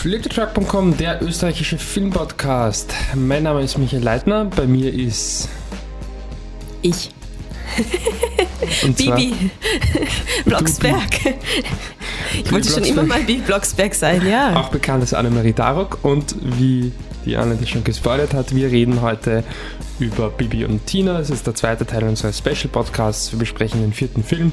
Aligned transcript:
Fliptetruck.com, 0.00 0.96
der 0.96 1.20
österreichische 1.20 1.76
Filmpodcast. 1.76 2.90
Mein 3.14 3.42
Name 3.42 3.60
ist 3.60 3.76
Michael 3.76 4.02
Leitner, 4.02 4.46
bei 4.46 4.66
mir 4.66 4.94
ist 4.94 5.46
ich. 6.80 7.10
und 8.82 8.96
zwar 8.96 9.16
Bibi 9.16 9.50
Blocksberg. 10.46 11.36
Ich 12.32 12.50
wollte 12.50 12.70
schon 12.70 12.84
immer 12.84 13.02
mal 13.02 13.20
Bibi 13.20 13.42
Blocksberg 13.42 13.94
sein, 13.94 14.26
ja. 14.26 14.56
auch 14.56 14.70
bekannt 14.70 15.02
als 15.02 15.12
Annemarie 15.12 15.52
Darok 15.52 15.98
und 16.00 16.34
wie 16.40 16.92
die 17.26 17.36
Anne 17.36 17.56
das 17.56 17.68
schon 17.68 17.84
gespoilert 17.84 18.32
hat, 18.32 18.54
wir 18.54 18.70
reden 18.70 19.02
heute 19.02 19.44
über 19.98 20.30
Bibi 20.30 20.64
und 20.64 20.86
Tina. 20.86 21.18
Das 21.18 21.28
ist 21.28 21.46
der 21.46 21.54
zweite 21.54 21.84
Teil 21.84 22.04
unseres 22.04 22.38
Special 22.38 22.68
Podcasts. 22.72 23.32
Wir 23.32 23.38
besprechen 23.38 23.82
den 23.82 23.92
vierten 23.92 24.24
Film 24.24 24.52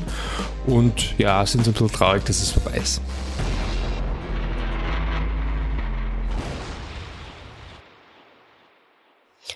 und 0.66 1.18
ja, 1.18 1.46
sind 1.46 1.64
so 1.64 1.72
ein 1.72 1.74
bisschen 1.74 1.94
traurig, 1.94 2.26
dass 2.26 2.42
es 2.42 2.52
vorbei 2.52 2.82
ist. 2.84 3.00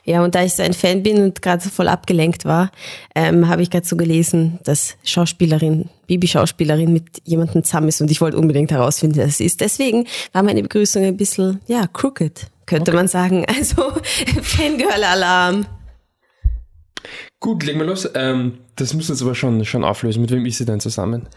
Ja, 0.04 0.24
und 0.24 0.34
da 0.34 0.44
ich 0.44 0.54
so 0.54 0.64
ein 0.64 0.74
Fan 0.74 1.04
bin 1.04 1.22
und 1.22 1.42
gerade 1.42 1.62
so 1.64 1.70
voll 1.70 1.88
abgelenkt 1.88 2.46
war, 2.46 2.72
ähm, 3.14 3.48
habe 3.48 3.62
ich 3.62 3.70
gerade 3.70 3.86
so 3.86 3.96
gelesen, 3.96 4.60
dass 4.64 4.96
Schauspielerin, 5.04 5.90
Bibi-Schauspielerin 6.08 6.92
mit 6.92 7.06
jemandem 7.24 7.64
zusammen 7.64 7.88
ist 7.90 8.02
und 8.02 8.10
ich 8.10 8.20
wollte 8.20 8.38
unbedingt 8.38 8.72
herausfinden, 8.72 9.18
wer 9.18 9.26
es 9.28 9.40
ist. 9.40 9.62
Deswegen 9.62 10.08
war 10.34 10.42
meine 10.44 10.64
Begrüßung 10.64 11.04
ein 11.04 11.18
bisschen, 11.18 11.60
ja, 11.68 11.86
crooked, 11.88 12.48
könnte 12.66 12.92
Okay. 12.92 12.98
man 12.98 13.08
sagen. 13.08 13.46
Also 13.56 13.92
Fangirl-Alarm. 14.42 15.66
Gut, 17.40 17.64
legen 17.64 17.80
wir 17.80 17.86
los. 17.88 18.08
Ähm, 18.14 18.60
das 18.76 18.94
müssen 18.94 19.10
wir 19.10 19.16
jetzt 19.16 19.22
aber 19.24 19.36
schon, 19.36 19.66
schon 19.66 19.84
auflösen. 19.84 20.22
Mit 20.22 20.32
wem 20.32 20.46
ist 20.46 20.58
sie 20.58 20.66
denn 20.66 20.80
zusammen? 20.80 21.28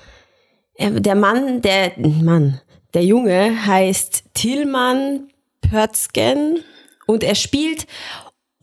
Ähm, 0.77 1.03
Der 1.03 1.15
Mann, 1.15 1.63
der 1.63 1.93
Mann, 1.99 2.61
der 2.93 3.05
Junge 3.05 3.67
heißt 3.67 4.25
Tillmann 4.35 5.29
Pötzgen 5.63 6.59
und 7.07 7.25
er 7.25 7.35
spielt, 7.35 7.87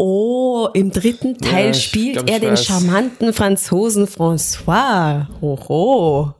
oh, 0.02 0.68
im 0.74 0.92
dritten 0.92 1.38
Teil 1.38 1.68
Ja, 1.68 1.74
spielt 1.74 2.14
glaub, 2.14 2.30
er 2.30 2.40
den 2.40 2.52
weiß. 2.52 2.66
charmanten 2.66 3.34
Franzosen 3.34 4.08
François. 4.08 5.28
Hoho. 5.40 6.34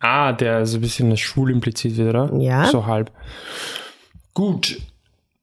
Ah, 0.00 0.32
der 0.32 0.66
so 0.66 0.78
ein 0.78 0.80
bisschen 0.80 1.10
als 1.10 1.20
schwul 1.20 1.50
impliziert 1.50 1.96
wird, 1.96 2.08
oder? 2.08 2.32
Ja. 2.38 2.66
So 2.66 2.86
halb. 2.86 3.10
Gut. 4.34 4.80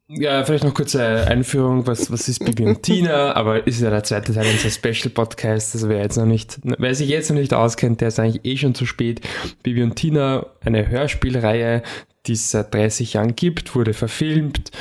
Ja, 0.08 0.44
vielleicht 0.44 0.64
noch 0.64 0.74
kurze 0.74 1.28
Einführung, 1.28 1.86
was, 1.86 2.12
was 2.12 2.28
ist 2.28 2.44
Bibi 2.44 2.66
und 2.66 2.82
Tina, 2.82 3.34
aber 3.36 3.68
ist 3.68 3.80
ja 3.80 3.92
der 3.92 4.04
zweite 4.04 4.34
Teil 4.34 4.48
unseres 4.52 4.74
Special 4.74 5.12
Podcast, 5.12 5.76
also 5.76 5.88
wer 5.88 6.00
jetzt 6.00 6.18
noch 6.18 6.26
nicht, 6.26 6.60
wer 6.64 6.96
sich 6.96 7.08
jetzt 7.10 7.30
noch 7.30 7.38
nicht 7.38 7.54
auskennt, 7.54 8.02
der 8.02 8.08
ist 8.08 8.20
eigentlich 8.20 8.44
eh 8.44 8.58
schon 8.58 8.74
zu 8.74 8.88
spät. 8.88 9.22
Bibi 9.62 9.84
und 9.84 9.96
Tina, 9.96 10.48
eine 10.66 10.88
Hörspielreihe, 10.90 11.84
die 12.26 12.32
es 12.34 12.50
seit 12.50 12.74
30 12.74 13.14
Jahren 13.14 13.36
gibt, 13.36 13.76
wurde 13.76 13.94
verfilmt 13.94 14.72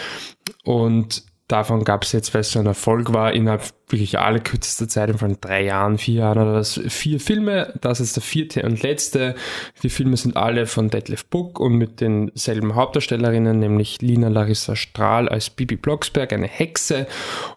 und 0.64 1.24
davon 1.48 1.84
gab 1.84 2.04
es 2.04 2.12
jetzt, 2.12 2.32
weil 2.34 2.42
es 2.42 2.52
so 2.52 2.58
ein 2.58 2.66
Erfolg 2.66 3.12
war, 3.12 3.32
innerhalb 3.32 3.62
wirklich 3.88 4.18
aller 4.18 4.38
kürzester 4.38 4.86
Zeit, 4.86 5.16
von 5.18 5.38
drei 5.40 5.64
Jahren, 5.64 5.96
vier 5.98 6.16
Jahren 6.16 6.38
oder 6.38 6.54
was, 6.54 6.80
vier 6.88 7.18
Filme. 7.18 7.74
Das 7.80 8.00
ist 8.00 8.16
der 8.16 8.22
vierte 8.22 8.62
und 8.62 8.82
letzte. 8.82 9.34
Die 9.82 9.88
Filme 9.88 10.16
sind 10.16 10.36
alle 10.36 10.66
von 10.66 10.90
Detlef 10.90 11.24
Buck 11.24 11.58
und 11.58 11.72
mit 11.72 12.00
denselben 12.00 12.74
Hauptdarstellerinnen, 12.74 13.58
nämlich 13.58 14.00
Lina 14.02 14.28
Larissa 14.28 14.76
Strahl 14.76 15.28
als 15.28 15.48
Bibi 15.50 15.76
Blocksberg, 15.76 16.32
eine 16.32 16.46
Hexe 16.46 17.06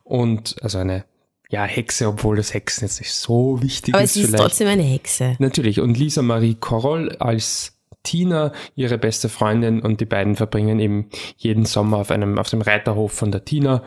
und, 0.03 0.55
also 0.61 0.77
eine, 0.77 1.03
ja, 1.49 1.65
Hexe, 1.65 2.07
obwohl 2.07 2.37
das 2.37 2.53
Hexen 2.53 2.85
jetzt 2.85 3.01
nicht 3.01 3.13
so 3.13 3.61
wichtig 3.61 3.93
Aber 3.93 4.03
ist 4.03 4.13
sie 4.13 4.21
ist 4.21 4.27
vielleicht. 4.27 4.43
trotzdem 4.43 4.69
eine 4.69 4.83
Hexe. 4.83 5.35
Natürlich. 5.39 5.81
Und 5.81 5.97
Lisa 5.97 6.21
Marie 6.21 6.55
Koroll 6.55 7.17
als 7.19 7.77
Tina, 8.03 8.51
ihre 8.75 8.97
beste 8.97 9.29
Freundin, 9.29 9.81
und 9.81 10.01
die 10.01 10.05
beiden 10.05 10.35
verbringen 10.35 10.79
eben 10.79 11.09
jeden 11.37 11.65
Sommer 11.65 11.97
auf 11.97 12.11
einem, 12.11 12.37
auf 12.37 12.49
dem 12.49 12.61
Reiterhof 12.61 13.11
von 13.11 13.31
der 13.31 13.45
Tina 13.45 13.83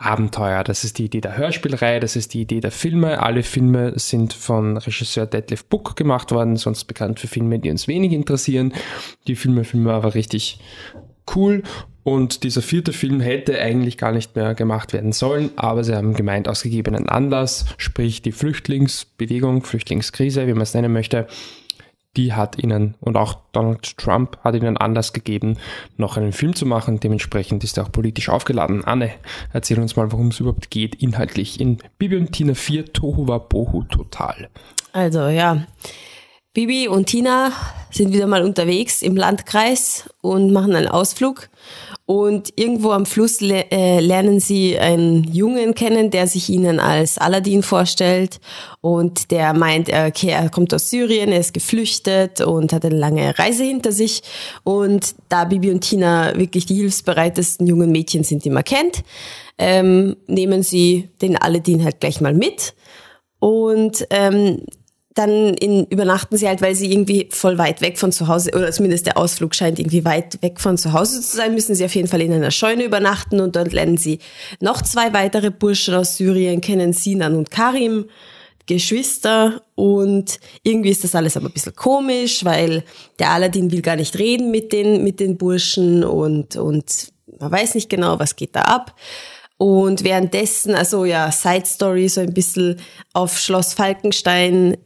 Abenteuer. 0.00 0.64
Das 0.64 0.82
ist 0.82 0.98
die 0.98 1.04
Idee 1.04 1.20
der 1.20 1.36
Hörspielreihe, 1.36 2.00
das 2.00 2.16
ist 2.16 2.32
die 2.32 2.40
Idee 2.40 2.60
der 2.60 2.70
Filme. 2.70 3.22
Alle 3.22 3.42
Filme 3.42 3.92
sind 3.98 4.32
von 4.32 4.78
Regisseur 4.78 5.26
Detlef 5.26 5.66
Buck 5.66 5.94
gemacht 5.94 6.32
worden, 6.32 6.56
sonst 6.56 6.84
bekannt 6.84 7.20
für 7.20 7.28
Filme, 7.28 7.58
die 7.58 7.70
uns 7.70 7.86
wenig 7.86 8.12
interessieren. 8.12 8.72
Die 9.26 9.36
Filme, 9.36 9.64
Filme 9.64 9.92
aber 9.92 10.14
richtig 10.14 10.58
cool. 11.36 11.62
Und 12.02 12.44
dieser 12.44 12.62
vierte 12.62 12.94
Film 12.94 13.20
hätte 13.20 13.60
eigentlich 13.60 13.98
gar 13.98 14.12
nicht 14.12 14.34
mehr 14.34 14.54
gemacht 14.54 14.94
werden 14.94 15.12
sollen, 15.12 15.50
aber 15.56 15.84
sie 15.84 15.94
haben 15.94 16.14
gemeint, 16.14 16.48
aus 16.48 16.62
gegebenen 16.62 17.10
Anlass, 17.10 17.66
sprich 17.76 18.22
die 18.22 18.32
Flüchtlingsbewegung, 18.32 19.62
Flüchtlingskrise, 19.62 20.46
wie 20.46 20.54
man 20.54 20.62
es 20.62 20.72
nennen 20.72 20.94
möchte, 20.94 21.26
die 22.16 22.32
hat 22.32 22.58
ihnen 22.58 22.94
und 23.00 23.16
auch 23.16 23.38
Donald 23.52 23.96
Trump 23.96 24.38
hat 24.42 24.54
ihnen 24.54 24.76
Anlass 24.76 25.12
gegeben, 25.12 25.58
noch 25.96 26.16
einen 26.16 26.32
Film 26.32 26.54
zu 26.54 26.66
machen. 26.66 26.98
Dementsprechend 26.98 27.62
ist 27.62 27.78
er 27.78 27.84
auch 27.84 27.92
politisch 27.92 28.28
aufgeladen. 28.28 28.84
Anne, 28.84 29.12
erzähl 29.52 29.78
uns 29.78 29.96
mal, 29.96 30.10
worum 30.10 30.28
es 30.28 30.40
überhaupt 30.40 30.70
geht, 30.70 30.96
inhaltlich 30.96 31.60
in 31.60 31.78
Bibi 31.98 32.16
und 32.16 32.32
Tina 32.32 32.54
4 32.54 32.92
Tohuwa 32.92 33.38
Bohu 33.38 33.84
Total. 33.84 34.48
Also 34.92 35.28
ja, 35.28 35.66
Bibi 36.52 36.88
und 36.88 37.06
Tina 37.06 37.52
sind 37.92 38.12
wieder 38.12 38.26
mal 38.26 38.42
unterwegs 38.42 39.02
im 39.02 39.16
Landkreis 39.16 40.10
und 40.20 40.52
machen 40.52 40.74
einen 40.74 40.88
Ausflug. 40.88 41.48
Und 42.06 42.52
irgendwo 42.56 42.90
am 42.90 43.06
Fluss 43.06 43.40
le 43.40 43.70
äh, 43.70 44.00
lernen 44.00 44.40
sie 44.40 44.76
einen 44.76 45.22
Jungen 45.32 45.76
kennen, 45.76 46.10
der 46.10 46.26
sich 46.26 46.48
ihnen 46.48 46.80
als 46.80 47.18
Aladdin 47.18 47.62
vorstellt. 47.62 48.40
Und 48.80 49.30
der 49.30 49.54
meint, 49.54 49.88
er- 49.88 50.08
okay, 50.08 50.30
er 50.30 50.50
kommt 50.50 50.74
aus 50.74 50.90
Syrien, 50.90 51.30
er 51.30 51.38
ist 51.38 51.54
geflüchtet 51.54 52.40
und 52.40 52.72
hat 52.72 52.84
eine 52.84 52.96
lange 52.96 53.38
Reise 53.38 53.62
hinter 53.62 53.92
sich. 53.92 54.22
Und 54.64 55.14
da 55.28 55.44
Bibi 55.44 55.70
und 55.70 55.82
Tina 55.82 56.36
wirklich 56.36 56.66
die 56.66 56.74
hilfsbereitesten 56.74 57.64
jungen 57.68 57.92
Mädchen 57.92 58.24
sind, 58.24 58.44
die 58.44 58.50
man 58.50 58.64
kennt, 58.64 59.04
ähm, 59.56 60.16
nehmen 60.26 60.64
sie 60.64 61.10
den 61.22 61.36
Aladdin 61.36 61.84
halt 61.84 62.00
gleich 62.00 62.20
mal 62.20 62.34
mit. 62.34 62.74
Und 63.38 64.04
ähm, 64.10 64.64
dann 65.14 65.54
in, 65.54 65.86
übernachten 65.86 66.36
sie 66.36 66.46
halt, 66.46 66.62
weil 66.62 66.74
sie 66.74 66.90
irgendwie 66.92 67.28
voll 67.30 67.58
weit 67.58 67.80
weg 67.80 67.98
von 67.98 68.12
zu 68.12 68.28
Hause, 68.28 68.52
oder 68.54 68.70
zumindest 68.70 69.06
der 69.06 69.16
Ausflug 69.16 69.54
scheint 69.54 69.78
irgendwie 69.78 70.04
weit 70.04 70.40
weg 70.42 70.60
von 70.60 70.78
zu 70.78 70.92
Hause 70.92 71.20
zu 71.20 71.36
sein, 71.36 71.54
müssen 71.54 71.74
sie 71.74 71.84
auf 71.84 71.94
jeden 71.94 72.08
Fall 72.08 72.20
in 72.20 72.32
einer 72.32 72.52
Scheune 72.52 72.84
übernachten 72.84 73.40
und 73.40 73.56
dort 73.56 73.72
lernen 73.72 73.96
sie 73.96 74.20
noch 74.60 74.82
zwei 74.82 75.12
weitere 75.12 75.50
Burschen 75.50 75.94
aus 75.94 76.16
Syrien 76.16 76.60
kennen, 76.60 76.92
Sinan 76.92 77.34
und 77.34 77.50
Karim, 77.50 78.06
Geschwister 78.66 79.62
und 79.74 80.38
irgendwie 80.62 80.90
ist 80.90 81.02
das 81.02 81.16
alles 81.16 81.36
aber 81.36 81.46
ein 81.46 81.52
bisschen 81.52 81.74
komisch, 81.74 82.44
weil 82.44 82.84
der 83.18 83.30
Aladdin 83.30 83.72
will 83.72 83.82
gar 83.82 83.96
nicht 83.96 84.16
reden 84.16 84.52
mit 84.52 84.72
den, 84.72 85.02
mit 85.02 85.18
den 85.18 85.36
Burschen 85.36 86.04
und, 86.04 86.54
und 86.54 87.12
man 87.40 87.50
weiß 87.50 87.74
nicht 87.74 87.90
genau, 87.90 88.20
was 88.20 88.36
geht 88.36 88.54
da 88.54 88.62
ab. 88.62 88.94
Und 89.60 90.04
währenddessen, 90.04 90.74
also 90.74 91.04
ja, 91.04 91.30
Side 91.30 91.66
Story 91.66 92.08
so 92.08 92.22
ein 92.22 92.32
bisschen 92.32 92.80
auf 93.12 93.38
Schloss 93.38 93.74
Falkenstein 93.74 94.78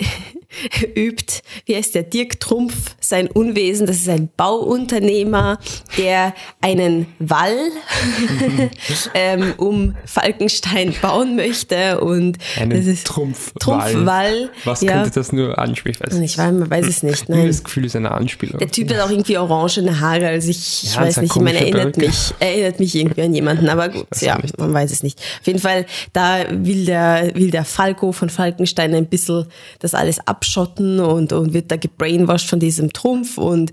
übt, 0.96 1.42
wie 1.66 1.76
heißt 1.76 1.94
der, 1.94 2.02
Dirk 2.02 2.40
Trumpf, 2.40 2.94
sein 3.00 3.28
Unwesen. 3.28 3.86
Das 3.86 3.96
ist 3.96 4.08
ein 4.08 4.28
Bauunternehmer, 4.36 5.58
der 5.98 6.34
einen 6.60 7.06
Wall 7.18 7.56
ähm, 9.14 9.54
um 9.56 9.94
Falkenstein 10.04 10.94
bauen 11.00 11.36
möchte. 11.36 12.00
Und 12.00 12.38
Einen 12.58 12.70
das 12.70 12.86
ist 12.86 13.06
Trumpfwall. 13.06 13.54
Trumpfwall. 13.92 14.50
Was 14.64 14.80
ja. 14.80 14.92
könnte 14.92 15.10
das 15.10 15.32
nur 15.32 15.58
ansprechen? 15.58 16.04
Ich 16.04 16.12
weiß, 16.12 16.20
Ich 16.22 16.38
weiß, 16.38 16.52
man 16.52 16.70
weiß 16.70 16.86
es 16.86 17.02
nicht. 17.02 17.28
Nein. 17.28 17.46
das 17.46 17.64
Gefühl 17.64 17.84
ist 17.84 17.96
eine 17.96 18.10
Anspielung. 18.10 18.58
Der 18.58 18.70
Typ 18.70 18.90
hat 18.92 19.00
auch 19.00 19.10
irgendwie 19.10 19.38
orangene 19.38 20.00
Haare, 20.00 20.28
also 20.28 20.48
ich, 20.50 20.84
ich 20.84 20.94
Ja, 20.94 21.02
weiß 21.02 21.18
nicht, 21.18 21.34
ich 21.36 21.42
meine, 21.42 21.58
erinnert 21.58 21.92
Perücke. 21.94 22.06
mich, 22.06 22.34
erinnert 22.40 22.80
mich 22.80 22.94
irgendwie 22.94 23.22
an 23.22 23.34
jemanden, 23.34 23.68
aber 23.68 23.88
gut, 23.88 24.06
ja, 24.20 24.38
nicht. 24.38 24.58
man 24.58 24.72
weiß 24.72 24.90
es 24.90 25.02
nicht. 25.02 25.18
Auf 25.40 25.46
jeden 25.46 25.58
Fall, 25.58 25.86
da 26.12 26.44
will 26.50 26.84
der, 26.86 27.30
will 27.34 27.50
der 27.50 27.64
Falco 27.64 28.12
von 28.12 28.30
Falkenstein 28.30 28.94
ein 28.94 29.06
bisschen 29.06 29.46
das 29.78 29.94
alles 29.94 30.18
abschotten 30.44 31.00
und, 31.00 31.32
und 31.32 31.54
wird 31.54 31.70
da 31.70 31.76
gebrainwashed 31.76 32.48
von 32.48 32.60
diesem 32.60 32.92
Trumpf 32.92 33.38
und 33.38 33.72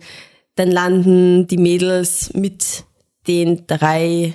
dann 0.56 0.72
landen 0.72 1.48
die 1.48 1.58
Mädels 1.58 2.34
mit 2.34 2.86
den 3.28 3.68
drei 3.68 4.34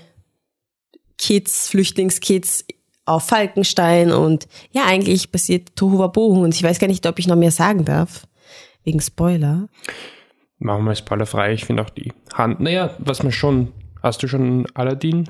Kids, 1.19 1.69
Flüchtlingskids 1.69 2.67
auf 3.07 3.25
Falkenstein 3.25 4.13
und 4.13 4.49
ja, 4.73 4.85
eigentlich 4.85 5.33
passiert 5.33 5.77
Tohuwabohu 5.77 6.45
und 6.45 6.55
ich 6.55 6.63
weiß 6.63 6.79
gar 6.79 6.89
nicht, 6.89 7.07
ob 7.07 7.19
ich 7.19 7.27
noch 7.27 7.37
mehr 7.37 7.51
sagen 7.51 7.85
darf. 7.85 8.27
Wegen 8.85 9.01
Spoiler. 9.01 9.69
Machen 10.59 10.85
wir 10.85 10.95
spoilerfrei. 10.95 11.53
Ich 11.53 11.65
finde 11.65 11.83
auch 11.83 11.91
die 11.91 12.13
Hand. 12.33 12.61
Naja, 12.61 12.95
was 12.99 13.23
man 13.23 13.33
schon. 13.33 13.73
Hast 14.03 14.23
du 14.23 14.29
schon 14.29 14.67
Aladdin 14.75 15.29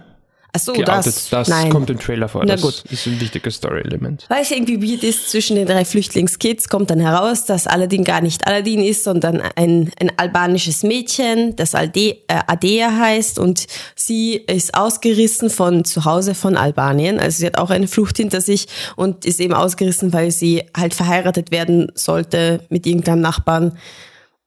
Ach 0.57 0.65
so, 0.65 0.73
geoutet? 0.73 1.07
das, 1.07 1.29
Das, 1.31 1.49
nein. 1.49 1.71
kommt 1.71 1.91
im 1.91 1.99
Trailer 1.99 2.29
vor. 2.29 2.43
Na 2.45 2.55
das 2.55 2.63
gut. 2.63 2.83
ist 2.91 3.07
ein 3.07 3.21
wichtiges 3.21 3.57
Story-Element. 3.57 4.25
Weil 4.29 4.43
es 4.43 4.51
irgendwie 4.51 4.83
weird 4.83 5.03
ist, 5.05 5.31
zwischen 5.31 5.57
den 5.57 5.67
drei 5.67 5.85
Flüchtlingskids 5.85 6.69
kommt 6.69 6.91
dann 6.91 7.01
heraus, 7.01 7.45
dass 7.45 7.67
Aladdin 7.67 8.05
gar 8.05 8.21
nicht 8.21 8.47
Aladdin 8.47 8.83
ist, 8.83 9.05
sondern 9.05 9.41
ein, 9.57 9.93
ein 10.01 10.13
albanisches 10.17 10.83
Mädchen, 10.83 11.55
das 11.57 11.75
Alde, 11.75 12.17
äh, 12.29 12.41
Adea 12.47 12.91
heißt 12.97 13.39
und 13.39 13.67
sie 13.95 14.35
ist 14.35 14.75
ausgerissen 14.75 15.51
von 15.51 15.85
zu 15.85 16.05
Hause 16.05 16.35
von 16.35 16.57
Albanien. 16.57 17.21
Also 17.21 17.39
sie 17.39 17.47
hat 17.47 17.59
auch 17.59 17.71
eine 17.71 17.89
Flucht 17.89 18.17
hinter 18.17 18.41
sich 18.41 18.67
und 18.97 19.25
ist 19.25 19.41
eben 19.41 19.55
ausgerissen, 19.55 20.13
weil 20.13 20.31
sie 20.31 20.65
halt 20.77 20.95
verheiratet 20.95 21.51
werden 21.51 21.93
sollte 21.95 22.61
mit 22.69 22.87
irgendeinem 22.87 23.21
Nachbarn. 23.21 23.77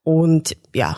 Und 0.03 0.55
ja, 0.73 0.97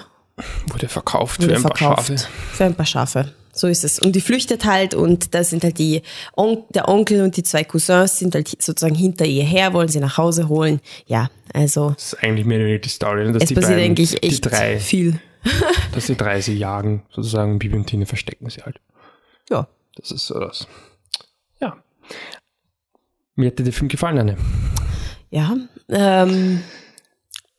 Wurde 0.68 0.88
verkauft 0.88 1.42
wurde 1.42 1.50
für 1.50 1.56
ein 1.56 1.62
verkauft 1.62 2.08
paar 2.08 2.18
Schafe. 2.18 2.30
für 2.54 2.64
ein 2.66 2.76
paar 2.76 2.86
Schafe. 2.86 3.34
So 3.54 3.68
ist 3.68 3.84
es. 3.84 4.00
Und 4.00 4.16
die 4.16 4.22
flüchtet 4.22 4.66
halt 4.66 4.94
und 4.94 5.34
da 5.34 5.44
sind 5.44 5.64
halt 5.64 5.78
die, 5.78 6.02
On 6.36 6.64
der 6.70 6.88
Onkel 6.88 7.22
und 7.22 7.36
die 7.38 7.44
zwei 7.44 7.64
Cousins 7.64 8.20
sind 8.20 8.36
halt 8.36 8.48
sozusagen 8.48 8.96
hinter 8.96 9.26
ihr 9.26 9.44
her, 9.44 9.74
wollen 9.74 9.88
sie 9.88 10.00
nach 10.00 10.18
Hause 10.18 10.48
holen. 10.50 10.80
Ja, 11.06 11.30
also 11.54 11.92
Das 11.92 12.14
ist 12.14 12.24
eigentlich 12.24 12.46
mehr 12.46 12.58
oder 12.58 12.66
weniger 12.66 12.82
die 12.82 12.90
Story. 12.90 13.32
Dass 13.32 13.44
es 13.44 13.50
die 13.50 13.56
passiert 13.56 13.78
beiden, 13.78 13.92
eigentlich 13.92 14.12
die 14.12 14.24
echt 14.24 14.46
drei, 14.46 14.80
viel. 14.80 15.20
dass 15.94 16.06
die 16.06 16.16
drei 16.16 16.40
sie 16.42 16.56
jagen, 16.56 17.04
sozusagen 17.10 17.60
Bibi 17.60 17.76
und 17.76 17.88
Tina 17.88 18.06
verstecken 18.06 18.50
sie 18.50 18.62
halt. 18.62 18.80
Ja. 19.50 19.68
Das 19.96 20.12
ist 20.12 20.28
so 20.28 20.40
das. 20.40 20.68
Ja. 21.60 21.78
Mir 23.36 23.48
hätte 23.48 23.64
der 23.64 23.74
Film 23.74 23.90
gefallen, 23.90 24.18
Anne. 24.20 24.38
Ja, 25.30 25.56
ähm, 25.90 26.62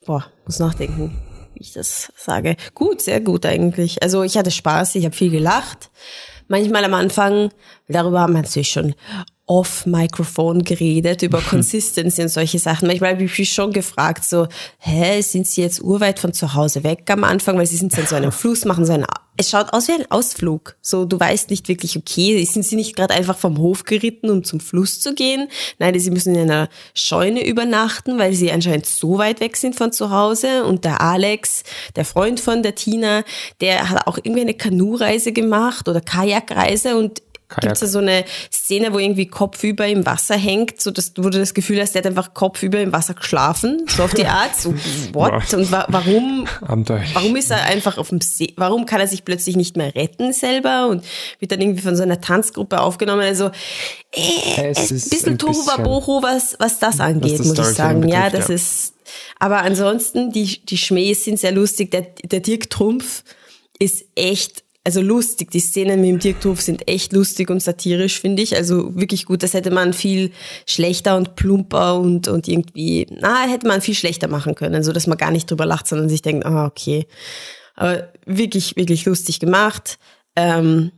boah, 0.05 0.27
muss 0.45 0.59
nachdenken, 0.59 1.17
wie 1.54 1.62
ich 1.62 1.72
das 1.72 2.12
sage. 2.16 2.56
Gut, 2.75 3.00
sehr 3.00 3.20
gut 3.20 3.46
eigentlich. 3.46 4.02
Also 4.02 4.22
ich 4.22 4.37
hatte 4.37 4.50
Spaß, 4.50 4.94
ich 4.94 5.04
habe 5.04 5.14
viel 5.14 5.31
gelacht. 5.31 5.90
Manchmal 6.49 6.84
am 6.84 6.94
Anfang, 6.94 7.50
darüber 7.88 8.20
haben 8.20 8.34
wir 8.34 8.43
natürlich 8.43 8.70
schon 8.70 8.94
off-Mikrofon 9.46 10.64
geredet, 10.64 11.22
über 11.22 11.40
Consistency 11.50 12.22
und 12.22 12.28
solche 12.28 12.58
Sachen. 12.58 12.88
Manchmal 12.88 13.12
habe 13.14 13.25
ich 13.25 13.38
mich 13.38 13.52
schon 13.52 13.72
gefragt, 13.72 14.25
so, 14.25 14.49
hä, 14.78 15.20
sind 15.20 15.46
sie 15.46 15.62
jetzt 15.62 15.82
urweit 15.82 16.19
von 16.19 16.32
zu 16.32 16.54
Hause 16.54 16.84
weg 16.84 17.08
am 17.10 17.25
Anfang, 17.25 17.58
weil 17.58 17.66
sie 17.66 17.76
sind 17.76 17.96
an 17.99 18.06
so 18.06 18.16
einem 18.16 18.32
Fluss, 18.32 18.64
machen 18.64 18.84
so 18.84 18.93
einen, 18.93 19.06
es 19.37 19.50
schaut 19.50 19.73
aus 19.73 19.88
wie 19.88 19.93
ein 19.93 20.11
Ausflug. 20.11 20.76
So, 20.82 21.05
du 21.05 21.19
weißt 21.19 21.50
nicht 21.50 21.69
wirklich, 21.69 21.96
okay, 21.96 22.44
sind 22.44 22.64
sie 22.64 22.76
nicht 22.76 22.94
gerade 22.94 23.14
einfach 23.14 23.37
vom 23.37 23.58
Hof 23.58 23.84
geritten, 23.84 24.31
um 24.31 24.44
zum 24.44 24.61
Fluss 24.61 25.00
zu 25.00 25.14
gehen? 25.14 25.49
Nein, 25.79 25.99
sie 25.99 26.11
müssen 26.11 26.34
in 26.34 26.50
einer 26.50 26.69
Scheune 26.94 27.46
übernachten, 27.46 28.19
weil 28.19 28.34
sie 28.34 28.52
anscheinend 28.52 28.87
so 28.87 29.19
weit 29.19 29.40
weg 29.40 29.56
sind 29.56 29.75
von 29.75 29.90
zu 29.90 30.11
Hause. 30.11 30.64
Und 30.64 30.84
der 30.84 31.00
Alex, 31.00 31.62
der 31.96 32.05
Freund 32.05 32.40
von 32.40 32.62
der 32.62 32.75
Tina, 32.75 33.25
der 33.61 33.88
hat 33.88 34.06
auch 34.06 34.19
irgendwie 34.19 34.43
eine 34.43 34.55
Kanureise 34.55 35.32
gemacht 35.32 35.88
oder 35.88 36.00
Kajakreise 36.00 36.96
und 36.96 37.23
Kajak. 37.52 37.62
Gibt's 37.62 37.81
da 37.81 37.87
so 37.87 37.99
eine 37.99 38.25
Szene, 38.52 38.93
wo 38.93 38.99
irgendwie 38.99 39.26
kopfüber 39.26 39.87
im 39.87 40.04
Wasser 40.06 40.37
hängt, 40.37 40.81
so 40.81 40.90
dass 40.90 41.12
wo 41.16 41.28
du 41.31 41.38
das 41.38 41.54
Gefühl 41.54 41.81
hast, 41.81 41.94
der 41.94 42.00
hat 42.02 42.06
einfach 42.06 42.34
kopfüber 42.34 42.81
im 42.81 42.93
Wasser 42.93 43.14
geschlafen, 43.14 43.87
so 43.88 44.02
auf 44.02 44.14
die 44.14 44.26
Art, 44.26 44.56
so 44.56 44.75
what? 45.12 45.52
Und 45.54 45.70
wa 45.70 45.87
warum, 45.88 46.46
warum 46.60 47.37
ist 47.37 47.50
er 47.50 47.62
einfach 47.64 47.99
auf 47.99 48.08
dem 48.08 48.20
See, 48.20 48.54
warum 48.56 48.87
kann 48.87 49.00
er 49.00 49.06
sich 49.06 49.25
plötzlich 49.25 49.56
nicht 49.56 49.76
mehr 49.76 49.94
retten 49.94 50.32
selber 50.32 50.88
und 50.88 51.04
wird 51.38 51.52
dann 51.52 51.60
irgendwie 51.60 51.82
von 51.82 51.96
so 51.96 52.02
einer 52.02 52.20
Tanzgruppe 52.20 52.81
aufgenommen, 52.81 53.22
also 53.22 53.50
äh, 54.12 54.70
Es 54.70 54.90
ein 54.90 54.96
ist 54.96 55.10
bisschen 55.10 55.10
ein 55.10 55.10
bisschen- 55.10 55.38
Tohuwabohu, 55.38 56.22
was, 56.22 56.56
was 56.58 56.78
das 56.78 57.00
angeht, 57.00 57.38
das 57.38 57.46
muss 57.46 57.58
ich 57.58 57.64
sagen. 57.76 58.06
Ja, 58.08 58.25
betrifft, 58.25 58.34
das 58.38 58.49
ja. 58.49 58.54
ist, 58.54 58.94
aber 59.38 59.62
ansonsten, 59.62 60.32
die, 60.32 60.64
die 60.64 60.78
Schmähs 60.78 61.25
sind 61.25 61.38
sehr 61.38 61.52
lustig. 61.52 61.90
Der, 61.90 62.02
der 62.25 62.40
Dirk 62.40 62.70
Trumpf 62.70 63.25
ist 63.78 64.04
echt, 64.14 64.62
also 64.84 65.00
lustig. 65.00 65.50
Die 65.50 65.61
Szenen 65.61 66.00
mit 66.00 66.11
dem 66.11 66.19
Dirk 66.19 66.61
sind 66.61 66.88
echt 66.88 67.12
lustig 67.12 67.50
und 67.50 67.62
satirisch, 67.62 68.20
finde 68.20 68.43
ich. 68.43 68.56
Also 68.56 68.94
wirklich 68.96 69.26
gut. 69.26 69.43
Das 69.43 69.55
hätte 69.55 69.70
man 69.70 69.93
viel 69.93 70.32
schlechter 70.67 71.17
und 71.17 71.37
plumper 71.37 71.99
und, 71.99 72.29
und 72.29 72.49
irgendwie, 72.49 73.06
na, 73.11 73.43
hätte 73.43 73.67
man 73.67 73.81
viel 73.81 73.94
schlechter 73.94 74.29
machen 74.29 74.55
können, 74.55 74.82
so 74.82 74.93
dass 74.93 75.06
man 75.06 75.19
gar 75.19 75.31
nicht 75.31 75.50
drüber 75.50 75.67
lacht, 75.67 75.87
sondern 75.87 76.08
sich 76.08 76.23
denkt, 76.23 76.44
ah, 76.46 76.67
okay. 76.67 77.06
Aber 77.76 78.12
wirklich, 78.26 78.76
wirklich 78.76 79.05
lustig 79.05 79.38
gemacht. 79.38 79.99
Ähm, 80.34 80.90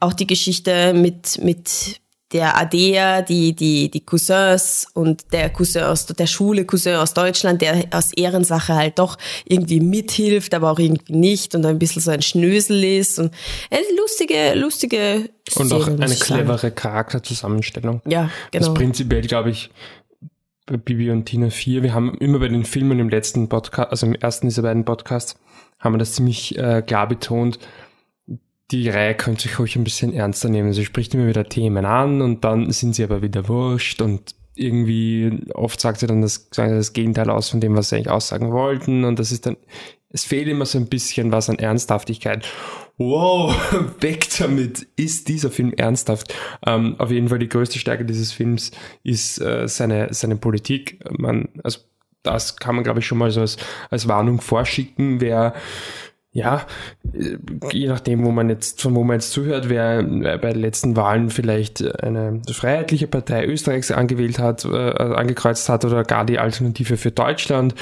auch 0.00 0.12
die 0.12 0.26
Geschichte 0.26 0.92
mit, 0.92 1.42
mit 1.42 2.00
der 2.32 2.58
Adea, 2.58 3.22
die, 3.22 3.54
die, 3.54 3.90
die 3.90 4.00
Cousins 4.00 4.86
und 4.92 5.32
der 5.32 5.48
Cousin 5.50 5.84
aus 5.84 6.06
der 6.06 6.26
Schule, 6.26 6.66
Cousin 6.66 6.96
aus 6.96 7.14
Deutschland, 7.14 7.62
der 7.62 7.84
aus 7.90 8.12
Ehrensache 8.12 8.74
halt 8.74 8.98
doch 8.98 9.16
irgendwie 9.46 9.80
mithilft, 9.80 10.52
aber 10.52 10.70
auch 10.70 10.78
irgendwie 10.78 11.14
nicht 11.14 11.54
und 11.54 11.64
ein 11.64 11.78
bisschen 11.78 12.02
so 12.02 12.10
ein 12.10 12.20
Schnösel 12.20 12.84
ist 12.84 13.18
und 13.18 13.32
eine 13.70 13.82
lustige, 13.98 14.54
lustige 14.54 15.30
Und 15.56 15.72
auch 15.72 15.82
Szene, 15.82 16.02
eine 16.02 16.08
sagen. 16.08 16.20
clevere 16.20 16.70
Charakterzusammenstellung. 16.70 18.02
Ja, 18.06 18.30
genau. 18.50 18.66
Das 18.66 18.74
prinzipiell, 18.74 19.22
glaube 19.22 19.50
ich, 19.50 19.70
bei 20.66 20.76
Bibi 20.76 21.10
und 21.10 21.24
Tina 21.24 21.48
4, 21.48 21.82
wir 21.82 21.94
haben 21.94 22.14
immer 22.18 22.40
bei 22.40 22.48
den 22.48 22.66
Filmen 22.66 22.98
im 22.98 23.08
letzten 23.08 23.48
Podcast, 23.48 23.90
also 23.90 24.06
im 24.06 24.14
ersten 24.14 24.48
dieser 24.48 24.62
beiden 24.62 24.84
Podcasts, 24.84 25.38
haben 25.78 25.94
wir 25.94 25.98
das 25.98 26.12
ziemlich 26.12 26.58
äh, 26.58 26.82
klar 26.82 27.08
betont. 27.08 27.58
Die 28.70 28.88
Reihe 28.88 29.14
könnte 29.14 29.42
sich 29.42 29.58
ruhig 29.58 29.76
ein 29.76 29.84
bisschen 29.84 30.12
ernster 30.12 30.48
nehmen. 30.48 30.72
Sie 30.72 30.84
spricht 30.84 31.14
immer 31.14 31.26
wieder 31.26 31.48
Themen 31.48 31.86
an 31.86 32.20
und 32.20 32.44
dann 32.44 32.70
sind 32.70 32.94
sie 32.94 33.04
aber 33.04 33.22
wieder 33.22 33.48
wurscht 33.48 34.02
und 34.02 34.34
irgendwie 34.54 35.40
oft 35.54 35.80
sagt 35.80 36.00
sie 36.00 36.06
dann 36.06 36.20
das, 36.20 36.50
das 36.50 36.92
Gegenteil 36.92 37.30
aus 37.30 37.48
von 37.48 37.60
dem, 37.60 37.76
was 37.76 37.88
sie 37.88 37.96
eigentlich 37.96 38.10
aussagen 38.10 38.52
wollten 38.52 39.04
und 39.04 39.18
das 39.18 39.30
ist 39.32 39.46
dann, 39.46 39.56
es 40.10 40.24
fehlt 40.24 40.48
immer 40.48 40.66
so 40.66 40.78
ein 40.78 40.88
bisschen 40.88 41.32
was 41.32 41.48
an 41.48 41.58
Ernsthaftigkeit. 41.58 42.46
Wow, 42.96 43.54
weg 44.00 44.26
damit! 44.38 44.88
Ist 44.96 45.28
dieser 45.28 45.50
Film 45.50 45.72
ernsthaft? 45.72 46.34
Ähm, 46.66 46.96
auf 46.98 47.10
jeden 47.10 47.28
Fall 47.28 47.38
die 47.38 47.48
größte 47.48 47.78
Stärke 47.78 48.04
dieses 48.04 48.32
Films 48.32 48.72
ist 49.04 49.40
äh, 49.40 49.68
seine, 49.68 50.12
seine 50.12 50.36
Politik. 50.36 50.98
Man, 51.16 51.48
also 51.62 51.80
das 52.24 52.56
kann 52.56 52.74
man, 52.74 52.84
glaube 52.84 52.98
ich, 52.98 53.06
schon 53.06 53.18
mal 53.18 53.30
so 53.30 53.40
als, 53.40 53.56
als 53.90 54.08
Warnung 54.08 54.40
vorschicken, 54.40 55.20
wer 55.20 55.54
ja, 56.32 56.66
äh, 57.12 57.36
je 57.72 57.88
nachdem, 57.88 58.24
wo 58.24 58.30
man 58.30 58.48
jetzt, 58.48 58.82
von 58.82 58.94
wo 58.94 59.04
man 59.04 59.16
jetzt 59.16 59.32
zuhört, 59.32 59.68
wer 59.68 60.00
äh, 60.00 60.38
bei 60.38 60.52
den 60.52 60.60
letzten 60.60 60.96
Wahlen 60.96 61.30
vielleicht 61.30 61.82
eine 62.02 62.42
Freiheitliche 62.50 63.06
Partei 63.06 63.46
Österreichs 63.46 63.90
angewählt 63.90 64.38
hat, 64.38 64.64
äh, 64.64 64.68
angekreuzt 64.68 65.68
hat 65.68 65.84
oder 65.84 66.04
gar 66.04 66.24
die 66.24 66.38
Alternative 66.38 66.96
für 66.96 67.10
Deutschland, 67.10 67.74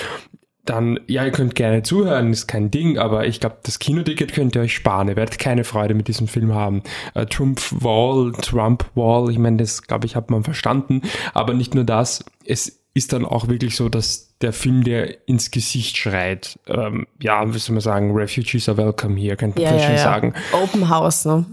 dann, 0.67 0.99
ja, 1.07 1.25
ihr 1.25 1.31
könnt 1.31 1.55
gerne 1.55 1.83
zuhören, 1.83 2.33
ist 2.33 2.49
kein 2.49 2.71
Ding, 2.71 2.99
aber 2.99 3.27
ich 3.27 3.41
glaube, 3.41 3.57
das 3.63 3.79
Kinoticket 3.79 4.33
könnt 4.33 4.57
ihr 4.57 4.63
euch 4.63 4.75
sparen. 4.75 5.09
Ihr 5.09 5.17
werdet 5.17 5.39
keine 5.39 5.65
Freude 5.65 5.95
mit 5.95 6.09
diesem 6.09 6.29
Film 6.29 6.53
haben. 6.53 6.83
Äh, 7.15 7.27
Trump 7.27 7.61
Wall, 7.83 8.33
Trump 8.43 8.85
Wall, 8.95 9.31
ich 9.31 9.39
meine, 9.39 9.59
das 9.59 9.83
glaube 9.83 10.07
ich, 10.07 10.17
hat 10.17 10.31
man 10.31 10.43
verstanden. 10.43 11.03
Aber 11.35 11.55
nicht 11.55 11.75
nur 11.75 11.85
das, 11.85 12.25
es 12.45 12.81
ist 12.97 13.13
dann 13.13 13.27
auch 13.27 13.49
wirklich 13.49 13.77
so, 13.77 13.91
dass 13.91 14.37
der 14.41 14.55
Film 14.55 14.83
dir 14.83 15.19
ins 15.29 15.51
Gesicht 15.51 15.99
schreit. 15.99 16.59
Ähm, 16.67 17.07
ja, 17.21 17.53
wie 17.53 17.59
soll 17.59 17.75
man 17.75 17.83
sagen, 17.83 18.17
Refugees 18.17 18.71
are 18.71 18.79
welcome 18.79 19.21
here, 19.21 19.37
könnte 19.37 19.61
man 19.61 19.71
ja, 19.71 19.79
ja, 19.79 19.85
schon 19.85 19.97
ja. 19.97 20.03
sagen. 20.03 20.35
Open 20.53 20.89
House, 20.89 21.27
ne? 21.27 21.45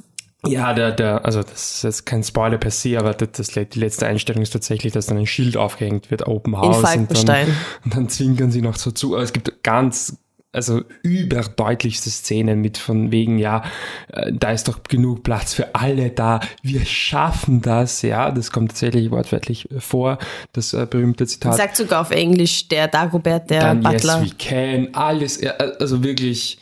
Ja, 0.45 0.73
der, 0.73 0.91
der, 0.91 1.25
also 1.25 1.41
das 1.41 1.75
ist 1.75 1.83
jetzt 1.83 2.05
kein 2.05 2.23
Spoiler 2.23 2.57
per 2.57 2.71
se, 2.71 2.97
aber 2.97 3.13
das, 3.13 3.31
das, 3.31 3.69
die 3.69 3.79
letzte 3.79 4.07
Einstellung 4.07 4.41
ist 4.41 4.51
tatsächlich, 4.51 4.93
dass 4.93 5.05
dann 5.05 5.17
ein 5.17 5.27
Schild 5.27 5.57
aufgehängt 5.57 6.11
wird, 6.11 6.27
Open 6.27 6.57
House. 6.57 6.77
und 6.77 6.83
Falkenstein. 6.83 7.47
dann, 7.47 7.55
und 7.83 7.95
dann 7.95 8.09
zwinkern 8.09 8.51
sie 8.51 8.61
noch 8.61 8.77
so 8.77 8.91
zu. 8.91 9.15
Es 9.17 9.33
gibt 9.33 9.63
ganz, 9.63 10.17
also 10.53 10.81
überdeutlichste 11.01 12.09
Szenen 12.09 12.61
mit 12.61 12.77
von 12.77 13.11
wegen, 13.11 13.39
ja, 13.39 13.63
äh, 14.09 14.31
da 14.31 14.51
ist 14.51 14.67
doch 14.67 14.83
genug 14.83 15.23
Platz 15.23 15.53
für 15.53 15.75
alle 15.75 16.11
da, 16.11 16.39
wir 16.61 16.85
schaffen 16.85 17.61
das, 17.61 18.03
ja, 18.03 18.31
das 18.31 18.51
kommt 18.51 18.69
tatsächlich 18.69 19.11
wortwörtlich 19.11 19.67
vor, 19.79 20.19
das 20.53 20.73
äh, 20.73 20.87
berühmte 20.89 21.25
Zitat. 21.25 21.57
Sagt 21.57 21.75
sogar 21.75 22.01
auf 22.01 22.11
Englisch 22.11 22.67
der 22.67 22.87
Dagobert, 22.87 23.49
der 23.49 23.61
Dann 23.61 23.81
Butler. 23.81 24.21
Yes, 24.21 24.31
we 24.31 24.35
can, 24.37 24.93
alles, 24.93 25.41
ja, 25.41 25.51
also 25.53 26.03
wirklich 26.03 26.59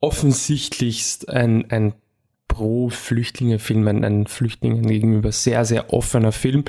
offensichtlichst 0.00 1.28
ein, 1.28 1.70
ein 1.70 1.92
Pro-Flüchtlinge-Film, 2.48 3.86
ein, 3.88 4.04
ein 4.04 4.26
Flüchtlingen 4.26 4.86
gegenüber. 4.86 5.32
Sehr, 5.32 5.64
sehr 5.64 5.92
offener 5.92 6.32
Film, 6.32 6.64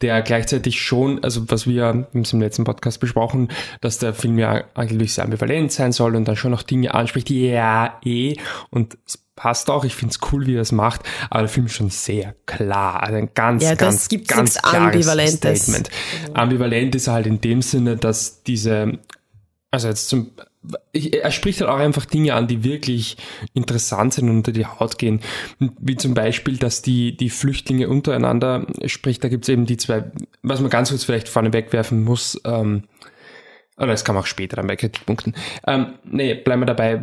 der 0.00 0.22
gleichzeitig 0.22 0.80
schon, 0.80 1.22
also 1.24 1.50
was 1.50 1.66
wir 1.66 2.06
im 2.12 2.40
letzten 2.40 2.64
Podcast 2.64 3.00
besprochen, 3.00 3.48
dass 3.80 3.98
der 3.98 4.14
Film 4.14 4.38
ja 4.38 4.64
eigentlich 4.74 5.14
sehr 5.14 5.24
ambivalent 5.24 5.72
sein 5.72 5.92
soll 5.92 6.14
und 6.14 6.26
dann 6.26 6.36
schon 6.36 6.52
noch 6.52 6.62
Dinge 6.62 6.94
anspricht, 6.94 7.30
ja, 7.30 7.98
eh, 8.04 8.36
und 8.70 8.96
es 9.06 9.18
passt 9.34 9.70
auch, 9.70 9.84
ich 9.84 9.94
finde 9.94 10.12
es 10.12 10.32
cool, 10.32 10.46
wie 10.46 10.56
er 10.56 10.62
es 10.62 10.72
macht, 10.72 11.02
aber 11.30 11.42
der 11.42 11.48
Film 11.48 11.66
ist 11.66 11.74
schon 11.74 11.90
sehr 11.90 12.34
klar, 12.46 13.02
also 13.02 13.16
ein 13.16 13.30
ganz, 13.34 13.62
Ja, 13.62 13.74
das 13.74 14.08
ganz, 14.08 14.26
ganz 14.26 14.54
klares 14.54 14.76
Ambivalentes. 14.76 15.62
Statement. 15.62 15.90
Ambivalent 16.34 16.94
ist 16.94 17.08
halt 17.08 17.26
in 17.26 17.40
dem 17.40 17.62
Sinne, 17.62 17.96
dass 17.96 18.42
diese, 18.42 18.98
also 19.70 19.88
jetzt 19.88 20.08
zum, 20.08 20.32
ich, 20.92 21.14
er 21.14 21.30
spricht 21.30 21.60
halt 21.60 21.70
auch 21.70 21.78
einfach 21.78 22.04
Dinge 22.04 22.34
an, 22.34 22.46
die 22.46 22.64
wirklich 22.64 23.16
interessant 23.54 24.14
sind 24.14 24.28
und 24.28 24.36
unter 24.38 24.52
die 24.52 24.66
Haut 24.66 24.98
gehen. 24.98 25.20
Wie 25.58 25.96
zum 25.96 26.14
Beispiel, 26.14 26.56
dass 26.56 26.82
die, 26.82 27.16
die 27.16 27.30
Flüchtlinge 27.30 27.88
untereinander, 27.88 28.66
sprich, 28.86 29.20
da 29.20 29.28
gibt's 29.28 29.48
eben 29.48 29.66
die 29.66 29.76
zwei, 29.76 30.10
was 30.42 30.60
man 30.60 30.70
ganz 30.70 30.90
kurz 30.90 31.04
vielleicht 31.04 31.28
vorne 31.28 31.52
wegwerfen 31.52 32.02
muss, 32.02 32.40
ähm, 32.44 32.84
oder 33.78 33.88
das 33.88 34.04
kam 34.04 34.16
auch 34.16 34.26
später 34.26 34.56
dann 34.56 34.66
bei 34.66 34.76
Kritikpunkten. 34.76 35.34
Ähm, 35.66 35.94
nee, 36.04 36.34
bleiben 36.34 36.62
wir 36.62 36.66
dabei. 36.66 37.02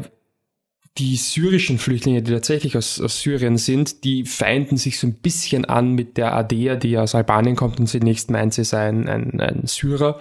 Die 0.97 1.17
syrischen 1.17 1.77
Flüchtlinge, 1.77 2.21
die 2.21 2.31
tatsächlich 2.31 2.77
aus, 2.77 3.01
aus 3.01 3.21
Syrien 3.21 3.57
sind, 3.57 4.05
die 4.05 4.25
feinden 4.25 4.77
sich 4.77 4.97
so 4.97 5.07
ein 5.07 5.13
bisschen 5.13 5.65
an 5.65 5.93
mit 5.93 6.15
der 6.15 6.33
Adea, 6.33 6.75
die 6.75 6.97
aus 6.97 7.15
Albanien 7.15 7.57
kommt 7.57 7.79
und 7.79 7.87
zunächst 7.87 8.31
meint, 8.31 8.53
sie 8.53 8.63
sei 8.63 8.87
ein, 8.87 9.09
ein, 9.09 9.41
ein 9.41 9.67
Syrer. 9.67 10.19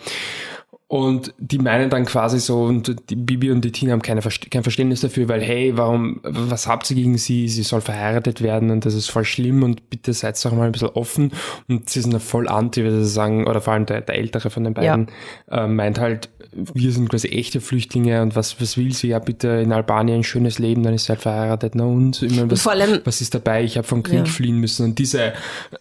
Und 0.86 1.32
die 1.38 1.58
meinen 1.58 1.88
dann 1.88 2.04
quasi 2.04 2.38
so, 2.38 2.64
und 2.64 2.94
die 3.08 3.16
Bibi 3.16 3.50
und 3.50 3.64
die 3.64 3.72
Tina 3.72 3.92
haben 3.92 4.02
keine, 4.02 4.20
kein 4.20 4.62
Verständnis 4.62 5.00
dafür, 5.00 5.28
weil, 5.28 5.40
hey, 5.40 5.76
warum, 5.76 6.20
was 6.22 6.66
habt 6.66 6.90
ihr 6.90 6.96
gegen 6.96 7.16
sie? 7.16 7.48
Sie 7.48 7.62
soll 7.62 7.80
verheiratet 7.80 8.42
werden 8.42 8.70
und 8.70 8.84
das 8.84 8.92
ist 8.92 9.10
voll 9.10 9.24
schlimm 9.24 9.62
und 9.62 9.88
bitte 9.88 10.12
seid 10.12 10.42
doch 10.44 10.52
mal 10.52 10.66
ein 10.66 10.72
bisschen 10.72 10.90
offen. 10.90 11.32
Und 11.68 11.88
sie 11.88 12.02
sind 12.02 12.12
da 12.12 12.18
voll 12.18 12.48
anti, 12.48 12.84
würde 12.84 13.00
ich 13.00 13.08
sagen, 13.08 13.46
oder 13.46 13.62
vor 13.62 13.72
allem 13.72 13.86
der, 13.86 14.02
der 14.02 14.16
Ältere 14.16 14.50
von 14.50 14.64
den 14.64 14.74
beiden, 14.74 15.08
ja. 15.50 15.64
äh, 15.64 15.68
meint 15.68 15.98
halt, 15.98 16.28
wir 16.52 16.92
sind 16.92 17.08
quasi 17.08 17.28
echte 17.28 17.60
Flüchtlinge 17.60 18.22
und 18.22 18.36
was, 18.36 18.60
was 18.60 18.76
will 18.76 18.92
sie? 18.92 19.08
Ja, 19.08 19.18
bitte 19.18 19.48
in 19.48 19.72
Albanien 19.72 20.18
ein 20.18 20.24
schönes 20.24 20.58
Leben, 20.58 20.82
dann 20.82 20.94
ist 20.94 21.06
sie 21.06 21.12
halt 21.12 21.22
verheiratet. 21.22 21.74
Na 21.74 21.84
und? 21.84 22.22
Ich 22.22 22.36
meine, 22.36 22.50
was, 22.50 22.66
allem, 22.66 23.00
was 23.04 23.20
ist 23.20 23.34
dabei? 23.34 23.64
Ich 23.64 23.76
habe 23.76 23.86
vom 23.86 24.02
Krieg 24.02 24.18
ja. 24.18 24.24
fliehen 24.26 24.58
müssen. 24.58 24.84
Und 24.84 24.98
diese, 24.98 25.32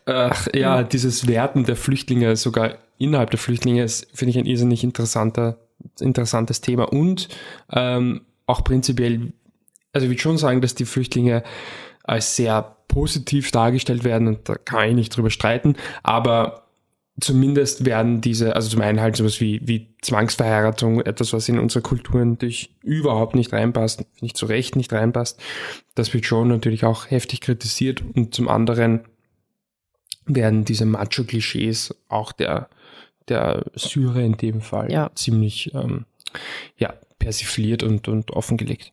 äh, 0.06 0.30
ja, 0.54 0.84
dieses 0.84 1.28
Werten 1.28 1.66
der 1.66 1.76
Flüchtlinge 1.76 2.36
sogar 2.36 2.78
innerhalb 2.98 3.32
der 3.32 3.40
Flüchtlinge 3.40 3.84
ist, 3.84 4.08
finde 4.14 4.32
ich, 4.32 4.38
ein 4.38 4.46
irrsinnig 4.46 4.84
interessanter, 4.84 5.58
interessantes 6.00 6.62
Thema. 6.62 6.92
Und 6.92 7.30
ähm, 7.72 8.22
auch 8.46 8.64
prinzipiell, 8.64 9.34
also 9.92 10.06
ich 10.06 10.12
würde 10.12 10.22
schon 10.22 10.38
sagen, 10.38 10.62
dass 10.62 10.76
die 10.76 10.86
Flüchtlinge 10.86 11.44
als 12.04 12.36
sehr 12.36 12.76
positiv 12.88 13.52
dargestellt 13.52 14.04
werden 14.04 14.28
und 14.28 14.50
da 14.50 14.56
kann 14.56 14.90
ich 14.90 14.96
nicht 14.96 15.16
drüber 15.16 15.30
streiten, 15.30 15.76
aber 16.04 16.68
zumindest 17.20 17.86
werden 17.86 18.22
diese, 18.22 18.56
also 18.56 18.70
zum 18.70 18.82
einen 18.82 19.00
halt 19.00 19.16
sowas 19.16 19.40
wie, 19.40 19.62
wie 19.64 19.96
Zwangsverheiratung, 20.02 21.02
etwas, 21.02 21.32
was 21.34 21.48
in 21.48 21.60
unsere 21.60 21.82
Kultur 21.82 22.24
natürlich 22.24 22.76
überhaupt 22.82 23.36
nicht 23.36 23.54
reinpasst, 23.54 24.04
nicht 24.22 24.36
zu 24.36 24.46
Recht 24.46 24.76
nicht 24.76 24.92
reinpasst, 24.92 25.40
das 25.96 26.14
wird 26.14 26.26
schon 26.26 26.50
natürlich 26.50 26.84
auch 26.86 27.10
heftig 27.10 27.42
kritisiert 27.42 28.04
und 28.16 28.36
zum 28.36 28.50
anderen 28.50 29.02
werden 30.26 30.66
diese 30.66 30.86
Macho-Klischees 30.86 31.96
auch 32.10 32.32
der 32.32 32.70
der 33.30 33.64
Syrer 33.76 34.22
in 34.22 34.38
dem 34.38 34.62
Fall 34.62 34.92
ja. 34.92 35.12
ziemlich 35.16 35.74
ähm, 35.74 36.06
ja, 36.78 36.94
persifliert 37.20 37.84
und, 37.84 38.08
und 38.08 38.32
offengelegt. 38.32 38.92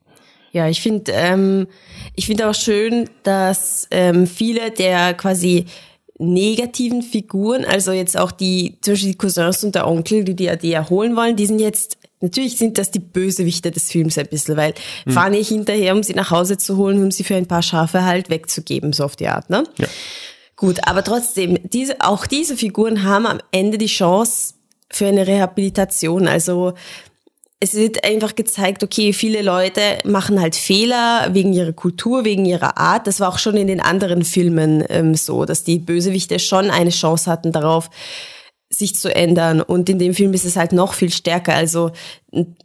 Ja, 0.52 0.68
ich 0.68 0.80
finde 0.80 1.12
ähm, 1.12 1.68
ich 2.16 2.26
finde 2.26 2.49
auch 2.49 2.54
schön, 2.54 3.08
dass 3.22 3.87
ähm, 3.90 4.26
viele 4.26 4.72
der 4.72 5.14
quasi 5.14 5.66
negativen 6.20 7.02
Figuren, 7.02 7.64
also 7.64 7.92
jetzt 7.92 8.18
auch 8.18 8.30
die, 8.30 8.76
zum 8.82 8.92
Beispiel 8.92 9.12
die 9.12 9.18
Cousins 9.18 9.64
und 9.64 9.75
der 9.75 9.88
Onkel, 9.88 10.25
die 10.25 10.37
die 10.37 10.50
AD 10.50 10.70
erholen 10.70 11.16
wollen, 11.16 11.34
die 11.34 11.46
sind 11.46 11.60
jetzt, 11.60 11.96
natürlich 12.20 12.58
sind 12.58 12.76
das 12.76 12.90
die 12.90 12.99
Bösewichte 12.99 13.70
des 13.70 13.90
Films 13.90 14.18
ein 14.18 14.26
bisschen, 14.26 14.56
weil 14.56 14.75
mhm. 15.06 15.12
fahren 15.12 15.32
nicht 15.32 15.49
hinterher, 15.49 15.94
um 15.94 16.02
sie 16.02 16.12
nach 16.12 16.30
Hause 16.30 16.58
zu 16.58 16.76
holen, 16.76 17.02
um 17.02 17.10
sie 17.10 17.25
für 17.25 17.37
ein 17.37 17.46
paar 17.46 17.62
Schafe 17.62 18.04
halt 18.04 18.28
wegzugeben, 18.28 18.92
so 18.92 19.04
auf 19.04 19.16
die 19.16 19.28
Art, 19.28 19.49
ne? 19.49 19.64
Ja. 19.78 19.88
Gut, 20.60 20.86
aber 20.86 21.02
trotzdem, 21.02 21.58
diese, 21.62 22.02
auch 22.02 22.26
diese 22.26 22.54
Figuren 22.54 23.04
haben 23.04 23.24
am 23.24 23.38
Ende 23.50 23.78
die 23.78 23.86
Chance 23.86 24.52
für 24.90 25.06
eine 25.06 25.26
Rehabilitation. 25.26 26.28
Also 26.28 26.74
es 27.60 27.72
wird 27.72 28.04
einfach 28.04 28.34
gezeigt, 28.34 28.84
okay, 28.84 29.14
viele 29.14 29.40
Leute 29.40 29.80
machen 30.04 30.38
halt 30.38 30.54
Fehler 30.54 31.30
wegen 31.32 31.54
ihrer 31.54 31.72
Kultur, 31.72 32.26
wegen 32.26 32.44
ihrer 32.44 32.76
Art. 32.76 33.06
Das 33.06 33.20
war 33.20 33.30
auch 33.30 33.38
schon 33.38 33.56
in 33.56 33.68
den 33.68 33.80
anderen 33.80 34.22
Filmen 34.22 34.84
ähm, 34.90 35.14
so, 35.14 35.46
dass 35.46 35.64
die 35.64 35.78
Bösewichte 35.78 36.38
schon 36.38 36.70
eine 36.70 36.90
Chance 36.90 37.30
hatten 37.30 37.52
darauf, 37.52 37.88
sich 38.68 38.96
zu 38.96 39.14
ändern. 39.14 39.62
Und 39.62 39.88
in 39.88 39.98
dem 39.98 40.12
Film 40.12 40.34
ist 40.34 40.44
es 40.44 40.56
halt 40.56 40.72
noch 40.72 40.92
viel 40.92 41.10
stärker. 41.10 41.54
Also, 41.54 41.92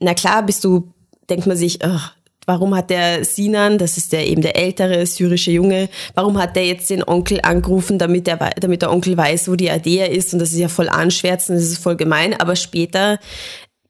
na 0.02 0.14
klar, 0.16 0.44
bist 0.44 0.66
du, 0.66 0.92
denkt 1.30 1.48
man 1.48 1.56
sich, 1.56 1.82
ach, 1.82 2.14
Warum 2.46 2.76
hat 2.76 2.90
der 2.90 3.26
Sinan, 3.26 3.78
das 3.78 3.98
ist 3.98 4.14
der 4.14 4.28
eben 4.28 4.42
der 4.42 4.56
ältere 4.56 5.06
syrische 5.06 5.52
Junge, 5.52 5.90
warum 6.14 6.38
hat 6.40 6.56
der 6.56 6.66
jetzt 6.66 6.90
den 6.90 7.04
Onkel 7.04 7.40
angerufen, 7.42 7.98
damit 7.98 8.28
der, 8.28 8.38
damit 8.60 8.82
der 8.82 8.92
Onkel 8.92 9.18
weiß, 9.18 9.50
wo 9.50 9.56
die 9.56 9.72
Adea 9.72 10.06
ist? 10.06 10.34
Und 10.34 10.40
das 10.40 10.52
ist 10.52 10.60
ja 10.60 10.68
voll 10.68 10.90
anschwärzen, 10.90 11.56
das 11.56 11.66
ist 11.66 11.78
voll 11.80 11.96
gemein. 11.96 12.40
Aber 12.40 12.56
später 12.56 13.20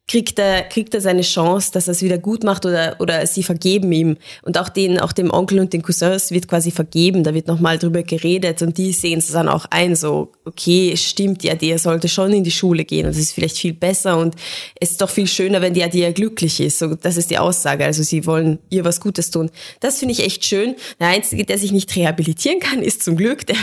kriegt 0.08 0.38
er, 0.38 0.62
kriegt 0.62 0.94
er 0.94 1.02
seine 1.02 1.24
Chance, 1.24 1.72
dass 1.74 1.88
er 1.88 1.94
es 1.94 2.04
wieder 2.04 2.20
gut 2.20 2.44
macht 2.44 2.66
oder, 2.66 2.96
oder 3.00 3.26
sie 3.26 3.42
vergeben 3.42 3.92
ihm. 3.92 4.18
Und 4.44 4.60
auch 4.60 4.70
den, 4.70 5.00
auch 5.00 5.12
dem 5.12 5.32
Onkel 5.32 5.60
und 5.60 5.74
den 5.74 5.82
Cousins 5.82 6.30
wird 6.30 6.48
quasi 6.48 6.70
vergeben. 6.70 7.24
Da 7.24 7.34
wird 7.34 7.48
nochmal 7.48 7.80
drüber 7.80 8.04
geredet 8.04 8.62
und 8.62 8.78
die 8.78 8.92
sehen 8.92 9.18
es 9.18 9.28
dann 9.28 9.50
auch 9.50 9.66
ein, 9.72 9.96
so, 9.96 10.32
okay, 10.46 10.96
stimmt, 10.96 11.44
ja, 11.44 11.56
der 11.56 11.80
sollte 11.80 12.08
schon 12.08 12.32
in 12.34 12.44
die 12.44 12.52
Schule 12.52 12.86
gehen 12.86 13.06
und 13.08 13.12
es 13.12 13.18
ist 13.18 13.34
vielleicht 13.34 13.58
viel 13.58 13.74
besser 13.74 14.18
und 14.18 14.36
es 14.80 14.92
ist 14.92 15.02
doch 15.02 15.10
viel 15.10 15.28
schöner, 15.28 15.62
wenn 15.62 15.74
die 15.74 15.84
Adia 15.84 16.12
glücklich 16.12 16.60
ist. 16.60 16.78
So, 16.78 16.94
das 16.94 17.18
ist 17.18 17.32
die 17.32 17.40
Aussage. 17.40 17.84
Also 17.84 18.04
sie 18.04 18.28
wollen 18.28 18.60
ihr 18.70 18.86
was 18.86 19.02
Gutes 19.02 19.32
tun. 19.32 19.50
Das 19.80 19.98
finde 19.98 20.14
ich 20.14 20.24
echt 20.24 20.46
schön. 20.46 20.76
Der 21.00 21.08
Einzige, 21.08 21.46
der 21.46 21.58
sich 21.58 21.72
nicht 21.72 21.96
rehabilitieren 21.96 22.60
kann, 22.60 22.84
ist 22.84 23.04
zum 23.04 23.18
Glück 23.18 23.48
der 23.48 23.58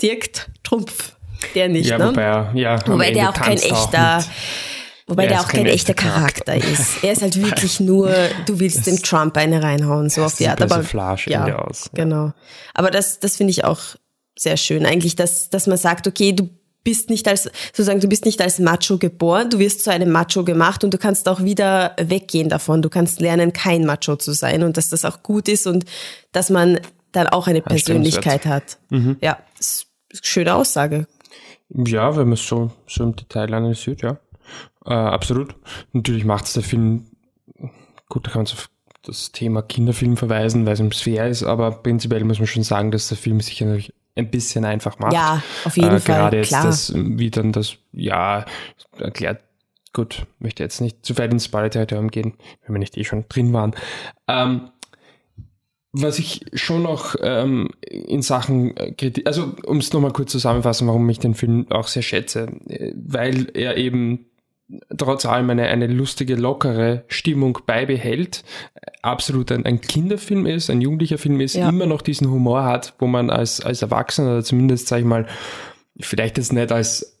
Dirk 0.00 0.30
Trumpf. 0.62 1.16
Der 1.56 1.68
nicht, 1.68 1.90
ja, 1.90 1.98
ne? 1.98 2.08
Wobei, 2.10 2.50
ja, 2.54 2.86
wobei 2.86 3.10
der 3.10 3.30
auch 3.30 3.34
kein 3.34 3.58
echter, 3.58 4.24
Wobei 5.06 5.26
der 5.26 5.40
auch 5.40 5.48
kein, 5.48 5.66
echter 5.66 5.94
Charakter, 5.94 6.52
Charakter 6.52 6.72
ist. 6.72 6.98
Er 7.02 7.12
ist 7.12 7.22
halt 7.22 7.40
wirklich 7.40 7.80
nur, 7.80 8.12
du 8.46 8.60
willst 8.60 8.86
dem 8.86 9.02
Trump 9.02 9.36
eine 9.36 9.62
reinhauen, 9.62 10.08
so 10.10 10.24
auf 10.24 10.36
die 10.36 10.48
Art. 10.48 10.62
Aber 10.62 10.82
ja, 11.26 11.58
aus. 11.58 11.90
genau. 11.92 12.32
Aber 12.74 12.90
das, 12.90 13.18
das 13.18 13.36
finde 13.36 13.50
ich 13.50 13.64
auch 13.64 13.80
sehr 14.38 14.56
schön. 14.56 14.86
Eigentlich, 14.86 15.16
dass, 15.16 15.50
dass 15.50 15.66
man 15.66 15.76
sagt, 15.76 16.06
okay, 16.06 16.32
du 16.32 16.48
bist 16.84 17.10
nicht 17.10 17.28
als, 17.28 17.50
sozusagen, 17.66 18.00
du 18.00 18.08
bist 18.08 18.24
nicht 18.24 18.40
als 18.40 18.58
Macho 18.58 18.98
geboren, 18.98 19.50
du 19.50 19.58
wirst 19.58 19.84
zu 19.84 19.90
einem 19.90 20.10
Macho 20.10 20.44
gemacht 20.44 20.84
und 20.84 20.92
du 20.92 20.98
kannst 20.98 21.28
auch 21.28 21.42
wieder 21.42 21.94
weggehen 22.00 22.48
davon. 22.48 22.82
Du 22.82 22.88
kannst 22.88 23.20
lernen, 23.20 23.52
kein 23.52 23.84
Macho 23.84 24.16
zu 24.16 24.32
sein 24.32 24.62
und 24.62 24.76
dass 24.76 24.88
das 24.88 25.04
auch 25.04 25.22
gut 25.22 25.48
ist 25.48 25.66
und 25.66 25.84
dass 26.32 26.50
man 26.50 26.80
dann 27.12 27.26
auch 27.28 27.46
eine 27.46 27.60
Persönlichkeit 27.60 28.46
hat. 28.46 28.78
Mhm. 28.90 29.16
Ja, 29.20 29.38
schöne 30.22 30.54
Aussage. 30.54 31.06
Ja, 31.68 32.16
wenn 32.16 32.24
man 32.24 32.34
es 32.34 32.46
so, 32.46 32.70
so 32.86 33.04
im 33.04 33.16
Detail 33.16 33.54
analysiert, 33.54 34.02
ja. 34.02 34.18
Äh, 34.84 34.94
absolut. 34.94 35.54
Natürlich 35.92 36.24
macht 36.24 36.46
es 36.46 36.52
der 36.54 36.62
Film, 36.62 37.06
gut, 38.08 38.26
da 38.26 38.30
kann 38.30 38.42
man 38.42 38.52
auf 38.52 38.68
das 39.02 39.32
Thema 39.32 39.62
Kinderfilm 39.62 40.16
verweisen, 40.16 40.64
weil 40.64 40.74
es 40.74 40.80
im 40.80 40.92
fair 40.92 41.28
ist, 41.28 41.42
aber 41.42 41.70
prinzipiell 41.70 42.24
muss 42.24 42.38
man 42.38 42.46
schon 42.46 42.62
sagen, 42.62 42.90
dass 42.90 43.08
der 43.08 43.18
Film 43.18 43.40
sich 43.40 43.60
natürlich 43.60 43.92
ein 44.14 44.30
bisschen 44.30 44.64
einfach 44.64 44.98
macht. 44.98 45.14
Ja, 45.14 45.42
auf 45.64 45.76
jeden 45.76 45.88
äh, 45.88 46.00
Fall. 46.00 46.16
Gerade 46.16 46.36
jetzt 46.36 46.48
klar. 46.48 46.64
das, 46.64 46.92
wie 46.94 47.30
dann 47.30 47.52
das, 47.52 47.76
ja, 47.92 48.44
erklärt, 48.98 49.42
gut, 49.92 50.26
möchte 50.38 50.62
jetzt 50.62 50.80
nicht 50.80 51.04
zu 51.04 51.16
weit 51.18 51.32
ins 51.32 51.46
Spoiler-Territorium 51.46 52.10
gehen, 52.10 52.34
wenn 52.64 52.74
wir 52.74 52.78
nicht 52.78 52.96
eh 52.96 53.04
schon 53.04 53.24
drin 53.28 53.52
waren. 53.52 53.74
Ähm, 54.28 54.70
was 55.92 56.18
ich 56.18 56.46
schon 56.54 56.82
noch 56.82 57.16
ähm, 57.20 57.68
in 57.82 58.22
Sachen 58.22 58.76
äh, 58.76 58.92
Kritik, 58.92 59.26
also 59.26 59.54
um 59.66 59.78
es 59.78 59.92
nochmal 59.92 60.12
kurz 60.12 60.32
zusammenfassen, 60.32 60.86
warum 60.86 61.08
ich 61.10 61.18
den 61.18 61.34
Film 61.34 61.66
auch 61.70 61.86
sehr 61.86 62.02
schätze, 62.02 62.48
äh, 62.68 62.92
weil 62.96 63.50
er 63.54 63.76
eben 63.76 64.26
trotz 64.96 65.26
allem 65.26 65.50
eine, 65.50 65.66
eine 65.66 65.86
lustige, 65.86 66.34
lockere 66.34 67.04
Stimmung 67.08 67.58
beibehält, 67.66 68.44
absolut 69.02 69.52
ein, 69.52 69.66
ein 69.66 69.80
Kinderfilm 69.80 70.46
ist, 70.46 70.70
ein 70.70 70.80
jugendlicher 70.80 71.18
Film 71.18 71.40
ist, 71.40 71.54
ja. 71.54 71.68
immer 71.68 71.86
noch 71.86 72.02
diesen 72.02 72.30
Humor 72.30 72.64
hat, 72.64 72.94
wo 72.98 73.06
man 73.06 73.30
als, 73.30 73.60
als 73.60 73.82
Erwachsener 73.82 74.30
oder 74.32 74.44
zumindest, 74.44 74.88
sag 74.88 75.00
ich 75.00 75.04
mal, 75.04 75.26
vielleicht 76.00 76.38
jetzt 76.38 76.52
nicht 76.52 76.72
als 76.72 77.18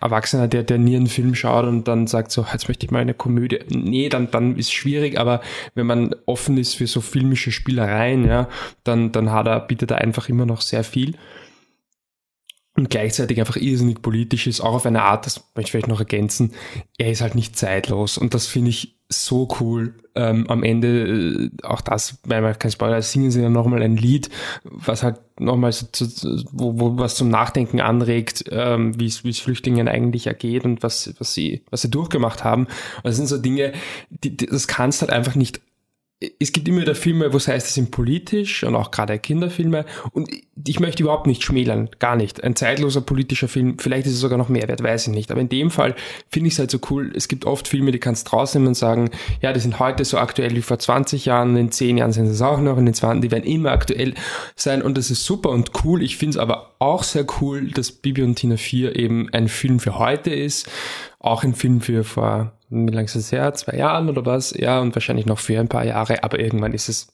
Erwachsener, 0.00 0.48
der, 0.48 0.62
der 0.62 0.78
nie 0.78 0.96
einen 0.96 1.06
Film 1.06 1.34
schaut 1.34 1.66
und 1.66 1.86
dann 1.86 2.06
sagt 2.06 2.32
so, 2.32 2.46
jetzt 2.52 2.68
möchte 2.68 2.86
ich 2.86 2.90
mal 2.90 3.00
eine 3.00 3.14
Komödie. 3.14 3.60
Nee, 3.68 4.08
dann, 4.08 4.30
dann 4.30 4.56
ist 4.56 4.72
schwierig, 4.72 5.18
aber 5.18 5.42
wenn 5.74 5.86
man 5.86 6.14
offen 6.26 6.56
ist 6.56 6.74
für 6.74 6.86
so 6.86 7.00
filmische 7.00 7.52
Spielereien, 7.52 8.26
ja, 8.26 8.48
dann, 8.84 9.12
dann 9.12 9.30
hat 9.30 9.46
er, 9.46 9.60
bietet 9.60 9.90
er 9.90 9.98
einfach 9.98 10.28
immer 10.28 10.46
noch 10.46 10.60
sehr 10.62 10.82
viel 10.82 11.14
und 12.80 12.90
gleichzeitig 12.90 13.38
einfach 13.38 13.56
irrsinnig 13.56 14.02
politisch 14.02 14.46
ist, 14.46 14.60
auch 14.60 14.74
auf 14.74 14.86
eine 14.86 15.02
Art, 15.02 15.26
das 15.26 15.44
möchte 15.54 15.68
ich 15.68 15.70
vielleicht 15.72 15.88
noch 15.88 16.00
ergänzen, 16.00 16.52
er 16.98 17.10
ist 17.10 17.20
halt 17.20 17.34
nicht 17.34 17.56
zeitlos 17.56 18.18
und 18.18 18.34
das 18.34 18.46
finde 18.46 18.70
ich 18.70 18.96
so 19.10 19.48
cool. 19.60 19.94
Ähm, 20.14 20.46
am 20.48 20.62
Ende, 20.62 21.50
äh, 21.50 21.50
auch 21.62 21.80
das, 21.80 22.18
weil 22.24 22.42
man 22.42 22.58
kein 22.58 22.70
Spoiler, 22.70 23.02
singen 23.02 23.30
sie 23.30 23.42
dann 23.42 23.52
nochmal 23.52 23.82
ein 23.82 23.96
Lied, 23.96 24.30
was 24.64 25.02
halt 25.02 25.20
nochmal 25.38 25.72
so, 25.72 25.86
zu, 25.86 26.06
wo, 26.52 26.80
wo 26.80 26.98
was 26.98 27.16
zum 27.16 27.28
Nachdenken 27.28 27.80
anregt, 27.80 28.44
ähm, 28.50 28.98
wie 28.98 29.06
es 29.06 29.40
Flüchtlingen 29.40 29.88
eigentlich 29.88 30.26
ergeht 30.26 30.64
und 30.64 30.82
was, 30.82 31.14
was 31.18 31.34
sie, 31.34 31.64
was 31.70 31.82
sie 31.82 31.90
durchgemacht 31.90 32.44
haben. 32.44 32.64
Und 32.64 33.04
das 33.04 33.16
sind 33.16 33.26
so 33.26 33.38
Dinge, 33.38 33.72
die, 34.10 34.36
die, 34.36 34.46
das 34.46 34.68
kannst 34.68 35.00
halt 35.00 35.12
einfach 35.12 35.34
nicht 35.34 35.60
es 36.38 36.52
gibt 36.52 36.68
immer 36.68 36.82
wieder 36.82 36.94
Filme, 36.94 37.32
wo 37.32 37.38
es 37.38 37.48
heißt, 37.48 37.68
sie 37.68 37.72
sind 37.72 37.90
politisch 37.90 38.62
und 38.62 38.74
auch 38.74 38.90
gerade 38.90 39.18
Kinderfilme. 39.18 39.86
Und 40.12 40.28
ich 40.66 40.78
möchte 40.78 41.02
überhaupt 41.02 41.26
nicht 41.26 41.42
schmälern, 41.42 41.88
gar 41.98 42.14
nicht. 42.14 42.44
Ein 42.44 42.56
zeitloser 42.56 43.00
politischer 43.00 43.48
Film, 43.48 43.78
vielleicht 43.78 44.06
ist 44.06 44.12
es 44.12 44.20
sogar 44.20 44.36
noch 44.36 44.50
mehr 44.50 44.68
wert, 44.68 44.82
weiß 44.82 45.06
ich 45.06 45.14
nicht. 45.14 45.30
Aber 45.30 45.40
in 45.40 45.48
dem 45.48 45.70
Fall 45.70 45.94
finde 46.28 46.48
ich 46.48 46.54
es 46.54 46.58
halt 46.58 46.70
so 46.70 46.78
cool. 46.90 47.10
Es 47.16 47.26
gibt 47.26 47.46
oft 47.46 47.68
Filme, 47.68 47.90
die 47.90 48.00
kannst 48.00 48.30
rausnehmen 48.34 48.68
und 48.68 48.74
sagen, 48.74 49.10
ja, 49.40 49.54
die 49.54 49.60
sind 49.60 49.78
heute 49.78 50.04
so 50.04 50.18
aktuell 50.18 50.54
wie 50.54 50.62
vor 50.62 50.78
20 50.78 51.24
Jahren, 51.24 51.56
in 51.56 51.72
10 51.72 51.96
Jahren 51.96 52.12
sind 52.12 52.26
es 52.26 52.42
auch 52.42 52.60
noch, 52.60 52.76
in 52.76 52.84
den 52.84 52.94
20, 52.94 53.22
die 53.22 53.30
werden 53.30 53.44
immer 53.44 53.70
aktuell 53.70 54.12
sein. 54.56 54.82
Und 54.82 54.98
das 54.98 55.10
ist 55.10 55.24
super 55.24 55.48
und 55.48 55.70
cool. 55.84 56.02
Ich 56.02 56.18
finde 56.18 56.36
es 56.36 56.38
aber 56.38 56.74
auch 56.80 57.02
sehr 57.02 57.24
cool, 57.40 57.70
dass 57.70 57.92
Bibi 57.92 58.22
und 58.24 58.34
Tina 58.34 58.58
4 58.58 58.94
eben 58.94 59.30
ein 59.32 59.48
Film 59.48 59.80
für 59.80 59.98
heute 59.98 60.34
ist. 60.34 60.68
Auch 61.18 61.44
ein 61.44 61.54
Film 61.54 61.80
für 61.80 62.04
vor 62.04 62.52
wie 62.70 62.92
lange 62.92 63.06
ist 63.06 63.16
es 63.16 63.32
her? 63.32 63.52
Zwei 63.54 63.76
Jahren 63.76 64.08
oder 64.08 64.24
was? 64.24 64.54
Ja, 64.56 64.80
und 64.80 64.94
wahrscheinlich 64.94 65.26
noch 65.26 65.38
für 65.38 65.58
ein 65.58 65.68
paar 65.68 65.84
Jahre, 65.84 66.22
aber 66.24 66.38
irgendwann 66.38 66.72
ist 66.72 66.88
es 66.88 67.08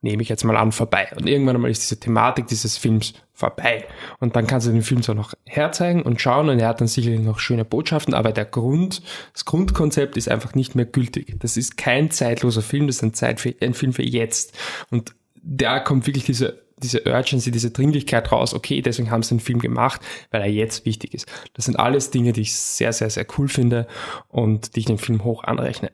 nehme 0.00 0.22
ich 0.22 0.28
jetzt 0.28 0.44
mal 0.44 0.56
an, 0.56 0.72
vorbei. 0.72 1.08
Und 1.16 1.28
irgendwann 1.28 1.56
einmal 1.56 1.70
ist 1.70 1.82
diese 1.82 1.98
Thematik 1.98 2.46
dieses 2.46 2.76
Films 2.76 3.14
vorbei. 3.32 3.84
Und 4.20 4.36
dann 4.36 4.46
kannst 4.46 4.66
du 4.66 4.72
den 4.72 4.82
Film 4.82 5.02
zwar 5.02 5.14
noch 5.14 5.34
herzeigen 5.44 6.02
und 6.02 6.20
schauen 6.20 6.48
und 6.48 6.60
er 6.60 6.68
hat 6.68 6.80
dann 6.80 6.88
sicherlich 6.88 7.20
noch 7.20 7.40
schöne 7.40 7.64
Botschaften, 7.64 8.14
aber 8.14 8.32
der 8.32 8.44
Grund, 8.44 9.02
das 9.32 9.44
Grundkonzept 9.44 10.16
ist 10.16 10.30
einfach 10.30 10.54
nicht 10.54 10.74
mehr 10.74 10.84
gültig. 10.84 11.34
Das 11.40 11.56
ist 11.56 11.76
kein 11.76 12.10
zeitloser 12.10 12.62
Film, 12.62 12.86
das 12.86 12.96
ist 12.96 13.02
ein, 13.02 13.14
Zeit 13.14 13.40
für, 13.40 13.54
ein 13.60 13.74
Film 13.74 13.92
für 13.92 14.04
jetzt. 14.04 14.56
Und 14.90 15.14
da 15.42 15.80
kommt 15.80 16.06
wirklich 16.06 16.24
diese, 16.24 16.62
diese 16.82 17.04
Urgency, 17.04 17.50
diese 17.50 17.70
Dringlichkeit 17.70 18.30
raus, 18.32 18.54
okay, 18.54 18.82
deswegen 18.82 19.10
haben 19.10 19.22
sie 19.22 19.36
den 19.36 19.40
Film 19.40 19.58
gemacht, 19.58 20.00
weil 20.30 20.42
er 20.42 20.50
jetzt 20.50 20.84
wichtig 20.86 21.14
ist. 21.14 21.26
Das 21.54 21.64
sind 21.64 21.76
alles 21.76 22.10
Dinge, 22.10 22.32
die 22.32 22.42
ich 22.42 22.54
sehr, 22.54 22.92
sehr, 22.92 23.10
sehr 23.10 23.26
cool 23.36 23.48
finde 23.48 23.86
und 24.28 24.74
die 24.76 24.80
ich 24.80 24.86
dem 24.86 24.98
Film 24.98 25.24
hoch 25.24 25.44
anrechne. 25.44 25.90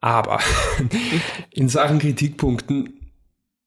Aber 0.00 0.40
in 1.50 1.68
Sachen 1.68 1.98
Kritikpunkten 1.98 3.00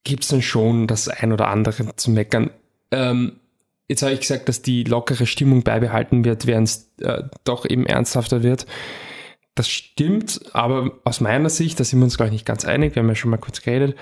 gibt 0.04 0.24
es 0.24 0.30
dann 0.30 0.42
schon 0.42 0.88
das 0.88 1.08
ein 1.10 1.34
oder 1.34 1.48
andere 1.48 1.96
zu 1.96 2.12
meckern. 2.12 2.52
Ähm, 2.92 3.40
jetzt 3.88 4.04
habe 4.04 4.14
ich 4.14 4.22
gesagt, 4.22 4.48
dass 4.48 4.62
die 4.62 4.84
lockere 4.84 5.26
Stimmung 5.26 5.64
beibehalten 5.64 6.26
wird, 6.26 6.46
während 6.46 6.68
es 6.68 6.92
äh, 7.02 7.24
doch 7.44 7.66
eben 7.66 7.86
ernsthafter 7.86 8.44
wird. 8.44 8.66
Das 9.56 9.68
stimmt, 9.68 10.42
aber 10.54 10.92
aus 11.04 11.20
meiner 11.20 11.50
Sicht, 11.50 11.80
da 11.80 11.84
sind 11.84 12.00
wir 12.00 12.04
uns 12.04 12.18
glaube 12.18 12.28
ich 12.28 12.34
nicht 12.34 12.46
ganz 12.46 12.64
einig, 12.64 12.94
wir 12.94 13.02
haben 13.02 13.10
ja 13.10 13.16
schon 13.16 13.32
mal 13.32 13.38
kurz 13.38 13.64
geredet, 13.64 13.96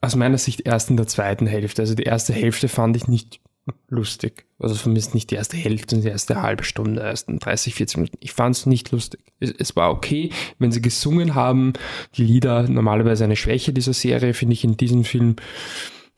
aus 0.00 0.16
meiner 0.16 0.38
Sicht 0.38 0.62
erst 0.66 0.90
in 0.90 0.96
der 0.96 1.06
zweiten 1.06 1.46
Hälfte. 1.46 1.82
Also 1.82 1.94
die 1.94 2.04
erste 2.04 2.32
Hälfte 2.32 2.68
fand 2.68 2.96
ich 2.96 3.08
nicht 3.08 3.40
lustig. 3.88 4.46
Also 4.58 4.74
zumindest 4.74 5.14
nicht 5.14 5.30
die 5.30 5.34
erste 5.34 5.56
Hälfte, 5.56 5.98
die 5.98 6.08
erste 6.08 6.42
halbe 6.42 6.64
Stunde, 6.64 7.02
ersten 7.02 7.38
30, 7.38 7.74
40 7.74 7.96
Minuten. 7.98 8.18
Ich 8.20 8.32
fand 8.32 8.56
es 8.56 8.66
nicht 8.66 8.90
lustig. 8.90 9.20
Es, 9.38 9.50
es, 9.50 9.76
war 9.76 9.90
okay, 9.90 10.30
wenn 10.58 10.72
sie 10.72 10.82
gesungen 10.82 11.34
haben. 11.34 11.74
Die 12.14 12.24
Lieder, 12.24 12.68
normalerweise 12.68 13.24
eine 13.24 13.36
Schwäche 13.36 13.72
dieser 13.72 13.92
Serie, 13.92 14.34
finde 14.34 14.54
ich 14.54 14.64
in 14.64 14.76
diesem 14.76 15.04
Film, 15.04 15.36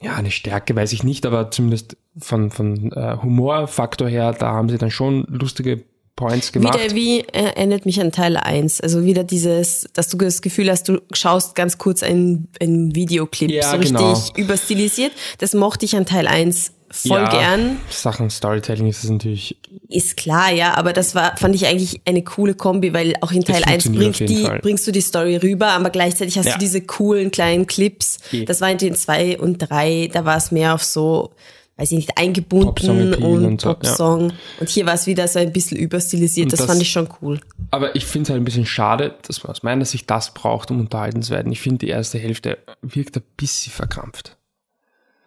ja, 0.01 0.15
eine 0.15 0.31
Stärke 0.31 0.75
weiß 0.75 0.93
ich 0.93 1.05
nicht, 1.05 1.27
aber 1.27 1.51
zumindest 1.51 1.97
von, 2.19 2.51
von 2.51 2.93
äh, 2.93 3.17
Humorfaktor 3.23 4.09
her, 4.09 4.33
da 4.33 4.53
haben 4.53 4.69
sie 4.69 4.79
dann 4.79 4.91
schon 4.91 5.25
lustige 5.29 5.85
Points 6.17 6.53
gemacht. 6.53 6.79
Wieder 6.79 6.95
wie 6.95 7.21
äh, 7.21 7.55
erinnert 7.55 7.87
mich 7.87 8.01
an 8.01 8.13
Teil 8.13 8.37
1. 8.37 8.81
Also 8.81 9.05
wieder 9.05 9.25
dieses, 9.25 9.89
dass 9.93 10.09
du 10.09 10.17
das 10.19 10.43
Gefühl 10.43 10.71
hast, 10.71 10.89
du 10.89 11.01
schaust 11.13 11.55
ganz 11.55 11.79
kurz 11.79 12.03
einen, 12.03 12.49
einen 12.61 12.95
Videoclip, 12.95 13.51
ja, 13.51 13.71
so 13.71 13.77
richtig 13.77 13.97
genau. 13.97 14.19
überstilisiert. 14.37 15.13
Das 15.39 15.55
mochte 15.55 15.85
ich 15.87 15.97
an 15.97 16.07
Teil 16.07 16.27
1 16.27 16.73
voll 16.93 17.23
ja, 17.23 17.31
gern. 17.31 17.81
Sachen 17.89 18.31
Storytelling 18.31 18.87
ist 18.87 19.03
es 19.03 19.11
natürlich. 19.11 19.57
Ist 19.89 20.17
klar, 20.17 20.53
ja, 20.53 20.75
aber 20.75 20.93
das 20.93 21.15
war, 21.15 21.37
fand 21.37 21.55
ich 21.55 21.67
eigentlich 21.67 22.03
eine 22.05 22.23
coole 22.23 22.55
Kombi, 22.55 22.93
weil 22.93 23.15
auch 23.23 23.33
in 23.33 23.43
Teil 23.43 23.65
1 23.65 23.91
bringt 23.93 24.21
die, 24.21 24.47
bringst 24.61 24.87
du 24.87 24.93
die 24.93 25.01
Story 25.01 25.37
rüber, 25.37 25.69
aber 25.69 25.91
gleichzeitig 25.91 26.39
hast 26.39 26.47
ja. 26.47 26.53
du 26.53 26.59
diese 26.59 26.83
coolen 26.83 27.31
kleinen 27.31 27.67
Clips. 27.67 28.19
Okay. 28.27 28.45
Das 28.45 28.61
war 28.61 28.71
in 28.71 28.79
den 28.79 28.95
2 28.95 29.41
und 29.41 29.59
3, 29.59 30.11
da 30.13 30.25
war 30.25 30.37
es 30.37 30.53
mehr 30.53 30.75
auf 30.75 30.85
so, 30.85 31.33
weiß 31.83 31.91
ich 31.91 31.97
nicht, 31.97 32.17
eingebunden 32.17 32.91
und, 32.91 33.15
und 33.17 33.61
so, 33.61 33.75
Popsong. 33.75 34.31
Ja. 34.31 34.37
Und 34.61 34.69
hier 34.69 34.87
war 34.87 34.95
es 34.95 35.09
wieder 35.09 35.27
so 35.27 35.41
ein 35.41 35.53
bisschen 35.53 35.77
überstilisiert, 35.77 36.53
das, 36.53 36.61
das, 36.61 36.69
fand 36.69 36.81
ich 36.81 36.93
schon 36.93 37.09
cool. 37.21 37.41
Aber 37.73 37.97
ich 37.97 38.07
finde 38.07 38.25
es 38.25 38.31
halt 38.31 38.41
ein 38.41 38.45
bisschen 38.45 38.67
schade, 38.67 39.17
dass 39.27 39.43
man 39.43 39.51
aus 39.51 39.65
meiner 39.65 39.85
Sicht 39.85 40.09
das 40.09 40.33
braucht, 40.33 40.71
um 40.71 40.79
unterhalten 40.79 41.23
zu 41.23 41.33
werden. 41.33 41.51
Ich 41.51 41.61
finde, 41.61 41.79
die 41.79 41.89
erste 41.89 42.19
Hälfte 42.19 42.59
wirkt 42.83 43.17
ein 43.17 43.25
bisschen 43.37 43.73
verkrampft. 43.73 44.37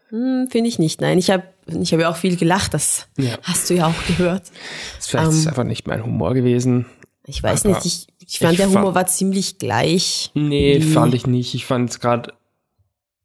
Hm, 0.10 0.48
Finde 0.50 0.70
ich 0.70 0.80
nicht. 0.80 1.02
Nein, 1.02 1.18
ich 1.18 1.30
habe 1.30 1.44
ich 1.68 1.92
hab 1.92 2.00
ja 2.00 2.10
auch 2.10 2.16
viel 2.16 2.38
gelacht. 2.38 2.74
Das 2.74 3.08
ja. 3.18 3.38
hast 3.44 3.70
du 3.70 3.74
ja 3.74 3.88
auch 3.88 4.08
gehört. 4.08 4.44
Das 4.44 5.06
ist 5.06 5.10
vielleicht 5.10 5.32
ähm, 5.32 5.48
einfach 5.50 5.64
nicht 5.66 5.88
mein 5.88 6.06
Humor 6.06 6.34
gewesen. 6.34 6.86
Ich 7.26 7.44
weiß 7.44 7.66
nicht. 7.66 7.86
Ich, 7.86 8.08
ich 8.26 8.40
fand, 8.40 8.54
ich 8.54 8.58
der 8.60 8.68
Humor 8.68 8.84
fand, 8.84 8.96
war 8.96 9.08
ziemlich 9.08 9.58
gleich. 9.58 10.32
Nee, 10.36 10.80
fand 10.80 11.16
ich 11.16 11.28
nicht. 11.28 11.54
Ich 11.54 11.66
fand 11.66 11.90
es 11.90 12.00
gerade, 12.00 12.34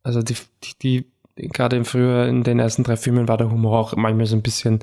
also 0.02 0.20
die, 0.22 0.34
die, 0.64 0.78
die 0.82 1.12
gerade 1.48 1.76
im 1.76 1.84
früher 1.84 2.26
in 2.26 2.42
den 2.42 2.58
ersten 2.58 2.84
drei 2.84 2.96
Filmen 2.96 3.28
war 3.28 3.36
der 3.36 3.50
Humor 3.50 3.78
auch 3.78 3.96
manchmal 3.96 4.26
so 4.26 4.36
ein 4.36 4.42
bisschen 4.42 4.80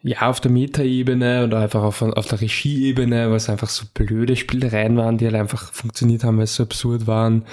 ja, 0.00 0.28
auf 0.28 0.40
der 0.40 0.50
Metaebene 0.50 1.44
oder 1.44 1.58
einfach 1.58 1.82
auf, 1.82 2.02
auf 2.02 2.26
der 2.28 2.40
Regieebene, 2.40 3.32
was 3.32 3.48
einfach 3.48 3.68
so 3.68 3.84
blöde 3.92 4.36
Spielereien 4.36 4.96
waren, 4.96 5.18
die 5.18 5.24
halt 5.24 5.34
einfach 5.34 5.72
funktioniert 5.72 6.22
haben, 6.22 6.36
weil 6.36 6.44
es 6.44 6.54
so 6.54 6.62
absurd 6.62 7.06
waren, 7.06 7.44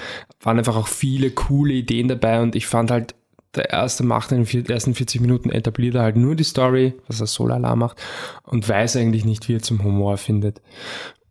waren 0.42 0.60
einfach 0.60 0.76
auch 0.76 0.88
viele 0.88 1.32
coole 1.32 1.74
Ideen 1.74 2.08
dabei 2.08 2.42
und 2.42 2.56
ich 2.56 2.68
fand 2.68 2.92
halt 2.92 3.16
der 3.56 3.70
erste 3.70 4.04
macht 4.04 4.32
in 4.32 4.44
den 4.44 4.66
ersten 4.66 4.94
40 4.94 5.22
Minuten 5.22 5.50
etabliert 5.50 5.96
er 5.96 6.04
halt 6.04 6.18
nur 6.18 6.36
die 6.36 6.44
Story, 6.44 6.94
was 7.08 7.22
er 7.22 7.28
so 7.28 7.48
lala 7.48 7.76
macht, 7.76 7.98
und 8.44 8.68
weiß 8.68 8.98
eigentlich 8.98 9.26
nicht, 9.26 9.48
wie 9.48 9.56
er 9.56 9.62
zum 9.62 9.82
Humor 9.84 10.18
findet. 10.18 10.62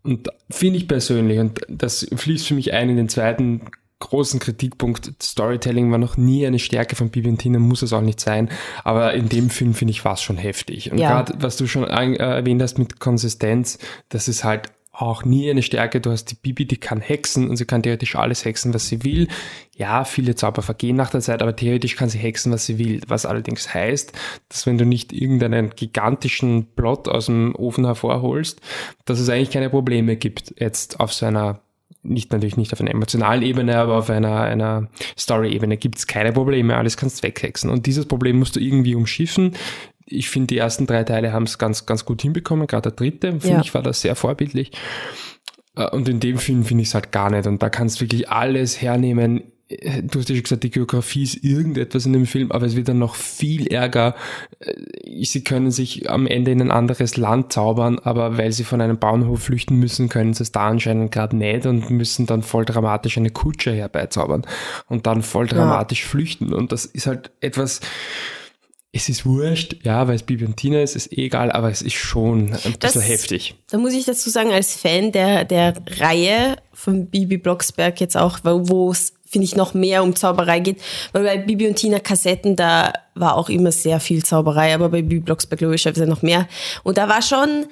Und 0.03 0.29
finde 0.51 0.79
ich 0.79 0.89
persönlich, 0.89 1.39
und 1.39 1.61
das 1.69 2.07
fließt 2.15 2.47
für 2.47 2.55
mich 2.55 2.73
ein 2.73 2.91
in 2.91 2.97
den 2.97 3.09
zweiten 3.09 3.63
großen 4.01 4.41
Kritikpunkt, 4.41 5.13
Storytelling 5.23 5.91
war 5.91 5.99
noch 5.99 6.17
nie 6.17 6.47
eine 6.47 6.59
Stärke 6.59 6.97
von 6.97 7.11
Bibi 7.11 7.31
und 7.31 7.39
Tina, 7.39 7.59
muss 7.59 7.83
es 7.83 7.93
auch 7.93 8.01
nicht 8.01 8.21
sein, 8.21 8.51
aber 8.83 9.15
in 9.15 9.29
dem 9.29 9.51
Film 9.51 9.75
finde 9.75 9.93
ich 9.93 10.05
war 10.05 10.15
es 10.15 10.23
schon 10.23 10.37
heftig. 10.37 10.93
Und 10.93 10.99
ja. 10.99 11.11
gerade, 11.11 11.35
was 11.39 11.57
du 11.57 11.67
schon 11.67 11.85
äh, 11.85 12.15
erwähnt 12.17 12.61
hast 12.61 12.79
mit 12.79 13.01
Konsistenz, 13.01 13.79
das 14.09 14.29
ist 14.29 14.45
halt 14.45 14.73
auch 14.95 15.25
nie 15.25 15.51
eine 15.51 15.63
Stärke. 15.63 16.01
Du 16.01 16.11
hast 16.11 16.27
die 16.27 16.37
Bibi, 16.37 16.67
die 16.67 16.77
kann 16.77 17.01
hexen 17.01 17.51
und 17.51 17.57
sie 17.57 17.65
kann 17.65 17.83
theoretisch 17.83 18.15
alles 18.15 18.45
hexen, 18.45 18.73
was 18.73 18.87
sie 18.87 19.03
will. 19.03 19.29
Ja, 19.77 20.05
viele 20.05 20.37
Zauber 20.37 20.63
vergehen 20.63 20.97
nach 20.97 21.11
der 21.11 21.21
Zeit, 21.21 21.43
aber 21.43 21.57
theoretisch 21.57 21.97
kann 21.97 22.09
sie 22.09 22.19
hexen, 22.19 22.53
was 22.53 22.65
sie 22.65 22.79
will. 22.79 23.01
Was 23.09 23.27
allerdings 23.27 23.75
heißt, 23.75 24.13
dass 24.49 24.67
wenn 24.67 24.79
du 24.79 24.87
nicht 24.87 25.13
irgendeinen 25.13 25.71
gigantischen 25.71 26.67
Plot 26.77 27.09
aus 27.09 27.27
dem 27.27 27.57
Ofen 27.57 27.85
hervorholst, 27.85 28.61
dass 29.05 29.19
es 29.19 29.29
eigentlich 29.29 29.51
keine 29.51 29.71
Probleme 29.71 30.17
gibt, 30.17 30.55
jetzt 30.59 31.01
auf 31.01 31.13
so 31.13 31.27
einer 31.27 31.61
nicht 32.05 32.33
natürlich 32.33 32.57
nicht 32.57 32.73
auf 32.73 32.81
einer 32.81 32.91
emotionalen 32.91 33.43
Ebene, 33.43 33.77
aber 33.77 33.97
auf 33.97 34.11
einer, 34.11 34.43
einer 34.43 34.89
Story-Ebene 35.19 35.77
gibt 35.77 35.99
es 35.99 36.07
keine 36.07 36.33
Probleme, 36.33 36.77
alles 36.77 36.97
kannst 36.97 37.23
weghexen. 37.23 37.71
Und 37.71 37.87
dieses 37.87 38.07
Problem 38.07 38.39
musst 38.39 38.57
du 38.57 38.61
irgendwie 38.61 38.95
umschiffen 38.95 39.55
ich 40.07 40.29
finde, 40.29 40.49
die 40.49 40.59
ersten 40.59 40.87
drei 40.87 41.05
Teile 41.05 41.33
haben 41.33 41.45
es 41.45 41.59
ganz, 41.59 41.87
ganz 41.87 42.05
gut 42.05 42.23
hinbekommen. 42.23 42.67
Gerade 42.67 42.91
der 42.91 42.97
dritte, 42.97 43.33
finde 43.33 43.49
ja. 43.49 43.61
ich, 43.61 43.75
war 43.75 43.83
das 43.83 44.01
sehr 44.01 44.17
vorbildlich. 44.17 44.73
Äh, 45.77 45.89
und 45.91 46.09
in 46.09 46.21
dem 46.21 46.39
Film 46.39 46.65
finde 46.65 46.83
ich 46.83 46.89
es 46.89 46.95
halt 46.95 47.13
gar 47.13 47.31
nicht. 47.31 47.47
Und 47.47 47.63
da 47.63 47.71
kannst 47.71 47.97
du 47.97 48.01
wirklich 48.03 48.29
alles 48.29 48.81
hernehmen. 48.81 49.45
Du 49.69 50.19
hast 50.19 50.29
ja 50.29 50.35
schon 50.35 50.43
gesagt, 50.43 50.63
die 50.63 50.71
Geografie 50.71 51.23
ist 51.23 51.43
irgendetwas 51.43 52.05
in 52.05 52.13
dem 52.13 52.27
Film, 52.27 52.53
aber 52.53 52.67
es 52.67 52.77
wird 52.77 52.89
dann 52.89 52.99
noch 52.99 53.15
viel 53.15 53.67
ärger. 53.67 54.15
Äh, 54.61 55.25
sie 55.25 55.43
können 55.43 55.71
sich 55.71 56.11
am 56.11 56.27
Ende 56.27 56.51
in 56.51 56.61
ein 56.61 56.71
anderes 56.71 57.17
Land 57.17 57.53
zaubern, 57.53 57.99
aber 57.99 58.37
weil 58.37 58.53
sie 58.53 58.65
von 58.65 58.83
einem 58.83 58.99
Bauernhof 58.99 59.45
flüchten 59.45 59.77
müssen, 59.77 60.11
können 60.11 60.35
sie 60.35 60.43
es 60.43 60.53
da 60.53 60.69
anscheinend 60.69 61.13
gerade 61.13 61.37
nicht 61.37 61.65
und 61.65 61.89
müssen 61.89 62.27
dann 62.27 62.43
voll 62.43 62.67
dramatisch 62.67 63.17
eine 63.17 63.31
Kutsche 63.31 63.73
herbeizaubern 63.73 64.43
und 64.89 65.07
dann 65.07 65.23
voll 65.23 65.47
dramatisch 65.47 66.03
ja. 66.03 66.09
flüchten. 66.09 66.53
Und 66.53 66.71
das 66.71 66.85
ist 66.85 67.07
halt 67.07 67.31
etwas, 67.41 67.81
es 68.95 69.09
ist 69.09 69.27
wurscht, 69.27 69.79
ja, 69.83 70.07
weil 70.07 70.15
es 70.15 70.23
Bibi 70.23 70.45
und 70.45 70.57
Tina 70.57 70.81
ist, 70.81 70.95
ist 70.95 71.13
eh 71.13 71.27
egal, 71.27 71.51
aber 71.51 71.69
es 71.69 71.83
ist 71.83 71.95
schon 71.95 72.53
ein 72.53 72.77
das, 72.79 72.93
bisschen 72.93 73.03
heftig. 73.03 73.57
Da 73.69 73.79
muss 73.79 73.93
ich 73.93 74.05
dazu 74.05 74.31
sagen, 74.31 74.53
als 74.53 74.77
Fan 74.77 75.11
der, 75.11 75.45
der 75.45 75.75
Reihe 75.99 76.57
von 76.73 77.07
Bibi 77.07 77.39
Blocksberg 77.39 78.01
jetzt 78.01 78.17
auch, 78.17 78.39
wo 78.45 78.93
es, 78.93 79.14
finde 79.35 79.47
ich, 79.47 79.57
noch 79.57 79.75
mehr 79.75 80.05
um 80.05 80.15
Zauberei 80.15 80.61
geht, 80.61 80.81
weil 81.13 81.25
bei 81.25 81.39
Bibi 81.39 81.67
und 81.67 81.75
Tina 81.75 81.99
Kassetten, 81.99 82.55
da 82.55 82.93
war 83.17 83.37
auch 83.37 83.49
immer 83.49 83.73
sehr 83.73 83.99
viel 83.99 84.25
Zauberei, 84.25 84.73
aber 84.73 84.89
bei 84.89 85.03
Bibi 85.03 85.21
Blocksberg 85.21 85.61
logischerweise 85.61 86.07
noch 86.07 86.23
mehr. 86.23 86.47
Und 86.85 86.99
da 86.99 87.09
war 87.09 87.21
schon, 87.21 87.67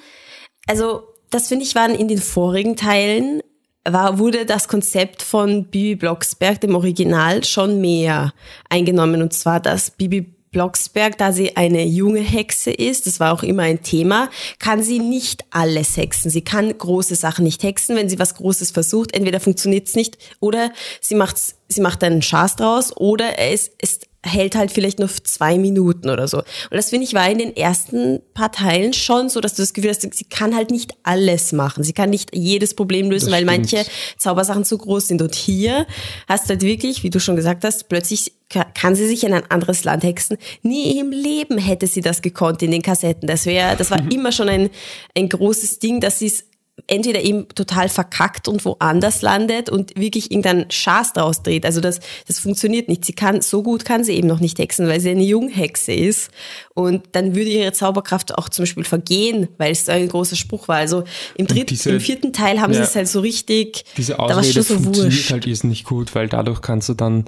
also, 0.67 1.03
das 1.29 1.47
finde 1.47 1.63
ich 1.63 1.73
waren 1.73 1.95
in 1.95 2.09
den 2.09 2.19
vorigen 2.19 2.75
Teilen 2.75 3.41
war, 3.85 4.19
wurde 4.19 4.45
das 4.45 4.67
Konzept 4.67 5.21
von 5.21 5.65
Bibi 5.65 5.95
Blocksberg, 5.95 6.59
dem 6.61 6.75
Original, 6.75 7.43
schon 7.43 7.81
mehr 7.81 8.33
eingenommen. 8.69 9.21
Und 9.21 9.33
zwar, 9.33 9.59
dass 9.59 9.91
Bibi 9.91 10.33
Blocksberg, 10.53 11.17
da 11.17 11.33
sie 11.33 11.57
eine 11.57 11.83
junge 11.83 12.21
Hexe 12.21 12.71
ist, 12.71 13.05
das 13.07 13.19
war 13.19 13.33
auch 13.33 13.43
immer 13.43 13.63
ein 13.63 13.83
Thema, 13.83 14.29
kann 14.59 14.81
sie 14.81 14.99
nicht 14.99 15.43
alles 15.49 15.97
hexen. 15.97 16.31
Sie 16.31 16.43
kann 16.43 16.77
große 16.77 17.15
Sachen 17.15 17.43
nicht 17.43 17.63
hexen. 17.63 17.97
Wenn 17.97 18.07
sie 18.07 18.19
was 18.19 18.35
Großes 18.35 18.71
versucht, 18.71 19.13
entweder 19.13 19.41
funktioniert 19.41 19.89
es 19.89 19.95
nicht 19.95 20.17
oder 20.39 20.71
sie 21.01 21.15
macht, 21.15 21.35
sie 21.67 21.81
macht 21.81 22.01
einen 22.05 22.21
Schaß 22.21 22.55
draus 22.55 22.95
oder 22.95 23.37
es 23.37 23.69
ist 23.81 24.07
hält 24.25 24.55
halt 24.55 24.71
vielleicht 24.71 24.99
nur 24.99 25.09
zwei 25.09 25.57
Minuten 25.57 26.09
oder 26.09 26.27
so. 26.27 26.37
Und 26.37 26.45
das 26.71 26.89
finde 26.89 27.05
ich 27.05 27.13
war 27.13 27.29
in 27.29 27.37
den 27.37 27.55
ersten 27.55 28.21
paar 28.33 28.51
Teilen 28.51 28.93
schon 28.93 29.29
so, 29.29 29.41
dass 29.41 29.53
du 29.53 29.61
das 29.61 29.73
Gefühl 29.73 29.91
hast, 29.91 30.01
sie 30.01 30.25
kann 30.25 30.55
halt 30.55 30.71
nicht 30.71 30.91
alles 31.03 31.51
machen. 31.51 31.83
Sie 31.83 31.93
kann 31.93 32.09
nicht 32.09 32.33
jedes 32.33 32.73
Problem 32.73 33.09
lösen, 33.09 33.25
das 33.25 33.33
weil 33.33 33.43
stimmt. 33.43 33.73
manche 33.73 33.85
Zaubersachen 34.17 34.63
zu 34.65 34.77
groß 34.77 35.09
sind. 35.09 35.21
Und 35.21 35.35
hier 35.35 35.85
hast 36.27 36.45
du 36.45 36.49
halt 36.51 36.61
wirklich, 36.61 37.03
wie 37.03 37.09
du 37.09 37.19
schon 37.19 37.35
gesagt 37.35 37.63
hast, 37.63 37.89
plötzlich 37.89 38.33
kann 38.73 38.95
sie 38.95 39.07
sich 39.07 39.23
in 39.23 39.33
ein 39.33 39.49
anderes 39.49 39.83
Land 39.83 40.03
hexen. 40.03 40.37
Nie 40.61 40.99
im 40.99 41.11
Leben 41.11 41.57
hätte 41.57 41.87
sie 41.87 42.01
das 42.01 42.21
gekonnt 42.21 42.61
in 42.61 42.71
den 42.71 42.81
Kassetten. 42.81 43.27
Das 43.27 43.45
wäre, 43.45 43.75
das 43.75 43.91
war 43.91 43.99
immer 44.11 44.31
schon 44.31 44.47
ein, 44.47 44.69
ein 45.17 45.27
großes 45.27 45.79
Ding, 45.79 45.99
dass 45.99 46.19
sie 46.19 46.27
es 46.27 46.45
entweder 46.87 47.21
eben 47.21 47.47
total 47.49 47.87
verkackt 47.87 48.47
und 48.47 48.65
woanders 48.65 49.21
landet 49.21 49.69
und 49.69 49.95
wirklich 49.95 50.31
irgendeinen 50.31 50.71
Schaß 50.71 51.13
draus 51.13 51.43
dreht. 51.43 51.65
Also 51.65 51.81
das, 51.81 51.99
das 52.27 52.39
funktioniert 52.39 52.89
nicht. 52.89 53.05
Sie 53.05 53.13
kann, 53.13 53.41
so 53.41 53.61
gut 53.61 53.85
kann 53.85 54.03
sie 54.03 54.13
eben 54.13 54.27
noch 54.27 54.39
nicht 54.39 54.57
hexen, 54.57 54.87
weil 54.87 54.99
sie 54.99 55.11
eine 55.11 55.23
Junghexe 55.23 55.93
ist. 55.93 56.31
Und 56.73 57.03
dann 57.11 57.35
würde 57.35 57.51
ihre 57.51 57.73
Zauberkraft 57.73 58.35
auch 58.37 58.49
zum 58.49 58.63
Beispiel 58.63 58.83
vergehen, 58.85 59.49
weil 59.59 59.71
es 59.71 59.85
so 59.85 59.91
ein 59.91 60.07
großer 60.07 60.35
Spruch 60.35 60.67
war. 60.67 60.77
Also 60.77 61.03
im 61.35 61.45
dritten, 61.45 61.67
diese, 61.67 61.91
im 61.91 61.99
vierten 61.99 62.33
Teil 62.33 62.59
haben 62.59 62.73
ja, 62.73 62.79
sie 62.79 62.83
es 62.85 62.95
halt 62.95 63.07
so 63.07 63.19
richtig, 63.19 63.85
diese 63.95 64.17
Ausrede 64.17 64.33
da 64.33 64.35
war 64.37 64.43
schon 64.43 64.63
so 64.63 64.73
funktioniert 64.75 65.13
wurscht. 65.13 65.31
halt 65.31 65.45
ist 65.45 65.63
nicht 65.63 65.85
gut, 65.85 66.15
weil 66.15 66.27
dadurch 66.27 66.61
kannst 66.61 66.89
du 66.89 66.95
dann, 66.95 67.25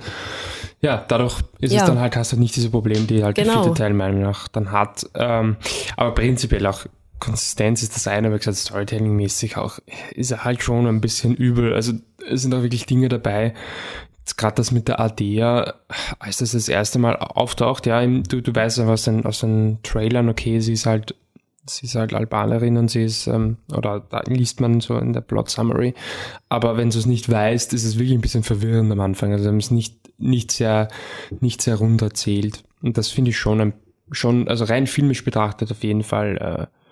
ja, 0.81 1.05
dadurch 1.07 1.35
ist 1.59 1.71
ja. 1.71 1.81
es 1.81 1.85
dann 1.85 1.99
halt, 1.99 2.15
hast 2.15 2.31
du 2.31 2.37
nicht 2.37 2.55
diese 2.55 2.71
Probleme, 2.71 3.05
die 3.05 3.23
halt 3.23 3.35
genau. 3.35 3.53
der 3.53 3.63
vierte 3.63 3.77
Teil 3.77 3.93
meiner 3.93 4.13
Meinung 4.13 4.29
nach 4.31 4.47
dann 4.47 4.71
hat. 4.71 5.07
Ähm, 5.13 5.57
aber 5.95 6.15
prinzipiell 6.15 6.65
auch 6.65 6.85
Konsistenz 7.25 7.83
ist 7.83 7.95
das 7.95 8.07
eine, 8.07 8.27
aber 8.27 8.37
gesagt, 8.37 8.57
Storytelling-mäßig 8.57 9.57
auch, 9.57 9.79
ist 10.13 10.31
er 10.31 10.43
halt 10.43 10.61
schon 10.61 10.87
ein 10.87 11.01
bisschen 11.01 11.35
übel. 11.35 11.73
Also 11.73 11.93
es 12.29 12.41
sind 12.41 12.53
auch 12.53 12.61
wirklich 12.61 12.85
Dinge 12.85 13.09
dabei, 13.09 13.53
gerade 14.37 14.55
das 14.55 14.71
mit 14.71 14.87
der 14.87 14.99
Adea, 14.99 15.75
als 16.19 16.37
das 16.37 16.51
das 16.51 16.67
erste 16.67 16.99
Mal 16.99 17.15
auftaucht, 17.15 17.85
ja, 17.85 18.05
du, 18.05 18.41
du 18.41 18.55
weißt 18.55 18.79
einfach 18.79 18.93
aus 18.93 19.03
den, 19.03 19.25
aus 19.25 19.39
den 19.39 19.79
Trailern, 19.83 20.29
okay, 20.29 20.59
sie 20.59 20.73
ist 20.73 20.85
halt, 20.85 21.15
sie 21.67 21.85
ist 21.85 21.95
halt 21.95 22.13
Albanerin 22.13 22.77
und 22.77 22.89
sie 22.89 23.03
ist, 23.03 23.27
ähm, 23.27 23.57
oder 23.71 24.03
da 24.09 24.21
liest 24.27 24.61
man 24.61 24.81
so 24.81 24.97
in 24.97 25.13
der 25.13 25.21
Plot 25.21 25.49
Summary, 25.49 25.93
aber 26.49 26.77
wenn 26.77 26.89
du 26.89 26.97
es 26.97 27.05
nicht 27.05 27.29
weißt, 27.29 27.73
ist 27.73 27.85
es 27.85 27.97
wirklich 27.97 28.17
ein 28.17 28.21
bisschen 28.21 28.43
verwirrend 28.43 28.91
am 28.91 28.99
Anfang, 28.99 29.31
also 29.31 29.47
haben 29.47 29.57
es 29.57 29.71
nicht, 29.71 29.95
nicht 30.17 30.51
sehr, 30.51 30.87
nicht 31.39 31.61
sehr 31.61 31.75
rund 31.75 32.01
erzählt. 32.01 32.63
Und 32.81 32.97
das 32.97 33.09
finde 33.09 33.29
ich 33.29 33.37
schon 33.37 33.61
ein, 33.61 33.73
schon, 34.11 34.47
also 34.47 34.65
rein 34.65 34.87
filmisch 34.87 35.23
betrachtet 35.23 35.71
auf 35.71 35.83
jeden 35.83 36.03
Fall, 36.03 36.37
äh, 36.37 36.84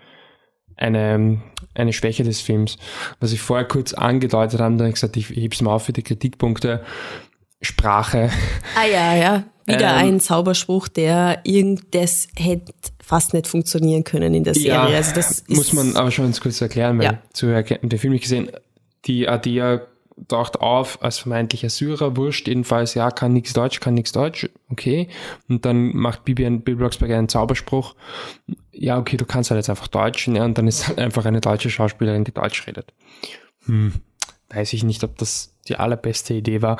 eine, 0.83 1.41
eine 1.73 1.93
Schwäche 1.93 2.23
des 2.23 2.41
Films. 2.41 2.77
Was 3.19 3.31
ich 3.31 3.41
vorher 3.41 3.67
kurz 3.67 3.93
angedeutet 3.93 4.59
habe, 4.59 4.75
dann 4.75 4.79
habe 4.79 4.89
ich 4.89 4.95
gesagt, 4.95 5.17
ich 5.17 5.29
heb's 5.29 5.61
mal 5.61 5.73
auf 5.73 5.85
für 5.85 5.93
die 5.93 6.03
Kritikpunkte. 6.03 6.83
Sprache. 7.61 8.29
Ah 8.75 8.85
ja, 8.85 9.15
ja. 9.15 9.43
Wieder 9.65 9.91
ähm, 9.91 10.07
ein 10.07 10.19
Zauberspruch, 10.19 10.89
der 10.89 11.39
irgenddas 11.43 12.27
hätte 12.35 12.73
fast 13.01 13.33
nicht 13.33 13.47
funktionieren 13.47 14.03
können 14.03 14.33
in 14.33 14.43
der 14.43 14.53
Serie. 14.53 14.71
Ja, 14.71 14.83
also 14.83 15.15
das 15.15 15.45
muss 15.47 15.71
man 15.71 15.95
aber 15.95 16.11
schon 16.11 16.31
kurz 16.33 16.59
erklären, 16.59 16.97
weil 16.97 17.05
ja. 17.05 17.19
zu 17.31 17.47
den 17.47 17.99
Film 17.99 18.11
nicht 18.11 18.23
gesehen, 18.23 18.51
die 19.05 19.29
Adia 19.29 19.81
taucht 20.27 20.61
auf 20.61 21.01
als 21.01 21.19
vermeintlicher 21.19 21.69
Syrer, 21.69 22.15
wurscht, 22.17 22.47
jedenfalls, 22.47 22.93
ja, 22.93 23.11
kann 23.11 23.33
nichts 23.33 23.53
Deutsch, 23.53 23.79
kann 23.79 23.93
nichts 23.93 24.11
Deutsch, 24.11 24.49
okay. 24.69 25.09
Und 25.49 25.65
dann 25.65 25.95
macht 25.95 26.25
Bibi, 26.25 26.45
ein, 26.45 26.61
Bibi 26.61 26.77
Blocksberg 26.77 27.11
einen 27.11 27.29
Zauberspruch, 27.29 27.95
ja, 28.71 28.97
okay, 28.97 29.17
du 29.17 29.25
kannst 29.25 29.51
halt 29.51 29.59
jetzt 29.59 29.69
einfach 29.69 29.87
Deutsch, 29.87 30.27
ja, 30.27 30.45
und 30.45 30.57
dann 30.57 30.67
ist 30.67 30.87
halt 30.87 30.99
einfach 30.99 31.25
eine 31.25 31.41
deutsche 31.41 31.69
Schauspielerin, 31.69 32.23
die 32.23 32.33
Deutsch 32.33 32.67
redet. 32.67 32.93
Hm, 33.65 33.93
weiß 34.49 34.73
ich 34.73 34.83
nicht, 34.83 35.03
ob 35.03 35.17
das 35.17 35.55
die 35.67 35.77
allerbeste 35.77 36.33
Idee 36.33 36.61
war. 36.61 36.77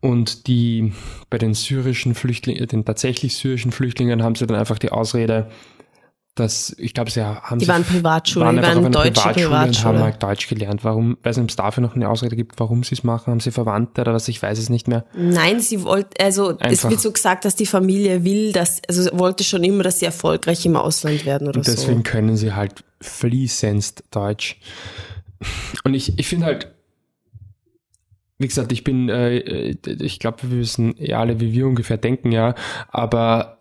Und 0.00 0.46
die, 0.46 0.92
bei 1.30 1.38
den 1.38 1.54
syrischen 1.54 2.14
Flüchtlingen, 2.14 2.66
den 2.66 2.84
tatsächlich 2.84 3.36
syrischen 3.36 3.72
Flüchtlingen 3.72 4.22
haben 4.22 4.34
sie 4.34 4.46
dann 4.46 4.58
einfach 4.58 4.78
die 4.78 4.90
Ausrede, 4.90 5.50
dass 6.34 6.74
ich 6.78 6.94
glaube, 6.94 7.10
sie 7.10 7.22
haben 7.22 7.58
die 7.58 7.68
waren 7.68 7.84
Privatschulen, 7.84 8.46
waren 8.46 8.56
die 8.56 8.62
waren 8.62 8.92
deutsche 8.92 9.12
Privatschule, 9.12 9.48
Privatschule 9.48 9.68
und 9.68 9.84
haben 9.84 10.04
halt 10.04 10.22
Deutsch 10.22 10.48
gelernt. 10.48 10.82
Warum, 10.82 11.18
weiß 11.22 11.36
nicht, 11.36 11.44
ob 11.44 11.50
es 11.50 11.56
dafür 11.56 11.82
noch 11.82 11.94
eine 11.94 12.08
Ausrede 12.08 12.36
gibt, 12.36 12.58
warum 12.58 12.84
sie 12.84 12.94
es 12.94 13.04
machen, 13.04 13.32
haben 13.32 13.40
sie 13.40 13.50
Verwandte 13.50 14.00
oder 14.00 14.14
was, 14.14 14.28
ich 14.28 14.40
weiß 14.42 14.58
es 14.58 14.70
nicht 14.70 14.88
mehr. 14.88 15.04
Nein, 15.14 15.60
sie 15.60 15.82
wollte, 15.82 16.24
also 16.24 16.50
Einfach. 16.50 16.70
es 16.70 16.88
wird 16.88 17.00
so 17.00 17.12
gesagt, 17.12 17.44
dass 17.44 17.54
die 17.54 17.66
Familie 17.66 18.24
will, 18.24 18.52
dass, 18.52 18.80
also 18.88 19.10
wollte 19.18 19.44
schon 19.44 19.62
immer, 19.62 19.82
dass 19.82 19.98
sie 19.98 20.06
erfolgreich 20.06 20.64
im 20.64 20.76
Ausland 20.76 21.26
werden 21.26 21.48
oder 21.48 21.58
und 21.58 21.66
deswegen 21.66 21.80
so. 21.80 21.86
Deswegen 21.86 22.02
können 22.02 22.36
sie 22.38 22.54
halt 22.54 22.82
fließend 23.02 24.04
Deutsch. 24.10 24.58
Und 25.84 25.92
ich, 25.92 26.18
ich 26.18 26.28
finde 26.28 26.46
halt, 26.46 26.68
wie 28.38 28.48
gesagt, 28.48 28.72
ich 28.72 28.84
bin, 28.84 29.10
äh, 29.10 29.76
ich 29.82 30.18
glaube, 30.18 30.38
wir 30.50 30.58
wissen 30.58 30.94
eh 30.98 31.12
alle, 31.12 31.40
wie 31.40 31.52
wir 31.52 31.66
ungefähr 31.66 31.98
denken, 31.98 32.32
ja, 32.32 32.54
aber 32.88 33.58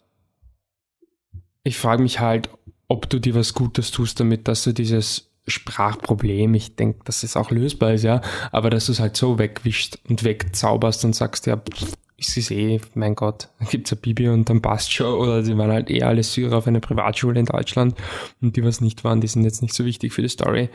ich 1.64 1.78
frage 1.78 2.02
mich 2.02 2.20
halt, 2.20 2.50
ob 2.92 3.10
du 3.10 3.20
dir 3.20 3.36
was 3.36 3.54
Gutes 3.54 3.92
tust 3.92 4.20
damit, 4.20 4.50
dass 4.50 4.66
du 4.66 4.74
dieses 4.74 5.32
Sprachproblem, 5.48 6.54
ich 6.54 6.76
denke, 6.76 7.00
dass 7.06 7.24
es 7.24 7.38
auch 7.38 7.50
lösbar 7.50 7.94
ist, 7.94 8.04
ja, 8.04 8.22
aber 8.52 8.70
dass 8.70 8.88
du 8.88 8.92
es 8.92 9.00
halt 9.00 9.16
so 9.16 9.40
wegwischst 9.40 10.00
und 10.10 10.26
wegzauberst 10.26 11.06
und 11.06 11.16
sagst, 11.16 11.48
ja, 11.48 11.56
pff, 11.56 11.94
ich 12.18 12.28
sehe, 12.28 12.82
mein 12.94 13.16
Gott, 13.16 13.48
da 13.60 13.66
gibt's 13.66 13.94
ein 13.94 13.98
Bibi 13.98 14.28
und 14.28 14.50
dann 14.50 14.62
passt 14.62 14.92
schon, 14.92 15.16
oder 15.16 15.42
sie 15.42 15.58
waren 15.58 15.72
halt 15.72 15.90
eher 15.90 16.10
alle 16.10 16.22
Syrer 16.22 16.58
auf 16.58 16.68
einer 16.68 16.82
Privatschule 16.82 17.40
in 17.40 17.46
Deutschland 17.46 17.96
und 18.42 18.58
die, 18.58 18.64
was 18.64 18.82
nicht 18.82 19.06
waren, 19.06 19.22
die 19.22 19.28
sind 19.28 19.46
jetzt 19.46 19.62
nicht 19.62 19.74
so 19.74 19.86
wichtig 19.86 20.12
für 20.12 20.22
die 20.22 20.28
Story. 20.28 20.70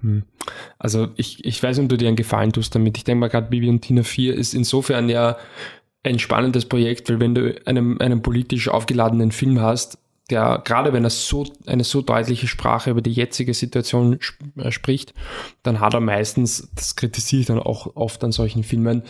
Hm. 0.00 0.24
Also 0.78 1.08
ich, 1.16 1.44
ich 1.44 1.62
weiß 1.62 1.78
ob 1.78 1.88
du 1.88 1.96
dir 1.96 2.08
einen 2.08 2.16
Gefallen 2.16 2.52
tust 2.52 2.74
damit. 2.74 2.98
Ich 2.98 3.04
denke 3.04 3.20
mal 3.20 3.28
gerade 3.28 3.48
Bibi 3.48 3.70
und 3.70 3.80
Tina 3.80 4.02
4 4.02 4.34
ist 4.34 4.54
insofern 4.54 5.08
ja 5.08 5.38
ein 6.02 6.18
spannendes 6.18 6.66
Projekt, 6.66 7.08
weil 7.08 7.20
wenn 7.20 7.34
du 7.34 7.54
einen, 7.64 7.98
einen 8.00 8.20
politisch 8.20 8.68
aufgeladenen 8.68 9.32
Film 9.32 9.60
hast, 9.60 9.98
der, 10.30 10.62
gerade 10.64 10.92
wenn 10.92 11.04
er 11.04 11.10
so, 11.10 11.44
eine 11.66 11.84
so 11.84 12.00
deutliche 12.00 12.46
Sprache 12.46 12.90
über 12.90 13.02
die 13.02 13.12
jetzige 13.12 13.52
Situation 13.52 14.18
sp 14.20 14.40
äh, 14.56 14.70
spricht, 14.70 15.14
dann 15.62 15.80
hat 15.80 15.94
er 15.94 16.00
meistens, 16.00 16.70
das 16.74 16.96
kritisiere 16.96 17.40
ich 17.40 17.46
dann 17.46 17.58
auch 17.58 17.94
oft 17.94 18.24
an 18.24 18.32
solchen 18.32 18.64
Filmen, 18.64 19.02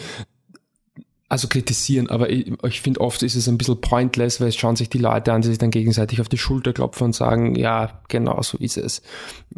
also 1.29 1.49
kritisieren, 1.49 2.11
aber 2.11 2.31
ich, 2.31 2.53
ich 2.65 2.81
finde 2.81 3.01
oft 3.01 3.23
ist 3.23 3.35
es 3.35 3.49
ein 3.49 3.59
bisschen 3.59 3.81
pointless, 3.81 4.41
weil 4.41 4.49
es 4.49 4.57
schauen 4.57 4.77
sich 4.77 4.89
die 4.89 4.99
Leute 4.99 5.33
an, 5.33 5.43
die 5.43 5.49
sich 5.49 5.59
dann 5.59 5.71
gegenseitig 5.71 6.21
auf 6.21 6.29
die 6.29 6.39
Schulter 6.39 6.73
klopfen 6.73 7.07
und 7.07 7.13
sagen, 7.13 7.57
ja, 7.57 8.03
genau 8.09 8.43
so 8.43 8.59
ist 8.59 8.77
es. 8.77 9.03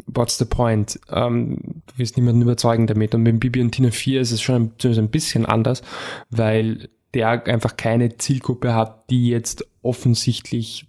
What's 0.06 0.38
the 0.38 0.44
point? 0.44 0.98
Ähm, 1.10 1.82
du 1.86 1.98
wirst 1.98 2.16
niemanden 2.16 2.42
überzeugen 2.42 2.86
damit. 2.86 3.14
Und 3.14 3.24
mit 3.24 3.40
Bibi 3.40 3.60
und 3.60 3.72
Tina 3.72 3.90
4 3.90 4.20
ist 4.20 4.30
es 4.30 4.40
schon 4.40 4.72
ein, 4.82 4.98
ein 4.98 5.10
bisschen 5.10 5.44
anders, 5.44 5.82
weil 6.30 6.88
der 7.14 7.46
einfach 7.46 7.76
keine 7.76 8.16
Zielgruppe 8.16 8.74
hat, 8.74 9.10
die 9.10 9.28
jetzt 9.28 9.66
offensichtlich 9.82 10.86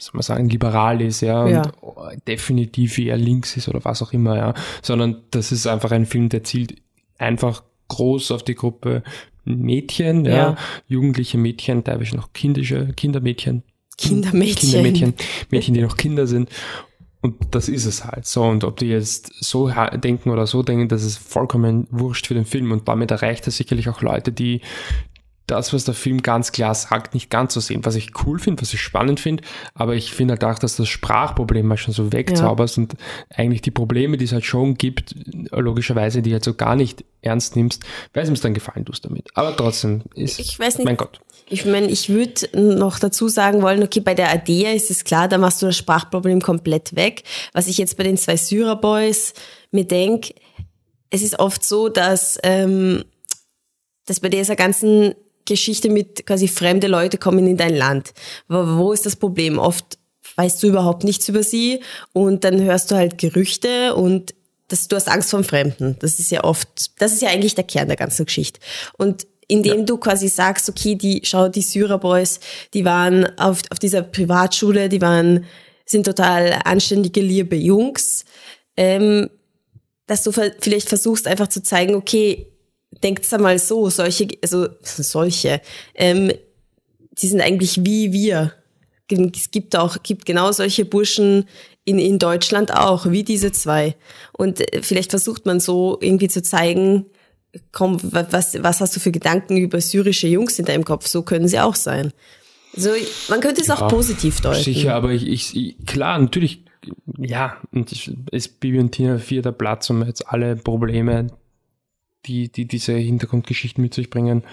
soll 0.00 0.12
man 0.14 0.22
sagen, 0.22 0.48
liberal 0.48 1.00
ist, 1.00 1.20
ja, 1.20 1.46
ja. 1.46 1.62
und 1.80 2.26
definitiv 2.26 2.98
eher 2.98 3.16
links 3.16 3.56
ist 3.56 3.68
oder 3.68 3.84
was 3.84 4.02
auch 4.02 4.12
immer, 4.12 4.36
ja, 4.36 4.54
sondern 4.82 5.22
das 5.30 5.52
ist 5.52 5.66
einfach 5.66 5.90
ein 5.92 6.06
Film, 6.06 6.28
der 6.28 6.44
zielt 6.44 6.76
einfach 7.18 7.62
groß 7.88 8.30
auf 8.32 8.42
die 8.42 8.54
Gruppe 8.54 9.02
Mädchen, 9.44 10.24
ja, 10.24 10.32
ja 10.32 10.56
jugendliche 10.86 11.38
Mädchen, 11.38 11.84
teilweise 11.84 12.16
noch 12.16 12.32
kindische 12.32 12.92
Kindermädchen. 12.94 13.62
Kindermädchen. 13.96 14.70
Kindermädchen, 14.70 15.14
Mädchen, 15.50 15.74
die 15.74 15.82
noch 15.82 15.96
Kinder 15.96 16.26
sind. 16.26 16.48
Und 17.22 17.36
das 17.50 17.68
ist 17.68 17.84
es 17.84 18.04
halt 18.04 18.26
so. 18.26 18.44
Und 18.44 18.64
ob 18.64 18.78
die 18.78 18.86
jetzt 18.86 19.32
so 19.44 19.70
denken 20.02 20.30
oder 20.30 20.46
so 20.46 20.62
denken, 20.62 20.88
das 20.88 21.04
ist 21.04 21.18
vollkommen 21.18 21.86
wurscht 21.90 22.26
für 22.26 22.34
den 22.34 22.46
Film. 22.46 22.72
Und 22.72 22.88
damit 22.88 23.10
erreicht 23.10 23.46
er 23.46 23.52
sicherlich 23.52 23.90
auch 23.90 24.00
Leute, 24.00 24.32
die 24.32 24.62
das, 25.50 25.72
was 25.72 25.84
der 25.84 25.94
Film 25.94 26.22
ganz 26.22 26.52
klar 26.52 26.74
sagt, 26.74 27.14
nicht 27.14 27.30
ganz 27.30 27.54
so 27.54 27.60
sehen. 27.60 27.84
Was 27.84 27.94
ich 27.94 28.12
cool 28.24 28.38
finde, 28.38 28.62
was 28.62 28.72
ich 28.72 28.80
spannend 28.80 29.20
finde, 29.20 29.42
aber 29.74 29.94
ich 29.94 30.12
finde 30.12 30.32
halt 30.32 30.44
auch, 30.44 30.58
dass 30.58 30.76
das 30.76 30.88
Sprachproblem 30.88 31.66
mal 31.66 31.76
schon 31.76 31.94
so 31.94 32.12
wegzauberst 32.12 32.76
ja. 32.76 32.82
und 32.82 32.94
eigentlich 33.34 33.62
die 33.62 33.70
Probleme, 33.70 34.16
die 34.16 34.24
es 34.24 34.32
halt 34.32 34.44
schon 34.44 34.74
gibt, 34.74 35.14
logischerweise, 35.50 36.22
die 36.22 36.32
halt 36.32 36.44
so 36.44 36.54
gar 36.54 36.76
nicht 36.76 37.04
ernst 37.22 37.56
nimmst, 37.56 37.84
weil 38.12 38.24
es 38.24 38.30
mir 38.30 38.36
dann 38.36 38.54
gefallen 38.54 38.84
tust 38.84 39.04
damit. 39.04 39.28
Aber 39.34 39.56
trotzdem 39.56 40.02
ist, 40.14 40.38
ich 40.38 40.58
weiß 40.58 40.78
nicht, 40.78 40.86
mein 40.86 40.96
Gott. 40.96 41.20
Ich 41.48 41.64
meine, 41.64 41.88
ich 41.88 42.08
würde 42.08 42.48
noch 42.54 42.98
dazu 43.00 43.28
sagen 43.28 43.62
wollen, 43.62 43.82
okay, 43.82 44.00
bei 44.00 44.14
der 44.14 44.30
ADEA 44.30 44.72
ist 44.72 44.90
es 44.90 45.04
klar, 45.04 45.26
da 45.26 45.36
machst 45.36 45.60
du 45.60 45.66
das 45.66 45.76
Sprachproblem 45.76 46.40
komplett 46.40 46.94
weg. 46.94 47.24
Was 47.52 47.66
ich 47.66 47.76
jetzt 47.76 47.96
bei 47.96 48.04
den 48.04 48.16
zwei 48.16 48.36
Syrer-Boys 48.36 49.34
mir 49.72 49.84
denke, 49.84 50.34
es 51.10 51.22
ist 51.22 51.38
oft 51.38 51.64
so, 51.64 51.88
dass, 51.88 52.38
ähm, 52.44 53.04
dass 54.06 54.20
bei 54.20 54.28
dieser 54.28 54.56
ganzen 54.56 55.14
Geschichte 55.54 55.90
mit 55.90 56.26
quasi 56.26 56.48
fremde 56.48 56.86
Leute 56.86 57.18
kommen 57.18 57.46
in 57.46 57.56
dein 57.56 57.74
Land. 57.74 58.12
Wo, 58.48 58.78
wo 58.78 58.92
ist 58.92 59.06
das 59.06 59.16
Problem? 59.16 59.58
Oft 59.58 59.98
weißt 60.36 60.62
du 60.62 60.68
überhaupt 60.68 61.04
nichts 61.04 61.28
über 61.28 61.42
sie 61.42 61.80
und 62.12 62.44
dann 62.44 62.62
hörst 62.62 62.90
du 62.90 62.94
halt 62.94 63.18
Gerüchte 63.18 63.94
und 63.94 64.34
das, 64.68 64.86
du 64.86 64.96
hast 64.96 65.08
Angst 65.08 65.30
vor 65.30 65.42
Fremden. 65.42 65.96
Das 65.98 66.18
ist 66.18 66.30
ja 66.30 66.44
oft, 66.44 67.00
das 67.00 67.12
ist 67.12 67.22
ja 67.22 67.30
eigentlich 67.30 67.56
der 67.56 67.64
Kern 67.64 67.88
der 67.88 67.96
ganzen 67.96 68.26
Geschichte. 68.26 68.60
Und 68.96 69.26
indem 69.48 69.80
ja. 69.80 69.84
du 69.84 69.98
quasi 69.98 70.28
sagst, 70.28 70.68
okay, 70.68 70.94
die, 70.94 71.22
schau, 71.24 71.48
die 71.48 71.62
Syrer-Boys, 71.62 72.38
die 72.72 72.84
waren 72.84 73.36
auf, 73.38 73.62
auf 73.70 73.80
dieser 73.80 74.02
Privatschule, 74.02 74.88
die 74.88 75.00
waren, 75.00 75.44
sind 75.84 76.04
total 76.04 76.60
anständige, 76.64 77.20
liebe 77.20 77.56
Jungs, 77.56 78.24
ähm, 78.76 79.28
dass 80.06 80.22
du 80.22 80.30
vielleicht 80.32 80.88
versuchst 80.88 81.26
einfach 81.26 81.48
zu 81.48 81.62
zeigen, 81.62 81.96
okay, 81.96 82.46
denkt 83.02 83.32
einmal 83.32 83.58
so, 83.58 83.88
solche, 83.90 84.28
also 84.42 84.68
solche, 84.82 85.60
ähm, 85.94 86.32
die 87.12 87.26
sind 87.26 87.40
eigentlich 87.40 87.84
wie 87.84 88.12
wir. 88.12 88.52
Es 89.10 89.50
gibt 89.50 89.76
auch, 89.76 90.04
gibt 90.04 90.24
genau 90.24 90.52
solche 90.52 90.84
Burschen 90.84 91.48
in, 91.84 91.98
in 91.98 92.20
Deutschland 92.20 92.72
auch, 92.72 93.10
wie 93.10 93.24
diese 93.24 93.50
zwei. 93.50 93.96
Und 94.32 94.60
äh, 94.60 94.82
vielleicht 94.82 95.10
versucht 95.10 95.46
man 95.46 95.58
so 95.58 95.98
irgendwie 96.00 96.28
zu 96.28 96.42
zeigen, 96.42 97.06
komm, 97.72 97.98
was, 98.02 98.62
was 98.62 98.80
hast 98.80 98.94
du 98.94 99.00
für 99.00 99.10
Gedanken 99.10 99.56
über 99.56 99.80
syrische 99.80 100.28
Jungs 100.28 100.60
in 100.60 100.64
deinem 100.64 100.84
Kopf? 100.84 101.08
So 101.08 101.22
können 101.22 101.48
sie 101.48 101.58
auch 101.58 101.74
sein. 101.74 102.12
So, 102.76 102.90
man 103.28 103.40
könnte 103.40 103.62
es 103.62 103.66
ja, 103.66 103.74
auch 103.74 103.88
positiv 103.88 104.40
deuten. 104.40 104.62
Sicher, 104.62 104.94
aber 104.94 105.10
ich, 105.10 105.56
ich, 105.56 105.76
klar, 105.86 106.16
natürlich 106.20 106.62
ja, 107.18 107.56
und 107.72 107.92
ist 108.30 108.60
Bibi 108.60 108.78
und 108.78 108.92
Tina 108.92 109.18
vierter 109.18 109.52
Platz, 109.52 109.90
um 109.90 110.02
jetzt 110.04 110.28
alle 110.28 110.56
Probleme, 110.56 111.26
die, 112.26 112.50
die 112.50 112.66
diese 112.66 112.94
Hintergrundgeschichten 112.94 113.82
mit 113.82 113.94
sich 113.94 114.10
bringen, 114.10 114.44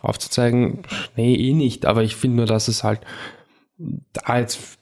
aufzuzeigen. 0.00 0.82
Nee, 1.16 1.34
eh 1.34 1.52
nicht, 1.52 1.86
aber 1.86 2.02
ich 2.02 2.16
finde 2.16 2.38
nur, 2.38 2.46
dass 2.46 2.68
es 2.68 2.84
halt 2.84 3.00
da 4.12 4.38
jetzt, 4.38 4.78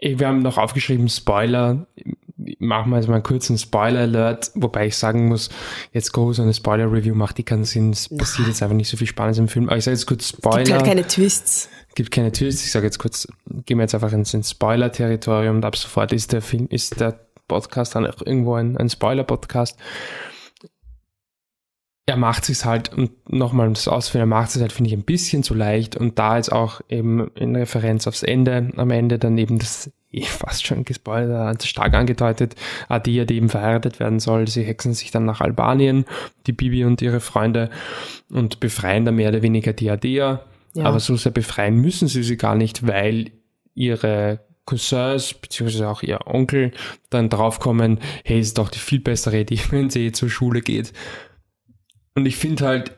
wir 0.00 0.28
haben 0.28 0.42
noch 0.42 0.58
aufgeschrieben, 0.58 1.08
Spoiler, 1.08 1.86
machen 2.58 2.90
wir 2.90 2.96
jetzt 2.96 3.08
mal 3.08 3.14
einen 3.14 3.22
kurzen 3.22 3.58
Spoiler-Alert, 3.58 4.52
wobei 4.54 4.86
ich 4.86 4.96
sagen 4.96 5.28
muss, 5.28 5.50
jetzt 5.92 6.12
groß 6.12 6.40
eine 6.40 6.54
Spoiler-Review 6.54 7.14
macht 7.14 7.38
die 7.38 7.42
keinen 7.42 7.64
Sinn, 7.64 7.90
es 7.90 8.08
passiert 8.08 8.48
jetzt 8.48 8.62
einfach 8.62 8.76
nicht 8.76 8.88
so 8.88 8.96
viel 8.96 9.06
Spannendes 9.06 9.38
im 9.38 9.48
Film, 9.48 9.68
aber 9.68 9.78
ich 9.78 9.84
sage 9.84 9.96
jetzt 9.96 10.06
kurz 10.06 10.28
Spoiler. 10.28 10.60
Es 10.60 10.68
gibt 10.68 10.78
halt 10.78 10.86
keine 10.86 11.06
Twists. 11.06 11.68
Gibt 11.94 12.10
keine 12.12 12.30
Twists, 12.30 12.64
ich 12.64 12.70
sage 12.70 12.86
jetzt 12.86 12.98
kurz, 12.98 13.26
gehen 13.66 13.78
wir 13.78 13.82
jetzt 13.82 13.94
einfach 13.94 14.12
ins, 14.12 14.32
ins 14.32 14.50
Spoiler-Territorium. 14.52 15.56
Und 15.56 15.64
ab 15.64 15.76
sofort 15.76 16.12
ist 16.12 16.32
der 16.32 16.42
Film, 16.42 16.68
ist 16.70 17.00
der 17.00 17.18
Podcast 17.48 17.96
dann 17.96 18.06
auch 18.06 18.22
irgendwo 18.24 18.54
ein, 18.54 18.76
ein 18.76 18.88
Spoiler-Podcast 18.88 19.76
er 22.08 22.16
macht 22.16 22.48
es 22.48 22.64
halt, 22.64 22.92
und 22.94 23.10
nochmal 23.30 23.68
um 23.68 23.74
das 23.74 23.86
auszuführen, 23.86 24.22
er 24.22 24.34
macht 24.34 24.48
es 24.48 24.60
halt, 24.62 24.72
finde 24.72 24.88
ich, 24.88 24.96
ein 24.96 25.02
bisschen 25.02 25.42
zu 25.42 25.52
leicht 25.52 25.94
und 25.94 26.18
da 26.18 26.36
jetzt 26.36 26.50
auch 26.50 26.80
eben 26.88 27.30
in 27.34 27.54
Referenz 27.54 28.06
aufs 28.06 28.22
Ende, 28.22 28.72
am 28.76 28.90
Ende 28.90 29.18
dann 29.18 29.36
eben 29.36 29.58
das 29.58 29.92
eh 30.10 30.22
fast 30.24 30.66
schon 30.66 30.86
gespoilert, 30.86 31.64
stark 31.64 31.92
angedeutet, 31.92 32.54
Adia, 32.88 33.26
die 33.26 33.36
eben 33.36 33.50
verheiratet 33.50 34.00
werden 34.00 34.20
soll, 34.20 34.48
sie 34.48 34.62
hexen 34.62 34.94
sich 34.94 35.10
dann 35.10 35.26
nach 35.26 35.42
Albanien, 35.42 36.06
die 36.46 36.52
Bibi 36.52 36.86
und 36.86 37.02
ihre 37.02 37.20
Freunde 37.20 37.68
und 38.30 38.58
befreien 38.58 39.04
da 39.04 39.12
mehr 39.12 39.28
oder 39.28 39.42
weniger 39.42 39.74
die 39.74 39.90
Adia, 39.90 40.40
ja. 40.72 40.84
aber 40.84 41.00
so 41.00 41.14
sehr 41.16 41.32
befreien 41.32 41.76
müssen 41.76 42.08
sie 42.08 42.22
sie 42.22 42.38
gar 42.38 42.54
nicht, 42.54 42.86
weil 42.86 43.32
ihre 43.74 44.40
Cousins, 44.64 45.34
beziehungsweise 45.34 45.88
auch 45.88 46.02
ihr 46.02 46.26
Onkel, 46.26 46.72
dann 47.10 47.28
draufkommen, 47.28 48.00
hey, 48.24 48.40
ist 48.40 48.56
doch 48.56 48.70
die 48.70 48.78
viel 48.78 49.00
bessere 49.00 49.40
Idee, 49.40 49.60
wenn 49.70 49.90
sie 49.90 50.12
zur 50.12 50.30
Schule 50.30 50.62
geht 50.62 50.94
und 52.14 52.26
ich 52.26 52.36
finde 52.36 52.66
halt, 52.66 52.92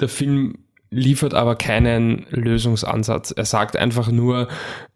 der 0.00 0.08
Film 0.08 0.58
liefert 0.90 1.34
aber 1.34 1.56
keinen 1.56 2.26
Lösungsansatz. 2.30 3.32
Er 3.32 3.44
sagt 3.44 3.76
einfach 3.76 4.10
nur, 4.10 4.48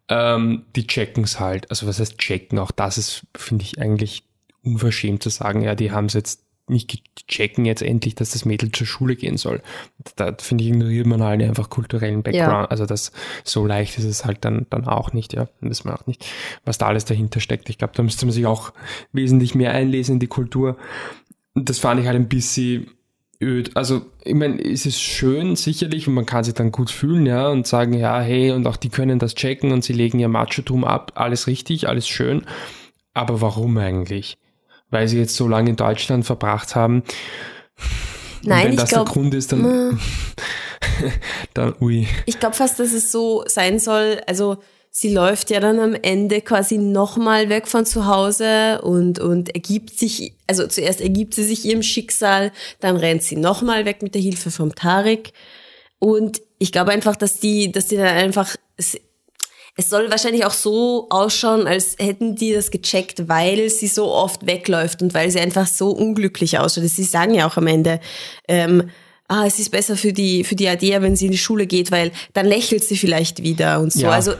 ähm, 0.08 0.64
die 0.76 0.86
checken 0.86 1.24
es 1.24 1.40
halt. 1.40 1.70
Also 1.70 1.86
was 1.86 2.00
heißt 2.00 2.18
checken? 2.18 2.58
Auch 2.58 2.70
das 2.70 2.98
ist, 2.98 3.26
finde 3.36 3.64
ich, 3.64 3.80
eigentlich 3.80 4.24
unverschämt 4.62 5.22
zu 5.22 5.30
sagen, 5.30 5.62
ja, 5.62 5.74
die 5.74 5.92
haben 5.92 6.06
es 6.06 6.14
jetzt 6.14 6.44
nicht 6.68 7.02
checken 7.26 7.64
jetzt 7.64 7.82
endlich, 7.82 8.14
dass 8.14 8.32
das 8.32 8.44
Mädel 8.44 8.70
zur 8.72 8.86
Schule 8.86 9.16
gehen 9.16 9.38
soll. 9.38 9.62
Da 10.16 10.34
finde 10.38 10.64
ich, 10.64 10.70
ignoriert 10.70 11.06
man 11.06 11.22
halt 11.22 11.42
einfach 11.42 11.70
kulturellen 11.70 12.22
Background. 12.22 12.50
Ja. 12.50 12.64
Also 12.66 12.84
das 12.86 13.12
so 13.44 13.66
leicht 13.66 13.98
ist 13.98 14.04
es 14.04 14.24
halt 14.24 14.44
dann, 14.44 14.66
dann 14.70 14.86
auch 14.86 15.12
nicht, 15.12 15.32
ja. 15.32 15.48
Das 15.60 15.84
man 15.84 15.94
auch 15.94 16.06
nicht, 16.06 16.26
was 16.64 16.78
da 16.78 16.86
alles 16.86 17.06
dahinter 17.06 17.40
steckt. 17.40 17.70
Ich 17.70 17.78
glaube, 17.78 17.94
da 17.96 18.02
müsste 18.02 18.26
man 18.26 18.32
sich 18.32 18.46
auch 18.46 18.72
wesentlich 19.12 19.54
mehr 19.54 19.72
einlesen 19.72 20.14
in 20.14 20.20
die 20.20 20.26
Kultur. 20.26 20.76
Und 21.54 21.68
das 21.68 21.78
fand 21.78 22.00
ich 22.00 22.06
halt 22.06 22.16
ein 22.16 22.28
bisschen 22.28 22.90
öd. 23.40 23.76
Also, 23.76 24.02
ich 24.24 24.34
meine, 24.34 24.60
es 24.60 24.86
ist 24.86 25.00
schön, 25.00 25.56
sicherlich, 25.56 26.08
und 26.08 26.14
man 26.14 26.26
kann 26.26 26.44
sich 26.44 26.54
dann 26.54 26.72
gut 26.72 26.90
fühlen, 26.90 27.26
ja, 27.26 27.48
und 27.48 27.66
sagen, 27.66 27.94
ja, 27.94 28.20
hey, 28.20 28.50
und 28.52 28.66
auch 28.66 28.76
die 28.76 28.88
können 28.88 29.18
das 29.18 29.34
checken 29.34 29.72
und 29.72 29.84
sie 29.84 29.92
legen 29.92 30.18
ihr 30.18 30.28
Machotum 30.28 30.84
ab, 30.84 31.12
alles 31.14 31.46
richtig, 31.46 31.88
alles 31.88 32.08
schön. 32.08 32.42
Aber 33.14 33.40
warum 33.40 33.76
eigentlich? 33.78 34.38
Weil 34.90 35.08
sie 35.08 35.18
jetzt 35.18 35.36
so 35.36 35.48
lange 35.48 35.70
in 35.70 35.76
Deutschland 35.76 36.24
verbracht 36.24 36.74
haben. 36.74 37.02
Nein, 38.42 38.64
wenn 38.64 38.72
ich 38.72 38.80
das 38.80 38.90
glaub, 38.90 39.06
der 39.06 39.12
Grund 39.12 39.34
ist, 39.34 39.52
dann, 39.52 40.00
dann 41.54 41.74
ui. 41.80 42.06
Ich 42.26 42.38
glaube 42.38 42.56
fast, 42.56 42.78
dass 42.78 42.92
es 42.92 43.12
so 43.12 43.44
sein 43.46 43.78
soll, 43.78 44.20
also 44.26 44.58
sie 44.90 45.12
läuft 45.12 45.50
ja 45.50 45.60
dann 45.60 45.78
am 45.78 45.94
Ende 45.94 46.40
quasi 46.40 46.78
nochmal 46.78 47.48
weg 47.48 47.68
von 47.68 47.86
zu 47.86 48.06
Hause 48.06 48.80
und, 48.82 49.18
und 49.18 49.54
ergibt 49.54 49.98
sich, 49.98 50.34
also 50.46 50.66
zuerst 50.66 51.00
ergibt 51.00 51.34
sie 51.34 51.44
sich 51.44 51.64
ihrem 51.64 51.82
Schicksal, 51.82 52.52
dann 52.80 52.96
rennt 52.96 53.22
sie 53.22 53.36
nochmal 53.36 53.84
weg 53.84 54.02
mit 54.02 54.14
der 54.14 54.22
Hilfe 54.22 54.50
vom 54.50 54.74
Tarik. 54.74 55.32
Und 55.98 56.40
ich 56.58 56.72
glaube 56.72 56.92
einfach, 56.92 57.16
dass 57.16 57.38
die, 57.38 57.70
dass 57.72 57.86
die 57.86 57.96
dann 57.96 58.06
einfach, 58.06 58.56
es, 58.76 58.98
es 59.76 59.90
soll 59.90 60.10
wahrscheinlich 60.10 60.44
auch 60.44 60.52
so 60.52 61.06
ausschauen, 61.10 61.66
als 61.68 61.96
hätten 61.98 62.34
die 62.34 62.52
das 62.52 62.70
gecheckt, 62.70 63.28
weil 63.28 63.70
sie 63.70 63.86
so 63.86 64.12
oft 64.12 64.46
wegläuft 64.46 65.02
und 65.02 65.14
weil 65.14 65.30
sie 65.30 65.38
einfach 65.38 65.68
so 65.68 65.90
unglücklich 65.90 66.58
ausschaut. 66.58 66.84
Sie 66.88 67.04
sagen 67.04 67.34
ja 67.34 67.46
auch 67.46 67.56
am 67.56 67.68
Ende, 67.68 68.00
ähm, 68.48 68.90
ah, 69.28 69.44
es 69.46 69.60
ist 69.60 69.70
besser 69.70 69.96
für 69.96 70.12
die, 70.12 70.42
für 70.42 70.56
die 70.56 70.68
Adea, 70.68 71.02
wenn 71.02 71.14
sie 71.14 71.26
in 71.26 71.32
die 71.32 71.38
Schule 71.38 71.66
geht, 71.66 71.92
weil 71.92 72.10
dann 72.32 72.46
lächelt 72.46 72.82
sie 72.82 72.96
vielleicht 72.96 73.42
wieder 73.42 73.78
und 73.78 73.92
so. 73.92 74.00
Ja. 74.00 74.10
Also 74.10 74.34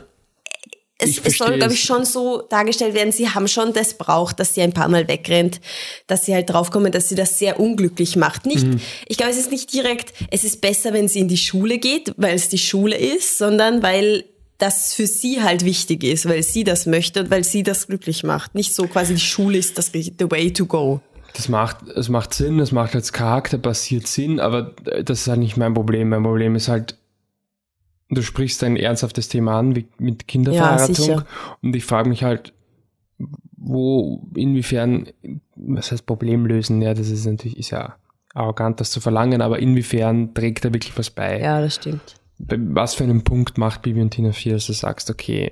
es, 0.99 1.19
es 1.19 1.39
soll, 1.39 1.59
glaube 1.59 1.75
ich, 1.75 1.85
schon 1.85 2.05
so 2.05 2.43
dargestellt 2.43 2.95
werden, 2.95 3.13
sie 3.13 3.29
haben 3.29 3.47
schon 3.47 3.73
das 3.73 3.95
braucht, 3.95 4.41
dass 4.41 4.55
sie 4.55 4.63
ein 4.63 4.73
paar 4.73 4.89
Mal 4.89 5.07
wegrennt, 5.07 5.61
dass 6.09 6.27
sie 6.27 6.35
halt 6.35 6.51
draufkommen, 6.51 6.91
dass 6.91 7.09
sie 7.09 7.15
das 7.15 7.39
sehr 7.39 7.61
unglücklich 7.61 8.17
macht. 8.17 8.47
Nicht, 8.47 8.67
mhm. 8.67 8.81
ich 9.07 9.17
glaube, 9.17 9.33
es 9.33 9.39
ist 9.39 9.53
nicht 9.53 9.73
direkt, 9.73 10.13
es 10.31 10.43
ist 10.43 10.61
besser, 10.61 10.93
wenn 10.93 11.07
sie 11.07 11.21
in 11.21 11.29
die 11.29 11.37
Schule 11.37 11.79
geht, 11.79 12.13
weil 12.17 12.35
es 12.35 12.49
die 12.49 12.59
Schule 12.59 12.97
ist, 12.97 13.39
sondern 13.39 13.83
weil 13.83 14.25
das 14.59 14.93
für 14.93 15.07
sie 15.07 15.41
halt 15.41 15.65
wichtig 15.65 16.03
ist, 16.03 16.29
weil 16.29 16.43
sie 16.43 16.65
das 16.65 16.87
möchte 16.87 17.21
und 17.21 17.31
weil 17.31 17.45
sie 17.45 17.63
das 17.63 17.87
glücklich 17.87 18.25
macht. 18.25 18.57
Nicht 18.57 18.75
so 18.75 18.89
quasi 18.89 19.15
die 19.15 19.21
Schule 19.21 19.57
ist 19.57 19.79
das 19.79 19.93
the 19.93 20.13
way 20.29 20.53
to 20.53 20.67
go. 20.67 21.01
Das 21.35 21.49
macht, 21.49 21.87
es 21.95 22.09
macht 22.09 22.35
Sinn, 22.35 22.59
es 22.59 22.73
macht 22.73 22.97
als 22.97 23.13
Charakter 23.13 23.59
basiert 23.59 24.09
Sinn, 24.09 24.41
aber 24.41 24.73
das 25.05 25.21
ist 25.21 25.29
halt 25.29 25.39
nicht 25.39 25.57
mein 25.57 25.75
Problem. 25.75 26.09
Mein 26.09 26.25
Problem 26.25 26.57
ist 26.57 26.67
halt, 26.67 26.97
du 28.11 28.23
sprichst 28.23 28.63
ein 28.65 28.77
ernsthaftes 28.77 29.29
Thema 29.29 29.59
an, 29.59 29.77
wie 29.77 29.87
mit 29.99 30.29
Kinderverheiratung. 30.29 31.09
Ja, 31.09 31.27
und 31.63 31.77
ich 31.77 31.85
frage 31.85 32.09
mich 32.09 32.25
halt, 32.25 32.53
wo, 33.57 34.27
inwiefern, 34.35 35.09
was 35.57 35.93
heißt 35.93 36.07
Problem 36.07 36.47
lösen? 36.47 36.81
Ja, 36.81 36.95
das 36.95 37.11
ist 37.11 37.27
natürlich, 37.27 37.59
ist 37.59 37.71
ja 37.71 37.97
arrogant, 38.35 38.81
das 38.81 38.91
zu 38.91 39.01
verlangen, 39.01 39.43
aber 39.43 39.59
inwiefern 39.59 40.35
trägt 40.35 40.65
er 40.65 40.73
wirklich 40.73 40.97
was 40.97 41.11
bei? 41.11 41.41
Ja, 41.41 41.61
das 41.61 41.75
stimmt. 41.75 42.15
Was 42.39 42.95
für 42.95 43.05
einen 43.05 43.25
Punkt 43.25 43.59
macht 43.59 43.83
Bibi 43.83 44.01
und 44.01 44.11
Tina 44.11 44.33
4, 44.33 44.55
dass 44.55 44.67
du 44.67 44.73
sagst, 44.73 45.11
okay, 45.11 45.51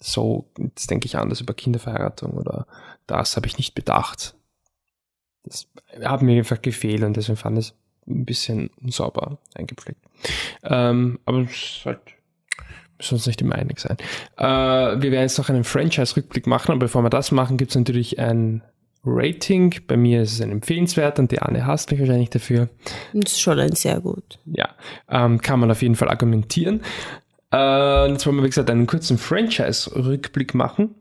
so, 0.00 0.50
jetzt 0.58 0.90
denke 0.90 1.06
ich 1.06 1.16
anders 1.16 1.40
über 1.40 1.54
Kinderverheiratung 1.54 2.32
oder 2.32 2.66
das 3.06 3.36
habe 3.36 3.46
ich 3.46 3.58
nicht 3.58 3.74
bedacht. 3.74 4.34
Das 5.44 5.68
hat 6.02 6.22
mir 6.22 6.38
einfach 6.38 6.62
gefehlt 6.62 7.02
und 7.02 7.16
deswegen 7.16 7.36
fand 7.36 7.58
ich 7.58 7.66
es 7.66 7.74
ein 8.06 8.24
bisschen 8.24 8.70
unsauber 8.82 9.38
eingepflegt. 9.54 10.00
Ähm, 10.64 11.18
aber 11.24 11.42
es 11.42 11.50
ist 11.50 11.82
halt 11.84 12.00
sonst 13.00 13.26
nicht 13.26 13.40
immer 13.42 13.56
einig 13.56 13.80
sein. 13.80 13.96
Äh, 14.36 14.44
wir 15.02 15.10
werden 15.10 15.22
jetzt 15.22 15.38
noch 15.38 15.48
einen 15.48 15.64
Franchise-Rückblick 15.64 16.46
machen, 16.46 16.72
aber 16.72 16.80
bevor 16.80 17.02
wir 17.02 17.10
das 17.10 17.32
machen, 17.32 17.56
gibt 17.56 17.72
es 17.72 17.76
natürlich 17.76 18.18
ein 18.18 18.62
Rating. 19.04 19.74
Bei 19.88 19.96
mir 19.96 20.22
ist 20.22 20.32
es 20.32 20.40
ein 20.40 20.52
empfehlenswert 20.52 21.18
und 21.18 21.32
die 21.32 21.42
Anne 21.42 21.66
hasst 21.66 21.90
mich 21.90 22.00
wahrscheinlich 22.00 22.30
dafür. 22.30 22.68
Das 23.12 23.32
ist 23.32 23.40
schon 23.40 23.58
ein 23.58 23.72
sehr 23.72 24.00
gut. 24.00 24.38
Ja, 24.46 24.70
ähm, 25.08 25.40
kann 25.40 25.60
man 25.60 25.70
auf 25.70 25.82
jeden 25.82 25.96
Fall 25.96 26.08
argumentieren. 26.08 26.82
Äh, 27.52 28.10
jetzt 28.10 28.26
wollen 28.26 28.36
wir, 28.36 28.44
wie 28.44 28.48
gesagt, 28.48 28.70
einen 28.70 28.86
kurzen 28.86 29.18
Franchise-Rückblick 29.18 30.54
machen 30.54 30.94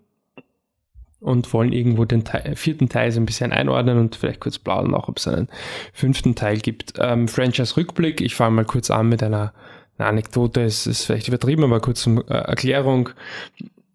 und 1.22 1.54
wollen 1.54 1.72
irgendwo 1.72 2.04
den 2.04 2.26
Teil, 2.26 2.56
vierten 2.56 2.90
Teil 2.90 3.12
so 3.12 3.22
ein 3.22 3.26
bisschen 3.26 3.54
einordnen 3.54 3.98
und 4.00 4.16
vielleicht 4.16 4.42
kurz 4.42 4.60
plaudern, 4.60 4.96
auch 4.96 5.08
ob 5.08 5.18
es 5.18 5.28
einen 5.28 5.48
fünften 5.94 6.36
Teil 6.36 6.58
gibt. 6.58 6.96
Ähm, 6.98 7.28
Franchise-Rückblick, 7.28 8.20
ich 8.22 8.36
fange 8.36 8.56
mal 8.56 8.66
kurz 8.66 8.92
an 8.92 9.08
mit 9.08 9.22
einer, 9.24 9.54
einer 9.98 10.10
Anekdote, 10.10 10.64
es 10.64 10.88
ist 10.88 11.06
vielleicht 11.06 11.28
übertrieben, 11.28 11.64
aber 11.64 11.80
kurz 11.80 12.02
zum 12.02 12.18
äh, 12.18 12.34
Erklärung. 12.34 13.10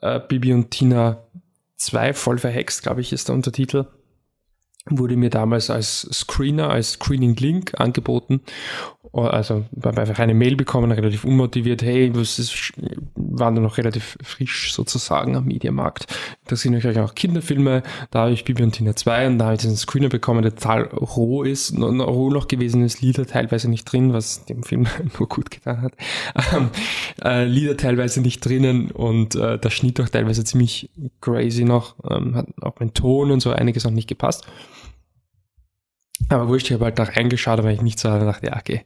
Äh, 0.00 0.20
Bibi 0.20 0.52
und 0.52 0.70
Tina 0.70 1.18
2, 1.76 2.14
voll 2.14 2.38
verhext, 2.38 2.84
glaube 2.84 3.00
ich, 3.00 3.12
ist 3.12 3.28
der 3.28 3.34
Untertitel 3.34 3.86
wurde 4.88 5.16
mir 5.16 5.30
damals 5.30 5.68
als 5.68 6.08
Screener, 6.12 6.70
als 6.70 6.92
Screening-Link 6.92 7.78
angeboten. 7.80 8.42
Also 9.24 9.64
einfach 9.84 10.18
eine 10.18 10.34
Mail 10.34 10.56
bekommen, 10.56 10.92
relativ 10.92 11.24
unmotiviert, 11.24 11.82
hey, 11.82 12.14
was 12.14 12.38
ist, 12.38 12.72
waren 13.14 13.54
da 13.54 13.60
noch 13.60 13.78
relativ 13.78 14.18
frisch 14.22 14.74
sozusagen 14.74 15.36
am 15.36 15.46
Mediamarkt. 15.46 16.06
Interessieren 16.42 16.74
euch 16.74 16.98
auch 16.98 17.14
Kinderfilme, 17.14 17.82
da 18.10 18.22
habe 18.22 18.32
ich 18.32 18.44
Bibi 18.44 18.62
und 18.62 18.72
Tina 18.72 18.94
2 18.94 19.26
und 19.28 19.38
da 19.38 19.46
habe 19.46 19.54
ich 19.54 19.60
diesen 19.62 19.76
Screener 19.76 20.08
bekommen, 20.08 20.42
der 20.42 20.54
total 20.54 20.82
roh 20.82 21.42
ist, 21.42 21.76
roh 21.76 22.30
noch 22.30 22.48
gewesen 22.48 22.84
ist, 22.84 23.00
Lieder 23.00 23.26
teilweise 23.26 23.70
nicht 23.70 23.90
drin, 23.90 24.12
was 24.12 24.44
dem 24.44 24.62
Film 24.62 24.86
nur 25.18 25.28
gut 25.28 25.50
getan 25.50 25.80
hat. 25.80 25.92
Ähm, 26.54 26.70
äh, 27.24 27.44
Lieder 27.44 27.76
teilweise 27.76 28.20
nicht 28.20 28.44
drinnen 28.44 28.90
und 28.90 29.34
äh, 29.34 29.58
der 29.58 29.70
Schnitt 29.70 30.00
auch 30.00 30.08
teilweise 30.08 30.44
ziemlich 30.44 30.90
crazy 31.20 31.64
noch, 31.64 31.96
ähm, 32.10 32.34
hat 32.34 32.46
auch 32.60 32.74
mein 32.78 32.92
Ton 32.92 33.30
und 33.30 33.40
so 33.40 33.50
einiges 33.50 33.84
noch 33.84 33.92
nicht 33.92 34.08
gepasst. 34.08 34.46
Aber 36.28 36.48
wurscht, 36.48 36.66
ich 36.66 36.72
habe 36.72 36.86
halt 36.86 37.00
auch 37.00 37.16
reingeschaut, 37.16 37.58
aber 37.58 37.70
ich 37.70 37.82
nicht 37.82 38.00
so 38.00 38.08
dachte, 38.08 38.46
ja, 38.46 38.56
okay, 38.56 38.84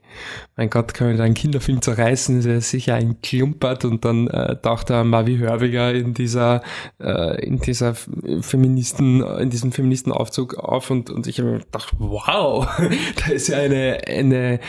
mein 0.55 0.69
Gott, 0.69 0.93
können 0.93 1.11
wir 1.11 1.17
da 1.17 1.23
einen 1.23 1.33
Kinderfilm 1.33 1.81
zerreißen, 1.81 2.37
ist 2.39 2.45
ja 2.45 2.61
sicher 2.61 2.95
ein 2.95 3.21
Klumpert 3.21 3.83
und 3.83 4.05
dann 4.05 4.27
äh, 4.27 4.57
taucht 4.57 4.91
da 4.91 5.03
Mavi 5.03 5.37
Hörbiger 5.37 5.91
in 5.91 6.13
dieser, 6.13 6.61
äh, 6.99 7.43
in 7.43 7.59
dieser 7.59 7.95
Feministen, 7.95 9.23
in 9.23 9.49
diesem 9.49 9.71
Feministenaufzug 9.71 10.55
auf 10.55 10.91
und, 10.91 11.09
und 11.09 11.25
ich 11.25 11.39
habe 11.39 11.51
mir 11.51 11.59
gedacht, 11.59 11.93
wow, 11.97 12.67
da 13.25 13.31
ist 13.31 13.47
ja 13.47 13.57
eine, 13.57 14.01
eine 14.05 14.59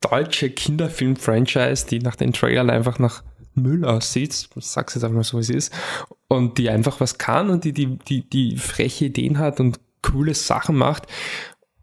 deutsche 0.00 0.50
Kinderfilm-Franchise, 0.50 1.86
die 1.86 2.00
nach 2.00 2.16
den 2.16 2.34
Trailern 2.34 2.68
einfach 2.68 2.98
nach 2.98 3.22
Müll 3.54 3.84
aussieht, 3.84 4.48
sag's 4.56 4.94
jetzt 4.94 5.04
einfach 5.04 5.16
mal 5.16 5.24
so, 5.24 5.38
wie 5.38 5.42
es 5.42 5.50
ist, 5.50 5.72
und 6.28 6.58
die 6.58 6.68
einfach 6.68 7.00
was 7.00 7.18
kann 7.18 7.48
und 7.48 7.64
die, 7.64 7.72
die, 7.72 7.98
die, 7.98 8.28
die 8.28 8.56
freche 8.56 9.06
Ideen 9.06 9.38
hat 9.38 9.60
und 9.60 9.80
coole 10.02 10.34
Sachen 10.34 10.76
macht. 10.76 11.06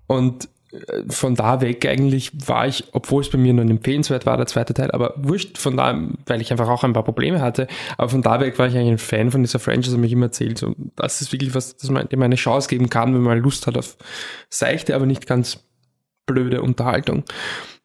Und 0.08 0.48
äh, 0.72 1.04
von 1.10 1.36
da 1.36 1.62
weg 1.62 1.86
eigentlich 1.86 2.32
war 2.48 2.68
ich, 2.68 2.86
obwohl 2.92 3.22
es 3.22 3.30
bei 3.30 3.38
mir 3.38 3.54
nur 3.54 3.66
empfehlenswert 3.66 4.26
war, 4.26 4.38
der 4.38 4.48
zweite 4.48 4.74
Teil, 4.74 4.92
aber 4.92 5.14
wurscht 5.18 5.58
von 5.58 5.78
da, 5.78 6.00
weil 6.26 6.42
ich 6.42 6.52
einfach 6.52 6.68
auch 6.68 6.84
ein 6.84 6.94
paar 6.94 7.04
Probleme 7.04 7.42
hatte, 7.42 7.68
aber 7.98 8.10
von 8.10 8.22
da 8.22 8.40
weg 8.40 8.58
war 8.60 8.68
ich 8.68 8.76
eigentlich 8.76 8.92
ein 8.92 8.98
Fan 8.98 9.32
von 9.32 9.42
dieser 9.42 9.60
Franchise 9.60 9.96
und 9.96 10.02
mich 10.02 10.12
immer 10.12 10.28
erzählt, 10.28 10.58
so, 10.58 10.76
das 10.96 11.22
ist 11.22 11.32
wirklich 11.32 11.54
was, 11.56 11.78
das 11.78 11.90
man 11.90 12.10
dem 12.10 12.22
eine 12.22 12.36
Chance 12.36 12.68
geben 12.70 12.90
kann, 12.90 13.14
wenn 13.14 13.22
man 13.22 13.40
Lust 13.40 13.68
hat 13.68 13.78
auf 13.78 13.98
seichte, 14.50 14.96
aber 14.96 15.06
nicht 15.06 15.28
ganz 15.28 15.64
blöde 16.26 16.62
Unterhaltung. 16.62 17.24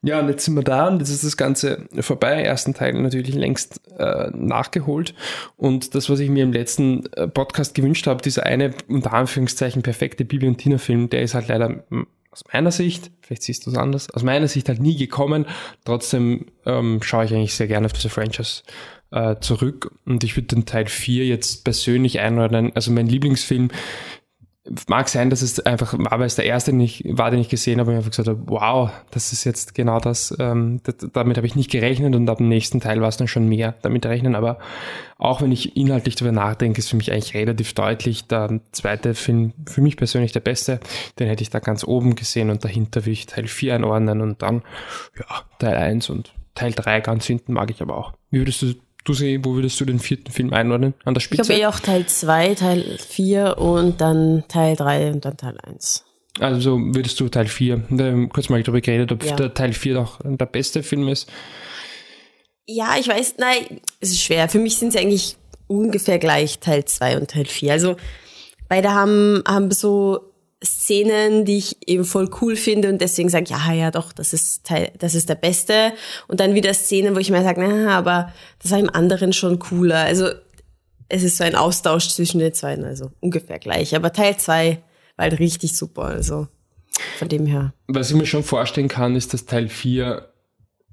Ja, 0.03 0.21
und 0.21 0.29
jetzt 0.29 0.47
sind 0.47 0.55
wir 0.55 0.63
da 0.63 0.89
und 0.89 1.01
jetzt 1.01 1.11
ist 1.11 1.25
das 1.25 1.37
Ganze 1.37 1.87
vorbei. 2.01 2.43
Ersten 2.43 2.73
Teil 2.73 2.95
natürlich 2.95 3.35
längst 3.35 3.83
äh, 3.99 4.31
nachgeholt. 4.33 5.15
Und 5.57 5.95
das, 5.95 6.09
was 6.09 6.21
ich 6.21 6.31
mir 6.31 6.43
im 6.43 6.53
letzten 6.53 7.05
äh, 7.13 7.29
Podcast 7.29 7.75
gewünscht 7.75 8.07
habe, 8.07 8.23
dieser 8.23 8.47
eine 8.47 8.73
unter 8.89 9.13
Anführungszeichen 9.13 9.83
perfekte 9.83 10.25
Bibi 10.25 10.49
und 10.49 10.57
Tina-Film, 10.57 11.11
der 11.11 11.21
ist 11.21 11.35
halt 11.35 11.49
leider 11.49 11.85
aus 12.31 12.45
meiner 12.53 12.71
Sicht, 12.71 13.11
vielleicht 13.21 13.43
siehst 13.43 13.67
du 13.67 13.71
es 13.71 13.77
anders, 13.77 14.09
aus 14.11 14.23
meiner 14.23 14.49
Sicht 14.49 14.69
halt 14.69 14.81
nie 14.81 14.97
gekommen. 14.97 15.47
Trotzdem 15.85 16.47
ähm, 16.65 17.01
schaue 17.03 17.27
ich 17.27 17.35
eigentlich 17.35 17.55
sehr 17.55 17.67
gerne 17.67 17.87
auf 17.87 17.93
diese 17.93 18.09
Franchise 18.09 18.63
äh, 19.11 19.37
zurück. 19.41 19.93
Und 20.07 20.25
ich 20.25 20.37
würde 20.37 20.55
den 20.55 20.65
Teil 20.65 20.87
4 20.87 21.27
jetzt 21.27 21.65
persönlich 21.65 22.21
einordnen. 22.21 22.73
Also 22.75 22.91
mein 22.91 23.07
Lieblingsfilm 23.07 23.71
mag 24.89 25.09
sein, 25.09 25.31
dass 25.31 25.43
es 25.43 25.59
einfach 25.61 25.95
weil 25.99 26.23
es 26.23 26.37
der 26.37 26.45
erste 26.45 26.73
nicht 26.73 27.05
war, 27.07 27.31
den 27.31 27.41
ich 27.41 27.49
gesehen 27.49 27.81
habe, 27.81 27.91
und 27.91 27.97
ich 27.97 27.99
einfach 27.99 28.11
gesagt 28.11 28.29
habe, 28.29 28.43
wow, 28.47 28.91
das 29.11 29.33
ist 29.33 29.45
jetzt 29.45 29.75
genau 29.75 29.99
das, 29.99 30.35
ähm, 30.39 30.81
das 30.85 30.97
damit 31.13 31.37
habe 31.37 31.47
ich 31.47 31.57
nicht 31.57 31.71
gerechnet 31.71 32.15
und 32.15 32.29
ab 32.29 32.39
dem 32.39 32.49
nächsten 32.49 32.81
Teil 32.81 33.01
war 33.01 33.09
es 33.09 33.17
dann 33.17 33.29
schon 33.29 33.49
mehr 33.49 33.75
damit 33.83 34.07
rechnen, 34.07 34.35
aber 34.35 34.59
auch 35.19 35.43
wenn 35.43 35.53
ich 35.53 35.77
inhaltlich 35.77 36.15
darüber 36.15 36.33
nachdenke, 36.33 36.79
ist 36.79 36.89
für 36.89 36.97
mich 36.97 37.13
eigentlich 37.13 37.35
relativ 37.35 37.75
deutlich, 37.75 38.27
der 38.27 38.61
zweite 38.73 39.15
Film 39.15 39.53
für 39.67 39.81
mich 39.81 39.97
persönlich 39.97 40.33
der 40.33 40.41
beste, 40.41 40.81
den 41.19 41.29
hätte 41.29 41.43
ich 41.43 41.51
da 41.51 41.59
ganz 41.59 41.85
oben 41.85 42.15
gesehen 42.15 42.51
und 42.51 42.65
dahinter 42.65 43.05
will 43.07 43.13
ich 43.13 43.27
Teil 43.27 43.47
4 43.47 43.75
einordnen 43.75 44.21
und 44.21 44.43
dann, 44.43 44.63
ja, 45.19 45.43
Teil 45.59 45.77
1 45.77 46.11
und 46.11 46.33
Teil 46.55 46.73
3 46.73 47.01
ganz 47.01 47.27
hinten 47.27 47.53
mag 47.53 47.71
ich 47.71 47.83
aber 47.83 47.97
auch. 47.97 48.13
Wie 48.31 48.39
würdest 48.39 48.63
du 48.63 48.75
du 49.05 49.13
sie, 49.13 49.45
wo 49.45 49.55
würdest 49.55 49.81
du 49.81 49.85
den 49.85 49.99
vierten 49.99 50.31
Film 50.31 50.53
einordnen? 50.53 50.95
An 51.05 51.15
der 51.15 51.21
Spitze? 51.21 51.43
Ich 51.43 51.49
habe 51.49 51.61
eh 51.61 51.67
auch 51.67 51.81
Teil 51.81 52.07
2, 52.07 52.55
Teil 52.55 52.99
4 52.99 53.59
und 53.59 54.01
dann 54.01 54.45
Teil 54.49 54.77
3 54.77 55.13
und 55.13 55.25
dann 55.25 55.37
Teil 55.37 55.57
1. 55.61 56.05
Also 56.39 56.79
würdest 56.79 57.19
du 57.21 57.29
Teil 57.29 57.49
4, 57.49 58.29
kurz 58.33 58.49
mal 58.49 58.63
darüber 58.63 58.81
geredet, 58.81 59.13
ob 59.13 59.25
ja. 59.25 59.35
der 59.37 59.53
Teil 59.53 59.73
4 59.73 59.95
doch 59.95 60.21
der 60.23 60.47
beste 60.47 60.83
Film 60.83 61.09
ist. 61.09 61.29
Ja, 62.67 62.95
ich 62.99 63.09
weiß, 63.09 63.35
nein, 63.39 63.81
es 64.01 64.11
ist 64.11 64.23
schwer. 64.23 64.49
Für 64.49 64.61
mich 64.61 64.77
sind 64.77 64.93
sie 64.93 64.99
eigentlich 64.99 65.37
ungefähr 65.67 66.19
gleich 66.19 66.61
Teil 66.61 66.85
2 66.85 67.19
und 67.19 67.31
Teil 67.31 67.47
4. 67.47 67.73
Also 67.73 67.97
beide 68.69 68.93
haben, 68.93 69.43
haben 69.47 69.71
so 69.73 70.30
Szenen, 70.63 71.45
die 71.45 71.59
ich 71.59 71.89
eben 71.89 72.05
voll 72.05 72.29
cool 72.41 72.55
finde 72.55 72.91
und 72.91 73.01
deswegen 73.01 73.31
sage, 73.31 73.47
ja, 73.49 73.73
ja, 73.73 73.91
doch, 73.91 74.13
das 74.13 74.35
ist 74.35 74.65
Teil, 74.67 74.93
das 74.99 75.15
ist 75.15 75.29
der 75.29 75.35
Beste. 75.35 75.93
Und 76.29 76.41
dann 76.41 76.55
wieder 76.55 76.75
Szenen, 76.75 77.15
wo 77.15 77.19
ich 77.19 77.31
mir 77.31 77.43
sage, 77.43 77.63
na, 77.67 77.97
aber 77.97 78.33
das 78.63 78.71
war 78.71 78.79
im 78.79 78.91
anderen 78.91 79.33
schon 79.33 79.59
cooler. 79.59 80.01
Also 80.01 80.29
es 81.09 81.23
ist 81.23 81.39
so 81.39 81.45
ein 81.45 81.55
Austausch 81.55 82.09
zwischen 82.09 82.41
den 82.41 82.53
zwei, 82.53 82.77
also 82.83 83.11
ungefähr 83.21 83.59
gleich. 83.59 83.97
Aber 83.97 84.13
Teil 84.13 84.37
zwei 84.37 84.83
war 85.17 85.25
halt 85.31 85.39
richtig 85.39 85.75
super, 85.75 86.05
also 86.05 86.47
von 87.19 87.29
dem 87.29 87.47
her. 87.47 87.73
Was 87.89 88.11
ich 88.11 88.17
mir 88.17 88.27
schon 88.27 88.45
vorstellen 88.45 88.89
kann, 88.89 89.17
ist, 89.17 89.33
dass 89.33 89.47
Teil 89.47 89.69
vier 89.69 90.31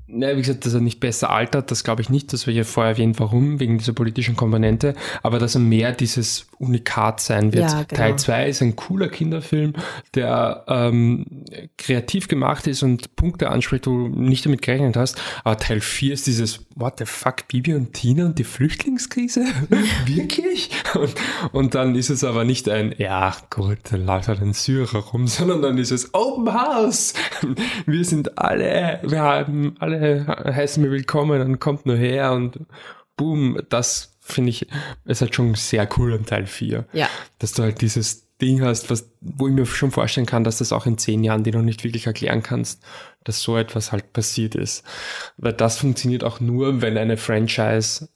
ja, 0.09 0.35
wie 0.37 0.41
gesagt, 0.41 0.65
dass 0.65 0.73
er 0.73 0.79
nicht 0.79 1.01
besser 1.01 1.29
altert, 1.29 1.69
das 1.69 1.83
glaube 1.83 2.01
ich 2.01 2.09
nicht. 2.09 2.31
Das 2.31 2.47
wir 2.47 2.53
ja 2.53 2.63
vorher 2.63 2.93
erwähnt, 2.93 3.19
warum, 3.19 3.59
wegen 3.59 3.77
dieser 3.77 3.93
politischen 3.93 4.37
Komponente. 4.37 4.95
Aber 5.21 5.37
dass 5.37 5.55
er 5.55 5.59
mehr 5.59 5.91
dieses 5.91 6.47
Unikat 6.59 7.19
sein 7.19 7.53
wird. 7.53 7.71
Ja, 7.71 7.83
genau. 7.83 8.01
Teil 8.01 8.15
2 8.17 8.47
ist 8.47 8.61
ein 8.61 8.75
cooler 8.75 9.09
Kinderfilm, 9.09 9.73
der 10.15 10.65
ähm, 10.67 11.25
kreativ 11.77 12.27
gemacht 12.27 12.67
ist 12.67 12.83
und 12.83 13.15
Punkte 13.15 13.49
anspricht, 13.49 13.87
wo 13.87 13.91
du 13.91 14.07
nicht 14.07 14.45
damit 14.45 14.61
gerechnet 14.61 14.97
hast. 14.97 15.21
Aber 15.43 15.57
Teil 15.57 15.81
4 15.81 16.13
ist 16.13 16.27
dieses, 16.27 16.65
what 16.75 16.95
the 16.97 17.05
fuck, 17.05 17.47
Bibi 17.47 17.75
und 17.75 17.93
Tina 17.93 18.25
und 18.25 18.39
die 18.39 18.43
Flüchtlingskrise? 18.43 19.45
Wirklich? 20.05 20.71
Und, 20.95 21.13
und 21.51 21.75
dann 21.75 21.95
ist 21.95 22.09
es 22.09 22.23
aber 22.23 22.43
nicht 22.43 22.67
ein, 22.69 22.93
ja 22.97 23.35
gut, 23.49 23.79
dann 23.91 24.05
läuft 24.05 24.27
halt 24.27 24.41
ein 24.41 24.53
Syrer 24.53 24.99
rum, 24.99 25.27
sondern 25.27 25.61
dann 25.61 25.77
ist 25.77 25.91
es 25.91 26.13
Open 26.13 26.53
House. 26.53 27.13
Wir 27.85 28.03
sind 28.03 28.37
alle, 28.37 28.99
wir 29.03 29.21
haben 29.21 29.75
alle 29.79 30.25
heißen 30.27 30.81
mir 30.81 30.91
willkommen 30.91 31.41
und 31.41 31.59
kommt 31.59 31.85
nur 31.85 31.97
her 31.97 32.33
und 32.33 32.59
boom, 33.15 33.59
das 33.69 34.16
finde 34.27 34.49
ich, 34.49 34.67
ist 35.05 35.21
halt 35.21 35.35
schon 35.35 35.55
sehr 35.55 35.87
cool 35.97 36.13
am 36.13 36.25
Teil 36.25 36.45
4. 36.45 36.85
Ja. 36.93 37.09
Dass 37.39 37.53
du 37.53 37.63
halt 37.63 37.81
dieses 37.81 38.27
Ding 38.39 38.61
hast, 38.61 38.89
was, 38.91 39.09
wo 39.21 39.47
ich 39.47 39.53
mir 39.53 39.65
schon 39.65 39.91
vorstellen 39.91 40.27
kann, 40.27 40.43
dass 40.43 40.59
das 40.59 40.71
auch 40.71 40.85
in 40.85 40.97
zehn 40.97 41.23
Jahren 41.23 41.43
dir 41.43 41.53
noch 41.53 41.63
nicht 41.63 41.83
wirklich 41.83 42.05
erklären 42.05 42.43
kannst, 42.43 42.83
dass 43.23 43.41
so 43.41 43.57
etwas 43.57 43.91
halt 43.91 44.13
passiert 44.13 44.55
ist. 44.55 44.83
Weil 45.37 45.53
das 45.53 45.79
funktioniert 45.79 46.23
auch 46.23 46.39
nur, 46.39 46.81
wenn 46.81 46.97
eine 46.97 47.17
Franchise 47.17 48.09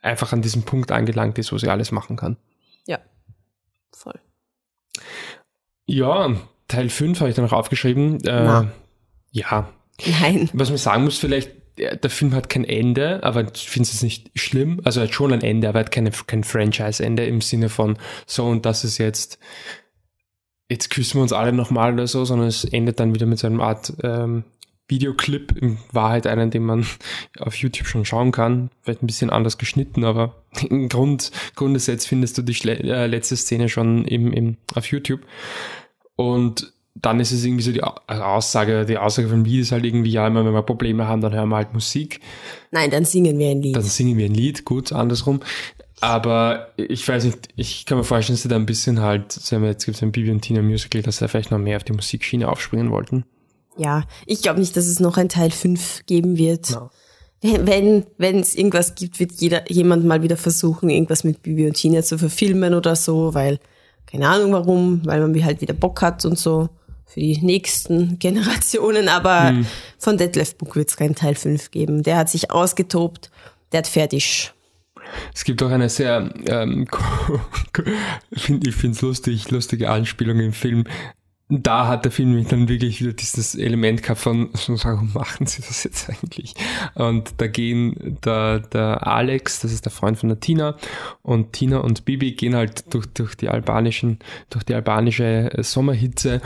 einfach 0.00 0.32
an 0.32 0.42
diesem 0.42 0.62
Punkt 0.62 0.92
angelangt 0.92 1.38
ist, 1.38 1.52
wo 1.52 1.58
sie 1.58 1.68
alles 1.68 1.90
machen 1.90 2.16
kann. 2.16 2.36
Ja, 2.86 2.98
voll. 3.92 4.20
Ja, 5.86 6.36
Teil 6.68 6.88
5 6.88 7.20
habe 7.20 7.30
ich 7.30 7.36
dann 7.36 7.44
noch 7.44 7.52
aufgeschrieben. 7.52 8.24
Äh, 8.24 8.66
ja, 9.32 9.72
Nein. 10.04 10.50
Was 10.52 10.68
man 10.68 10.78
sagen 10.78 11.04
muss, 11.04 11.18
vielleicht, 11.18 11.52
der 11.76 12.10
Film 12.10 12.34
hat 12.34 12.48
kein 12.48 12.64
Ende, 12.64 13.22
aber 13.22 13.44
ich 13.54 13.68
finde 13.68 13.88
es 13.88 14.02
nicht 14.02 14.30
schlimm. 14.34 14.80
Also 14.84 15.00
er 15.00 15.06
hat 15.06 15.14
schon 15.14 15.32
ein 15.32 15.42
Ende, 15.42 15.68
aber 15.68 15.80
er 15.80 15.84
hat 15.84 15.92
keine, 15.92 16.10
kein 16.10 16.44
Franchise-Ende 16.44 17.26
im 17.26 17.40
Sinne 17.40 17.68
von, 17.68 17.98
so 18.26 18.46
und 18.46 18.64
das 18.66 18.84
ist 18.84 18.98
jetzt, 18.98 19.38
jetzt 20.68 20.90
küssen 20.90 21.18
wir 21.18 21.22
uns 21.22 21.32
alle 21.32 21.52
nochmal 21.52 21.92
oder 21.92 22.06
so, 22.06 22.24
sondern 22.24 22.48
es 22.48 22.64
endet 22.64 23.00
dann 23.00 23.14
wieder 23.14 23.26
mit 23.26 23.38
so 23.38 23.46
einer 23.46 23.62
Art 23.62 23.92
ähm, 24.02 24.44
Videoclip, 24.88 25.56
in 25.60 25.78
Wahrheit 25.92 26.26
einen, 26.26 26.50
den 26.50 26.64
man 26.64 26.86
auf 27.38 27.56
YouTube 27.56 27.88
schon 27.88 28.04
schauen 28.04 28.32
kann. 28.32 28.70
Vielleicht 28.82 29.02
ein 29.02 29.06
bisschen 29.06 29.30
anders 29.30 29.58
geschnitten, 29.58 30.04
aber 30.04 30.42
im 30.68 30.88
Grund, 30.88 31.30
Grundgesetz 31.54 32.06
findest 32.06 32.38
du 32.38 32.42
die 32.42 32.68
äh, 32.68 33.06
letzte 33.06 33.36
Szene 33.36 33.68
schon 33.68 34.04
im, 34.04 34.32
im, 34.32 34.56
auf 34.74 34.86
YouTube. 34.86 35.20
Und 36.14 36.72
dann 37.02 37.20
ist 37.20 37.32
es 37.32 37.44
irgendwie 37.44 37.62
so 37.62 37.72
die 37.72 37.82
also 37.82 38.22
Aussage, 38.22 38.86
die 38.86 38.98
Aussage 38.98 39.28
vom 39.28 39.44
Lied 39.44 39.62
ist 39.62 39.72
halt 39.72 39.84
irgendwie, 39.84 40.10
ja, 40.10 40.26
immer 40.26 40.44
wenn 40.44 40.52
wir 40.52 40.62
Probleme 40.62 41.06
haben, 41.06 41.20
dann 41.20 41.34
hören 41.34 41.48
wir 41.48 41.56
halt 41.56 41.74
Musik. 41.74 42.20
Nein, 42.70 42.90
dann 42.90 43.04
singen 43.04 43.38
wir 43.38 43.50
ein 43.50 43.62
Lied. 43.62 43.76
Dann 43.76 43.82
singen 43.82 44.16
wir 44.16 44.26
ein 44.26 44.34
Lied, 44.34 44.64
gut, 44.64 44.92
andersrum. 44.92 45.40
Aber 46.00 46.68
ich 46.76 47.06
weiß 47.06 47.24
nicht, 47.24 47.48
ich 47.56 47.86
kann 47.86 47.98
mir 47.98 48.04
vorstellen, 48.04 48.34
dass 48.34 48.42
sie 48.42 48.48
da 48.48 48.56
ein 48.56 48.66
bisschen 48.66 49.00
halt, 49.00 49.32
sagen 49.32 49.62
wir, 49.62 49.70
jetzt 49.70 49.84
gibt 49.84 49.96
es 49.96 50.02
ein 50.02 50.12
Bibi 50.12 50.30
und 50.30 50.42
Tina 50.42 50.62
Musical, 50.62 51.02
dass 51.02 51.18
sie 51.18 51.28
vielleicht 51.28 51.50
noch 51.50 51.58
mehr 51.58 51.76
auf 51.76 51.84
die 51.84 51.92
Musikschiene 51.92 52.48
aufspringen 52.48 52.90
wollten. 52.90 53.24
Ja, 53.78 54.04
ich 54.26 54.42
glaube 54.42 54.60
nicht, 54.60 54.76
dass 54.76 54.86
es 54.86 55.00
noch 55.00 55.16
ein 55.16 55.28
Teil 55.28 55.50
5 55.50 56.06
geben 56.06 56.38
wird. 56.38 56.70
No. 56.70 56.90
Wenn 57.42 58.04
wenn 58.16 58.40
es 58.40 58.54
irgendwas 58.54 58.94
gibt, 58.94 59.20
wird 59.20 59.32
jeder 59.32 59.70
jemand 59.70 60.04
mal 60.04 60.22
wieder 60.22 60.36
versuchen, 60.36 60.88
irgendwas 60.88 61.22
mit 61.22 61.42
Bibi 61.42 61.66
und 61.66 61.74
Tina 61.74 62.02
zu 62.02 62.18
verfilmen 62.18 62.74
oder 62.74 62.96
so, 62.96 63.34
weil 63.34 63.60
keine 64.06 64.28
Ahnung 64.28 64.52
warum, 64.52 65.04
weil 65.04 65.20
man 65.20 65.44
halt 65.44 65.60
wieder 65.60 65.74
Bock 65.74 66.00
hat 66.00 66.24
und 66.24 66.38
so 66.38 66.70
für 67.06 67.20
die 67.20 67.38
nächsten 67.38 68.18
Generationen, 68.18 69.08
aber 69.08 69.48
hm. 69.48 69.66
von 69.98 70.18
Detlef 70.18 70.56
Book 70.56 70.76
wird 70.76 70.90
es 70.90 70.96
keinen 70.96 71.14
Teil 71.14 71.34
5 71.34 71.70
geben. 71.70 72.02
Der 72.02 72.16
hat 72.16 72.28
sich 72.28 72.50
ausgetobt, 72.50 73.30
der 73.72 73.78
hat 73.78 73.86
fertig. 73.86 74.52
Es 75.34 75.44
gibt 75.44 75.62
auch 75.62 75.70
eine 75.70 75.88
sehr, 75.88 76.30
ähm, 76.48 76.86
ich 78.30 78.74
finde 78.74 78.96
es 78.96 79.02
lustig, 79.02 79.50
lustige 79.50 79.90
Anspielung 79.90 80.40
im 80.40 80.52
Film. 80.52 80.84
Da 81.48 81.86
hat 81.86 82.04
der 82.04 82.10
Film 82.10 82.44
dann 82.48 82.68
wirklich 82.68 83.00
wieder 83.00 83.12
dieses 83.12 83.54
Element 83.54 84.02
gehabt 84.02 84.20
von, 84.20 84.50
warum 84.66 85.12
machen 85.12 85.46
sie 85.46 85.62
das 85.62 85.84
jetzt 85.84 86.10
eigentlich? 86.10 86.54
Und 86.94 87.34
da 87.36 87.46
gehen 87.46 88.18
der, 88.24 88.58
der 88.58 89.06
Alex, 89.06 89.60
das 89.60 89.72
ist 89.72 89.84
der 89.84 89.92
Freund 89.92 90.18
von 90.18 90.28
der 90.28 90.40
Tina, 90.40 90.76
und 91.22 91.52
Tina 91.52 91.78
und 91.78 92.04
Bibi 92.04 92.32
gehen 92.32 92.56
halt 92.56 92.92
durch, 92.92 93.06
durch 93.06 93.36
die 93.36 93.48
albanischen, 93.48 94.18
durch 94.50 94.64
die 94.64 94.74
albanische 94.74 95.52
Sommerhitze 95.60 96.40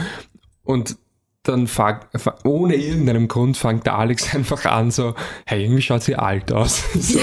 und 0.64 0.96
dann 1.42 1.66
fang, 1.66 2.00
ohne 2.44 2.74
irgendeinen 2.74 3.26
Grund 3.26 3.56
fängt 3.56 3.86
der 3.86 3.96
Alex 3.96 4.34
einfach 4.34 4.64
an, 4.66 4.90
so, 4.90 5.14
hey, 5.46 5.62
irgendwie 5.62 5.82
schaut 5.82 6.02
sie 6.02 6.16
alt 6.16 6.52
aus. 6.52 6.84
so. 6.94 7.18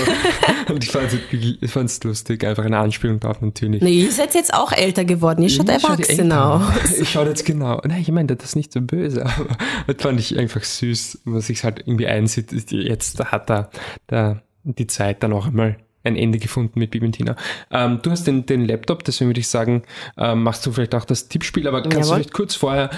Und 0.69 0.83
ich 0.83 0.91
fand 0.91 1.11
es 1.11 1.97
ich 1.97 2.03
lustig, 2.03 2.43
einfach 2.43 2.65
eine 2.65 2.79
Anspielung 2.79 3.19
darauf 3.19 3.41
natürlich. 3.41 3.81
Nee, 3.81 4.01
ihr 4.01 4.11
seid 4.11 4.33
jetzt 4.33 4.53
auch 4.53 4.71
älter 4.71 5.05
geworden, 5.05 5.43
ihr 5.43 5.49
schaut 5.49 5.69
erwachsen 5.69 6.31
aus. 6.31 6.63
Ich 6.99 7.11
schaue 7.11 7.27
jetzt 7.27 7.45
genau. 7.45 7.79
Nein, 7.85 8.01
ich 8.01 8.11
meine, 8.11 8.35
das 8.35 8.49
ist 8.49 8.55
nicht 8.55 8.73
so 8.73 8.81
böse, 8.81 9.25
aber 9.25 9.55
das 9.93 10.01
fand 10.01 10.19
ich 10.19 10.37
einfach 10.37 10.63
süß, 10.63 11.21
was 11.25 11.47
sich 11.47 11.63
halt 11.63 11.79
irgendwie 11.85 12.07
einsieht. 12.07 12.51
Jetzt 12.71 13.23
hat 13.23 13.49
er 13.51 13.69
da 14.07 14.41
die 14.63 14.87
Zeit 14.87 15.21
dann 15.21 15.31
auch 15.31 15.47
einmal 15.47 15.77
ein 16.03 16.15
Ende 16.15 16.39
gefunden 16.39 16.79
mit 16.79 16.91
Bibentina. 16.91 17.35
Ähm, 17.69 17.99
du 18.01 18.11
hast 18.11 18.25
den, 18.25 18.45
den 18.45 18.65
Laptop, 18.65 19.03
deswegen 19.03 19.29
würde 19.29 19.41
ich 19.41 19.47
sagen, 19.47 19.83
ähm, 20.17 20.43
machst 20.43 20.65
du 20.65 20.71
vielleicht 20.71 20.95
auch 20.95 21.05
das 21.05 21.27
Tippspiel, 21.27 21.67
aber 21.67 21.81
kannst 21.81 21.95
Jawohl. 21.95 22.07
du 22.07 22.13
vielleicht 22.15 22.33
kurz 22.33 22.55
vorher 22.55 22.89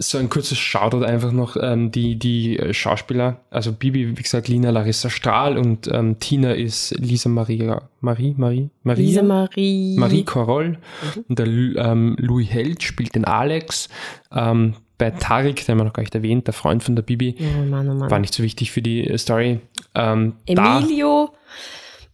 so 0.00 0.16
ein 0.18 0.28
kurzes 0.28 0.58
Shoutout 0.58 1.04
einfach 1.04 1.32
noch, 1.32 1.56
ähm, 1.60 1.90
die, 1.90 2.16
die 2.16 2.58
Schauspieler, 2.70 3.40
also 3.50 3.72
Bibi, 3.72 4.16
wie 4.16 4.22
gesagt, 4.22 4.46
Lina 4.46 4.70
Larissa 4.70 5.10
Strahl 5.10 5.58
und 5.58 5.88
ähm, 5.92 6.20
Tina 6.20 6.52
ist 6.52 6.94
Lisa 6.98 7.28
Maria, 7.28 7.82
Marie, 8.00 8.34
Marie, 8.36 8.70
Maria? 8.84 9.04
Lisa 9.04 9.22
Marie. 9.22 9.96
Marie 9.98 10.24
Koroll. 10.24 10.68
Mhm. 10.70 11.24
Und 11.28 11.38
der 11.38 11.46
ähm, 11.46 12.16
Louis 12.20 12.48
Held 12.48 12.84
spielt 12.84 13.16
den 13.16 13.24
Alex. 13.24 13.88
Ähm, 14.32 14.74
bei 14.98 15.10
Tarik, 15.10 15.64
den 15.64 15.72
haben 15.72 15.78
wir 15.78 15.84
noch 15.84 15.92
gar 15.92 16.02
nicht 16.02 16.14
erwähnt, 16.14 16.46
der 16.46 16.54
Freund 16.54 16.82
von 16.82 16.94
der 16.94 17.02
Bibi, 17.02 17.36
oh 17.40 17.64
Mann, 17.64 17.88
oh 17.88 17.94
Mann. 17.94 18.10
war 18.10 18.18
nicht 18.20 18.34
so 18.34 18.42
wichtig 18.42 18.70
für 18.70 18.82
die 18.82 19.16
Story. 19.18 19.60
Ähm, 19.94 20.34
Emilio, 20.46 21.30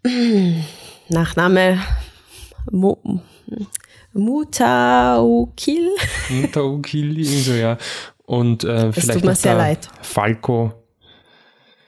Nachname 1.09 1.81
Mo, 2.71 2.99
Mutaukil. 4.15 5.91
Mutaukil, 6.31 7.25
so 7.25 7.53
ja. 7.53 7.77
Und 8.25 8.65
äh, 8.65 8.67
das 8.67 8.95
vielleicht 8.95 9.13
tut 9.21 9.25
mir 9.25 9.35
sehr 9.35 9.57
leid. 9.57 9.89
Falco. 10.01 10.73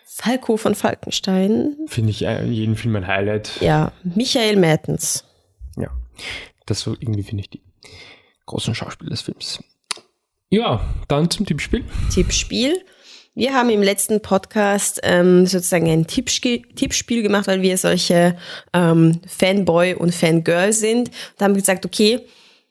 Falco 0.05 0.57
von 0.57 0.75
Falkenstein. 0.75 1.77
Finde 1.87 2.11
ich 2.11 2.23
in 2.23 2.53
jedem 2.53 2.77
Film 2.77 2.97
ein 2.97 3.07
Highlight. 3.07 3.61
Ja, 3.61 3.93
Michael 4.03 4.57
Mertens. 4.57 5.25
Ja, 5.77 5.91
das 6.67 6.81
so 6.81 6.93
irgendwie 6.99 7.23
finde 7.23 7.43
ich 7.43 7.51
die 7.51 7.63
großen 8.47 8.75
Schauspieler 8.75 9.11
des 9.11 9.23
Films. 9.23 9.63
Ja, 10.49 10.85
dann 11.09 11.31
zum 11.31 11.47
Tippspiel. 11.47 11.85
Tippspiel. 12.13 12.85
Wir 13.39 13.53
haben 13.53 13.69
im 13.69 13.83
letzten 13.83 14.23
Podcast 14.23 14.99
ähm, 15.03 15.45
sozusagen 15.45 15.91
ein 15.91 16.07
Tippspiel, 16.07 16.63
gemacht, 17.23 17.47
weil 17.47 17.61
wir 17.61 17.77
solche 17.77 18.35
ähm, 18.73 19.21
Fanboy 19.27 19.93
und 19.93 20.15
Fangirl 20.15 20.73
sind 20.73 21.11
und 21.11 21.45
haben 21.45 21.53
gesagt, 21.53 21.85
okay, 21.85 22.21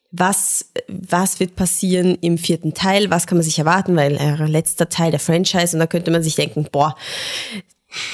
was, 0.10 0.72
was 0.88 1.40
wird 1.40 1.56
passieren 1.56 2.18
im 2.20 2.40
vierten 2.40 2.74
Teil? 2.74 3.12
Was 3.12 3.28
kann 3.28 3.38
man 3.38 3.44
sich 3.44 3.60
erwarten? 3.60 3.96
Weil 3.96 4.16
äh, 4.16 4.48
letzter 4.48 4.90
Teil 4.90 5.12
der 5.12 5.20
Franchise 5.20 5.76
und 5.76 5.82
da 5.82 5.86
könnte 5.86 6.10
man 6.10 6.24
sich 6.24 6.34
denken, 6.34 6.68
boah, 6.72 6.96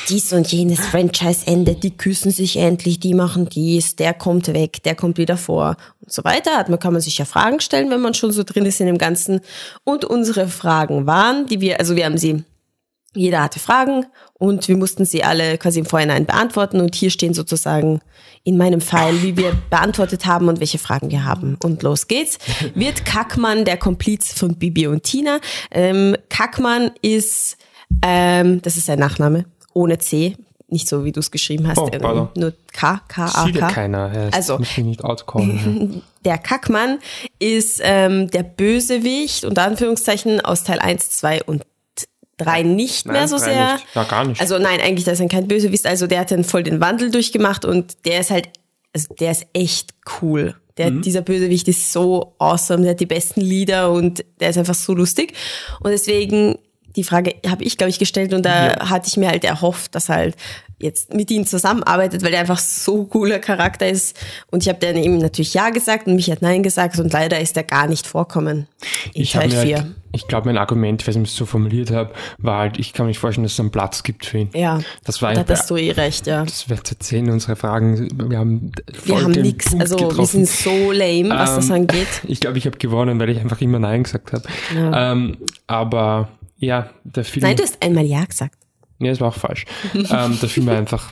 dies 0.09 0.33
und 0.33 0.51
jenes 0.51 0.79
Franchise 0.79 1.47
endet, 1.47 1.83
die 1.83 1.95
küssen 1.95 2.31
sich 2.31 2.57
endlich, 2.57 2.99
die 2.99 3.13
machen 3.13 3.47
dies, 3.49 3.95
der 3.95 4.13
kommt 4.13 4.47
weg, 4.53 4.83
der 4.83 4.95
kommt 4.95 5.17
wieder 5.17 5.37
vor 5.37 5.77
und 6.01 6.11
so 6.11 6.23
weiter. 6.23 6.65
Man 6.69 6.79
kann 6.79 6.93
man 6.93 7.01
sich 7.01 7.17
ja 7.17 7.25
Fragen 7.25 7.59
stellen, 7.59 7.89
wenn 7.89 8.01
man 8.01 8.13
schon 8.13 8.31
so 8.31 8.43
drin 8.43 8.65
ist 8.65 8.79
in 8.79 8.87
dem 8.87 8.97
Ganzen. 8.97 9.41
Und 9.83 10.05
unsere 10.05 10.47
Fragen 10.47 11.05
waren, 11.07 11.47
die 11.47 11.61
wir, 11.61 11.79
also 11.79 11.95
wir 11.95 12.05
haben 12.05 12.17
sie, 12.17 12.43
jeder 13.13 13.43
hatte 13.43 13.59
Fragen 13.59 14.05
und 14.33 14.67
wir 14.67 14.77
mussten 14.77 15.03
sie 15.03 15.23
alle 15.23 15.57
quasi 15.57 15.79
im 15.79 15.85
Vorhinein 15.85 16.25
beantworten 16.25 16.79
und 16.79 16.95
hier 16.95 17.09
stehen 17.09 17.33
sozusagen 17.33 17.99
in 18.43 18.57
meinem 18.57 18.81
Fall, 18.81 19.21
wie 19.21 19.37
wir 19.37 19.53
beantwortet 19.69 20.25
haben 20.25 20.47
und 20.47 20.59
welche 20.59 20.79
Fragen 20.79 21.11
wir 21.11 21.25
haben. 21.25 21.57
Und 21.61 21.83
los 21.83 22.07
geht's. 22.07 22.39
Wird 22.73 23.05
Kackmann 23.05 23.65
der 23.65 23.77
Kompliz 23.77 24.33
von 24.33 24.55
Bibi 24.55 24.87
und 24.87 25.03
Tina? 25.03 25.39
Ähm, 25.71 26.15
Kackmann 26.29 26.91
ist, 27.01 27.57
ähm, 28.01 28.61
das 28.61 28.77
ist 28.77 28.85
sein 28.85 28.99
Nachname, 28.99 29.45
ohne 29.73 29.97
C, 29.97 30.35
nicht 30.67 30.87
so, 30.87 31.03
wie 31.03 31.11
du 31.11 31.19
es 31.19 31.31
geschrieben 31.31 31.67
hast, 31.67 31.77
oh, 31.79 31.89
ähm, 31.91 32.29
nur 32.35 32.53
K, 32.71 33.01
K, 33.07 33.25
A, 33.25 33.49
K. 33.51 33.67
keiner. 33.69 34.09
Er 34.13 34.27
ist 34.29 34.35
Also- 34.35 34.59
nicht 34.81 35.03
outcallen. 35.03 36.01
Der 36.23 36.37
Kackmann 36.37 36.99
ist 37.39 37.81
ähm, 37.83 38.29
der 38.29 38.43
Bösewicht, 38.43 39.43
unter 39.43 39.63
Anführungszeichen, 39.63 40.39
aus 40.39 40.63
Teil 40.63 40.77
1, 40.77 41.09
2 41.09 41.43
und 41.45 41.63
3 42.37 42.61
nicht 42.63 43.05
mehr 43.07 43.21
Nein, 43.21 43.27
so 43.27 43.37
drei 43.37 43.43
sehr. 43.45 43.73
Nicht. 43.73 43.85
Ja, 43.95 44.03
gar 44.03 44.25
nicht. 44.25 44.39
Also 44.39 44.59
nein, 44.59 44.79
eigentlich, 44.81 45.03
das 45.03 45.19
ist 45.19 45.29
kein 45.31 45.47
Bösewicht. 45.47 45.85
Also 45.87 46.05
der 46.07 46.19
hat 46.19 46.29
dann 46.31 46.43
voll 46.43 46.61
den 46.63 46.79
Wandel 46.79 47.09
durchgemacht 47.09 47.65
und 47.65 48.05
der 48.05 48.19
ist 48.19 48.29
halt, 48.29 48.49
also 48.93 49.13
der 49.19 49.31
ist 49.31 49.47
echt 49.53 49.91
cool. 50.21 50.55
Der, 50.77 50.91
Mhm. 50.91 51.01
Dieser 51.01 51.21
Bösewicht 51.21 51.67
ist 51.67 51.91
so 51.91 52.33
awesome, 52.37 52.83
der 52.83 52.91
hat 52.91 52.99
die 52.99 53.05
besten 53.07 53.41
Lieder 53.41 53.91
und 53.91 54.23
der 54.39 54.51
ist 54.51 54.57
einfach 54.57 54.75
so 54.75 54.93
lustig. 54.93 55.33
Und 55.81 55.89
deswegen, 55.91 56.55
die 56.95 57.03
Frage 57.03 57.35
habe 57.47 57.63
ich, 57.63 57.77
glaube 57.77 57.89
ich, 57.89 57.99
gestellt 57.99 58.33
und 58.33 58.45
da 58.45 58.89
hatte 58.89 59.07
ich 59.07 59.17
mir 59.17 59.29
halt 59.29 59.43
erhofft, 59.43 59.95
dass 59.95 60.09
halt 60.09 60.35
jetzt 60.79 61.13
mit 61.13 61.29
ihm 61.29 61.45
zusammenarbeitet, 61.45 62.23
weil 62.23 62.31
der 62.31 62.39
einfach 62.39 62.57
so 62.57 63.03
cooler 63.05 63.37
Charakter 63.37 63.87
ist. 63.87 64.17
Und 64.49 64.63
ich 64.63 64.69
habe 64.69 64.79
dann 64.79 64.97
ihm 64.97 65.19
natürlich 65.19 65.53
Ja 65.53 65.69
gesagt 65.69 66.07
und 66.07 66.15
mich 66.15 66.31
hat 66.31 66.41
Nein 66.41 66.63
gesagt 66.63 66.97
und 66.99 67.13
leider 67.13 67.39
ist 67.39 67.55
er 67.55 67.63
gar 67.63 67.87
nicht 67.87 68.07
vorkommen 68.07 68.67
in 69.13 69.21
ich 69.21 69.35
habe 69.35 69.47
Teil 69.47 69.57
mir 69.59 69.65
4. 69.67 69.77
halt, 69.77 69.87
ich 70.13 70.27
glaube, 70.27 70.47
mein 70.47 70.57
Argument, 70.57 71.03
ob 71.03 71.07
ich 71.07 71.15
es 71.15 71.35
so 71.35 71.45
formuliert 71.45 71.91
habe, 71.91 72.11
war 72.39 72.57
halt, 72.61 72.79
ich 72.79 72.93
kann 72.93 73.05
mir 73.05 73.09
nicht 73.11 73.19
vorstellen, 73.19 73.43
dass 73.43 73.53
es 73.53 73.59
einen 73.59 73.69
Platz 73.69 74.01
gibt 74.01 74.25
für 74.25 74.39
ihn. 74.39 74.49
ja, 74.55 74.79
Das 75.03 75.21
war 75.21 75.33
da 75.33 75.41
hattest 75.41 75.69
du 75.69 75.75
eh 75.77 75.91
recht, 75.91 76.25
ja. 76.25 76.43
Das 76.45 76.67
wird 76.67 76.87
zu 76.87 76.97
zehn 76.97 77.29
unsere 77.29 77.55
Fragen. 77.55 78.07
Wir 78.29 78.39
haben 78.39 78.71
Wir 79.05 79.21
haben 79.21 79.33
Punkt 79.33 79.81
also 79.81 79.99
wir 79.99 80.07
getroffen. 80.07 80.45
sind 80.45 80.49
so 80.49 80.91
lame, 80.91 81.29
was 81.29 81.55
das 81.57 81.69
Ähm, 81.69 81.75
angeht. 81.75 82.07
Ich 82.27 82.39
glaube, 82.39 82.57
ich 82.57 82.65
habe 82.65 82.77
gewonnen, 82.79 83.19
weil 83.19 83.29
ich 83.29 83.39
einfach 83.39 83.61
immer 83.61 83.77
Nein 83.77 84.01
gesagt 84.03 84.33
habe. 84.33 84.43
Ähm, 84.75 85.37
aber 85.67 86.29
ja, 86.61 86.89
der 87.03 87.25
Film. 87.25 87.43
Nein, 87.43 87.57
du 87.57 87.63
hast 87.63 87.81
einmal 87.83 88.05
Ja 88.05 88.23
gesagt. 88.23 88.55
Nee, 88.99 89.09
das 89.09 89.19
war 89.19 89.29
auch 89.29 89.35
falsch. 89.35 89.65
ähm, 89.93 90.37
der 90.39 90.49
Film 90.49 90.67
war 90.67 90.77
einfach, 90.77 91.11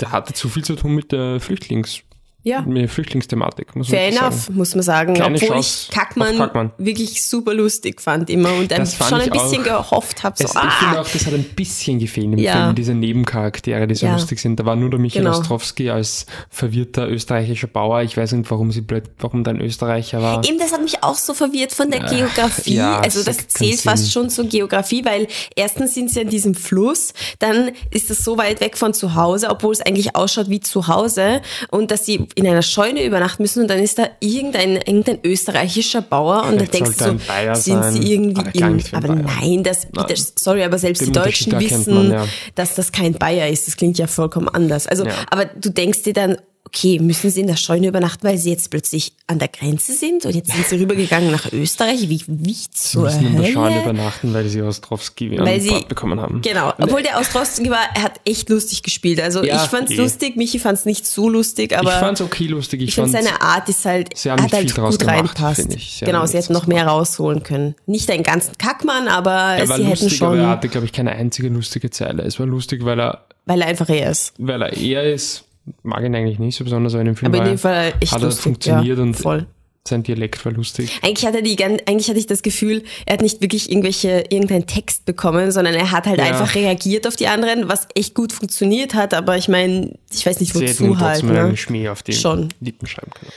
der 0.00 0.12
hatte 0.12 0.32
zu 0.32 0.48
viel 0.48 0.64
zu 0.64 0.76
tun 0.76 0.94
mit 0.94 1.12
der 1.12 1.40
Flüchtlings, 1.40 2.02
Ja. 2.46 2.62
mit 2.62 2.88
Flüchtlingsthematik, 2.90 3.74
muss 3.74 3.88
Fair 3.88 4.12
man 4.12 4.18
enough, 4.22 4.40
sagen. 4.44 4.56
muss 4.56 4.74
man 4.76 4.82
sagen. 4.84 5.14
Keine 5.14 5.34
Obwohl 5.34 5.48
Chance 5.48 5.88
ich 5.90 5.94
Kackmann, 5.94 6.36
Kackmann. 6.38 6.70
wirklich 6.78 7.26
super 7.26 7.52
lustig 7.52 8.00
fand 8.00 8.30
immer 8.30 8.54
und 8.54 8.70
Das 8.70 8.94
fand 8.94 9.10
schon 9.10 9.20
ein 9.22 9.30
bisschen 9.30 9.62
auch. 9.62 9.90
gehofft 9.90 10.22
habe. 10.22 10.36
So, 10.38 10.44
Es, 10.44 10.50
ich 10.54 10.60
finde 10.60 10.98
ah, 10.98 11.00
auch, 11.00 11.08
das 11.08 11.26
hat 11.26 11.34
ein 11.34 11.42
bisschen 11.42 11.98
gefehlt 11.98 12.26
im 12.26 12.38
Ja. 12.38 12.52
Film, 12.66 12.74
diese 12.76 12.94
Nebencharaktere, 12.94 13.88
die 13.88 13.96
so 13.96 14.06
Ja. 14.06 14.12
lustig 14.12 14.38
sind. 14.38 14.60
Da 14.60 14.64
war 14.64 14.76
nur 14.76 14.90
der 14.90 15.00
Michael 15.00 15.24
Genau. 15.24 15.36
Ostrowski 15.38 15.90
als 15.90 16.26
verwirrter 16.48 17.08
österreichischer 17.08 17.66
Bauer. 17.66 18.02
Ich 18.02 18.16
weiß 18.16 18.30
nicht, 18.32 18.48
warum 18.50 18.70
sie 18.70 18.80
blöd, 18.80 19.04
warum 19.18 19.42
da 19.42 19.50
ein 19.50 19.60
Österreicher 19.60 20.22
war. 20.22 20.44
Eben, 20.44 20.58
das 20.58 20.72
hat 20.72 20.82
mich 20.82 21.02
auch 21.02 21.16
so 21.16 21.34
verwirrt 21.34 21.72
von 21.72 21.90
der 21.90 22.00
Geografie. 22.00 22.78
Also 22.80 23.24
das 23.24 23.38
das 23.38 23.48
zählt 23.48 23.80
fast 23.80 24.04
Sinn. 24.04 24.12
schon 24.12 24.30
zur 24.30 24.44
Geografie, 24.46 25.04
weil 25.04 25.26
erstens 25.56 25.94
sind 25.94 26.10
sie 26.10 26.20
an 26.20 26.28
diesem 26.28 26.54
Fluss, 26.54 27.12
dann 27.40 27.72
ist 27.90 28.08
es 28.10 28.18
so 28.24 28.38
weit 28.38 28.60
weg 28.60 28.76
von 28.78 28.94
zu 28.94 29.14
Hause, 29.16 29.50
obwohl 29.50 29.72
es 29.72 29.80
eigentlich 29.80 30.14
ausschaut 30.14 30.48
wie 30.48 30.60
zu 30.60 30.86
Hause 30.86 31.42
und 31.70 31.90
dass 31.90 32.06
sie 32.06 32.28
in 32.36 32.46
einer 32.46 32.60
Scheune 32.60 33.02
übernachten 33.02 33.42
müssen 33.42 33.62
und 33.62 33.68
dann 33.68 33.78
ist 33.78 33.98
da 33.98 34.08
irgendein, 34.20 34.76
irgendein 34.76 35.18
österreichischer 35.24 36.02
Bauer 36.02 36.44
und 36.44 36.60
da 36.60 36.66
denkst 36.66 36.98
du, 36.98 37.14
Bayer 37.26 37.54
sind 37.56 37.82
sein, 37.82 37.92
sie 37.94 38.12
irgendwie 38.12 38.62
aber 38.62 38.66
ein 38.66 38.84
aber 38.92 39.08
Bayer. 39.08 39.22
nein, 39.40 39.62
das, 39.64 39.86
Nein. 39.94 40.04
das, 40.06 40.34
sorry, 40.38 40.62
aber 40.62 40.78
selbst 40.78 41.00
Den 41.00 41.06
die 41.06 41.12
Deutschen 41.12 41.58
wissen, 41.58 41.94
man, 41.94 42.10
ja. 42.12 42.26
dass 42.54 42.74
das 42.74 42.92
kein 42.92 43.14
Bayer 43.14 43.48
ist. 43.48 43.66
Das 43.66 43.76
klingt 43.78 43.96
ja 43.96 44.06
vollkommen 44.06 44.50
anders. 44.50 44.86
Also, 44.86 45.06
Ja. 45.06 45.14
aber 45.30 45.46
du 45.46 45.70
denkst 45.70 46.02
dir 46.02 46.12
dann, 46.12 46.36
okay, 46.66 46.98
müssen 46.98 47.30
sie 47.30 47.40
in 47.40 47.46
der 47.46 47.56
Scheune 47.56 47.86
übernachten, 47.86 48.26
weil 48.26 48.36
sie 48.38 48.50
jetzt 48.50 48.70
plötzlich 48.70 49.12
an 49.28 49.38
der 49.38 49.48
Grenze 49.48 49.92
sind 49.92 50.26
und 50.26 50.34
jetzt 50.34 50.52
sind 50.52 50.66
sie 50.66 50.76
rübergegangen 50.76 51.30
nach 51.30 51.52
Österreich? 51.52 52.08
Wie, 52.08 52.20
wie 52.26 52.52
Sie 52.52 52.70
zur 52.72 53.04
müssen 53.04 53.26
in 53.26 53.40
der 53.40 53.52
Scheune 53.52 53.82
übernachten, 53.82 54.34
weil 54.34 54.48
sie 54.48 54.62
Ostrowski 54.62 55.38
Weil 55.38 55.60
sie, 55.60 55.84
bekommen 55.88 56.20
haben. 56.20 56.42
genau, 56.42 56.72
obwohl 56.78 57.02
der 57.02 57.18
Ostrowski 57.20 57.70
war, 57.70 57.84
er 57.94 58.02
hat 58.02 58.20
echt 58.24 58.48
lustig 58.48 58.82
gespielt. 58.82 59.20
Also 59.20 59.44
Ja, 59.44 59.62
ich 59.62 59.70
fand's 59.70 59.92
eh. 59.92 59.96
lustig, 59.96 60.36
Michi 60.36 60.58
fand's 60.58 60.84
nicht 60.84 61.06
so 61.06 61.28
lustig, 61.28 61.76
aber 61.78 61.90
ich 61.90 61.96
fand's 61.98 62.20
okay 62.20 62.46
lustig. 62.46 62.82
Ich, 62.82 62.88
ich 62.88 62.94
fand 62.96 63.12
seine 63.12 63.40
Art 63.40 63.68
ist 63.68 63.84
halt, 63.84 64.16
sie 64.16 64.30
haben 64.30 64.42
hat 64.42 64.52
halt 64.52 64.68
viel 64.68 64.74
draus 64.76 64.98
gut 64.98 65.06
gemacht, 65.06 65.40
reinpasst. 65.40 65.70
Sie 65.70 66.04
genau, 66.04 66.26
sie 66.26 66.36
hätten 66.36 66.52
noch 66.52 66.66
mehr 66.66 66.86
rausholen 66.88 67.44
können. 67.44 67.76
Nicht 67.86 68.10
einen 68.10 68.24
ganzen 68.24 68.58
Kackmann, 68.58 69.06
aber 69.06 69.30
er 69.30 69.68
war 69.68 69.76
sie 69.76 69.84
hätten 69.84 70.04
lustig, 70.04 70.22
aber 70.22 70.36
er 70.36 70.42
schon, 70.42 70.48
hatte, 70.50 70.68
glaube 70.68 70.86
ich, 70.86 70.92
keine 70.92 71.12
einzige 71.12 71.48
lustige 71.48 71.90
Zeile. 71.90 72.24
Es 72.24 72.40
war 72.40 72.46
lustig, 72.46 72.84
weil 72.84 72.98
er, 72.98 73.24
weil 73.44 73.60
er 73.60 73.68
einfach 73.68 73.88
er 73.88 74.10
ist. 74.10 74.32
weil 74.38 74.62
er 74.62 74.76
er 74.76 75.04
ist, 75.14 75.44
mag 75.82 76.02
ihn 76.04 76.14
eigentlich 76.14 76.38
nicht 76.38 76.56
so 76.56 76.64
besonders, 76.64 76.94
aber 76.94 77.00
in 77.02 77.06
dem 77.06 77.16
Film 77.16 77.32
Aber 77.34 77.42
in 77.44 77.50
dem 77.52 77.58
Fall 77.58 77.94
echt 78.00 78.12
hat 78.12 78.20
er 78.20 78.26
lustig. 78.26 78.42
funktioniert 78.42 78.98
ja, 78.98 79.02
und 79.02 79.14
voll. 79.14 79.46
sein 79.88 80.02
Dialekt 80.02 80.44
war 80.44 80.52
lustig. 80.52 80.98
Eigentlich 81.02 81.24
hatte, 81.26 81.42
die, 81.44 81.62
eigentlich 81.62 82.08
hatte 82.08 82.18
ich 82.18 82.26
das 82.26 82.42
Gefühl, 82.42 82.82
er 83.04 83.14
hat 83.14 83.20
nicht 83.22 83.40
wirklich 83.40 83.70
irgendwelche, 83.70 84.24
irgendeinen 84.30 84.66
Text 84.66 85.04
bekommen, 85.04 85.52
sondern 85.52 85.74
er 85.74 85.92
hat 85.92 86.06
halt 86.06 86.18
Ja. 86.18 86.24
einfach 86.24 86.54
reagiert 86.56 87.06
auf 87.06 87.14
die 87.16 87.28
anderen, 87.28 87.68
was 87.68 87.86
echt 87.94 88.14
gut 88.14 88.32
funktioniert 88.32 88.94
hat, 88.94 89.14
aber 89.14 89.36
ich 89.36 89.46
meine, 89.48 89.94
ich 90.12 90.26
weiß 90.26 90.40
nicht, 90.40 90.52
Sie 90.54 90.66
hätten 90.66 90.88
wozu 90.90 90.98
halt. 91.00 91.20
trotzdem 91.20 91.36
einen 91.36 91.50
Ne? 91.50 91.56
Schmäh 91.56 91.88
auf 91.88 92.02
die 92.02 92.14
Schon. 92.14 92.48
Lippen 92.60 92.86
schreiben 92.88 93.12
können. 93.12 93.30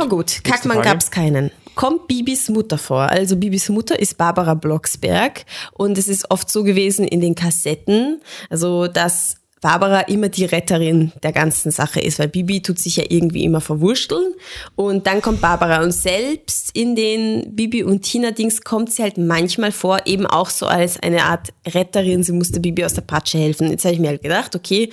aber 0.00 0.08
gut, 0.08 0.44
Kackmann 0.44 0.76
Frage. 0.76 0.88
gab's 0.90 1.10
keinen. 1.10 1.50
Kommt 1.74 2.06
Bibis 2.08 2.48
Mutter 2.48 2.78
vor? 2.78 3.02
Also 3.10 3.36
Bibis 3.36 3.68
Mutter 3.68 3.98
ist 3.98 4.16
Barbara 4.16 4.54
Blocksberg 4.54 5.44
und 5.74 5.98
es 5.98 6.08
ist 6.08 6.30
oft 6.30 6.48
so 6.50 6.62
gewesen 6.64 7.06
in 7.06 7.20
den 7.20 7.34
Kassetten, 7.34 8.20
also 8.48 8.86
dass 8.86 9.36
Barbara 9.66 10.02
immer 10.02 10.28
die 10.28 10.44
Retterin 10.44 11.10
der 11.24 11.32
ganzen 11.32 11.72
Sache 11.72 11.98
ist, 11.98 12.20
weil 12.20 12.28
Bibi 12.28 12.62
tut 12.62 12.78
sich 12.78 12.98
ja 12.98 13.04
irgendwie 13.08 13.42
immer 13.42 13.60
verwurschteln 13.60 14.34
und 14.76 15.08
dann 15.08 15.20
kommt 15.20 15.40
Barbara 15.40 15.82
und 15.82 15.90
selbst 15.90 16.70
in 16.72 16.94
den 16.94 17.56
Bibi 17.56 17.82
und 17.82 18.02
Tina 18.02 18.30
Dings 18.30 18.62
kommt 18.62 18.92
sie 18.92 19.02
halt 19.02 19.18
manchmal 19.18 19.72
vor, 19.72 20.06
eben 20.06 20.24
auch 20.24 20.50
so 20.50 20.66
als 20.66 21.00
eine 21.00 21.24
Art 21.24 21.48
Retterin, 21.66 22.22
sie 22.22 22.30
musste 22.30 22.60
Bibi 22.60 22.84
aus 22.84 22.94
der 22.94 23.02
Patsche 23.02 23.38
helfen. 23.38 23.68
Jetzt 23.68 23.84
habe 23.84 23.94
ich 23.94 23.98
mir 23.98 24.06
halt 24.06 24.22
gedacht, 24.22 24.54
okay, 24.54 24.90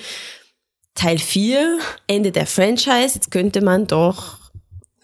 Teil 0.95 1.19
4, 1.19 1.77
Ende 2.07 2.31
der 2.31 2.47
Franchise, 2.47 3.13
jetzt 3.13 3.29
könnte 3.29 3.61
man 3.61 3.85
doch 3.85 4.39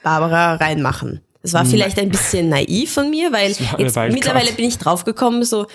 Barbara 0.01 0.55
reinmachen. 0.55 1.21
Das 1.43 1.53
war 1.53 1.63
vielleicht 1.63 1.99
ein 1.99 2.09
bisschen 2.09 2.49
naiv 2.49 2.91
von 2.91 3.11
mir, 3.11 3.31
weil 3.31 3.51
jetzt 3.51 3.95
mittlerweile 3.95 4.51
bin 4.51 4.65
ich 4.65 4.79
draufgekommen, 4.79 5.43
so 5.43 5.67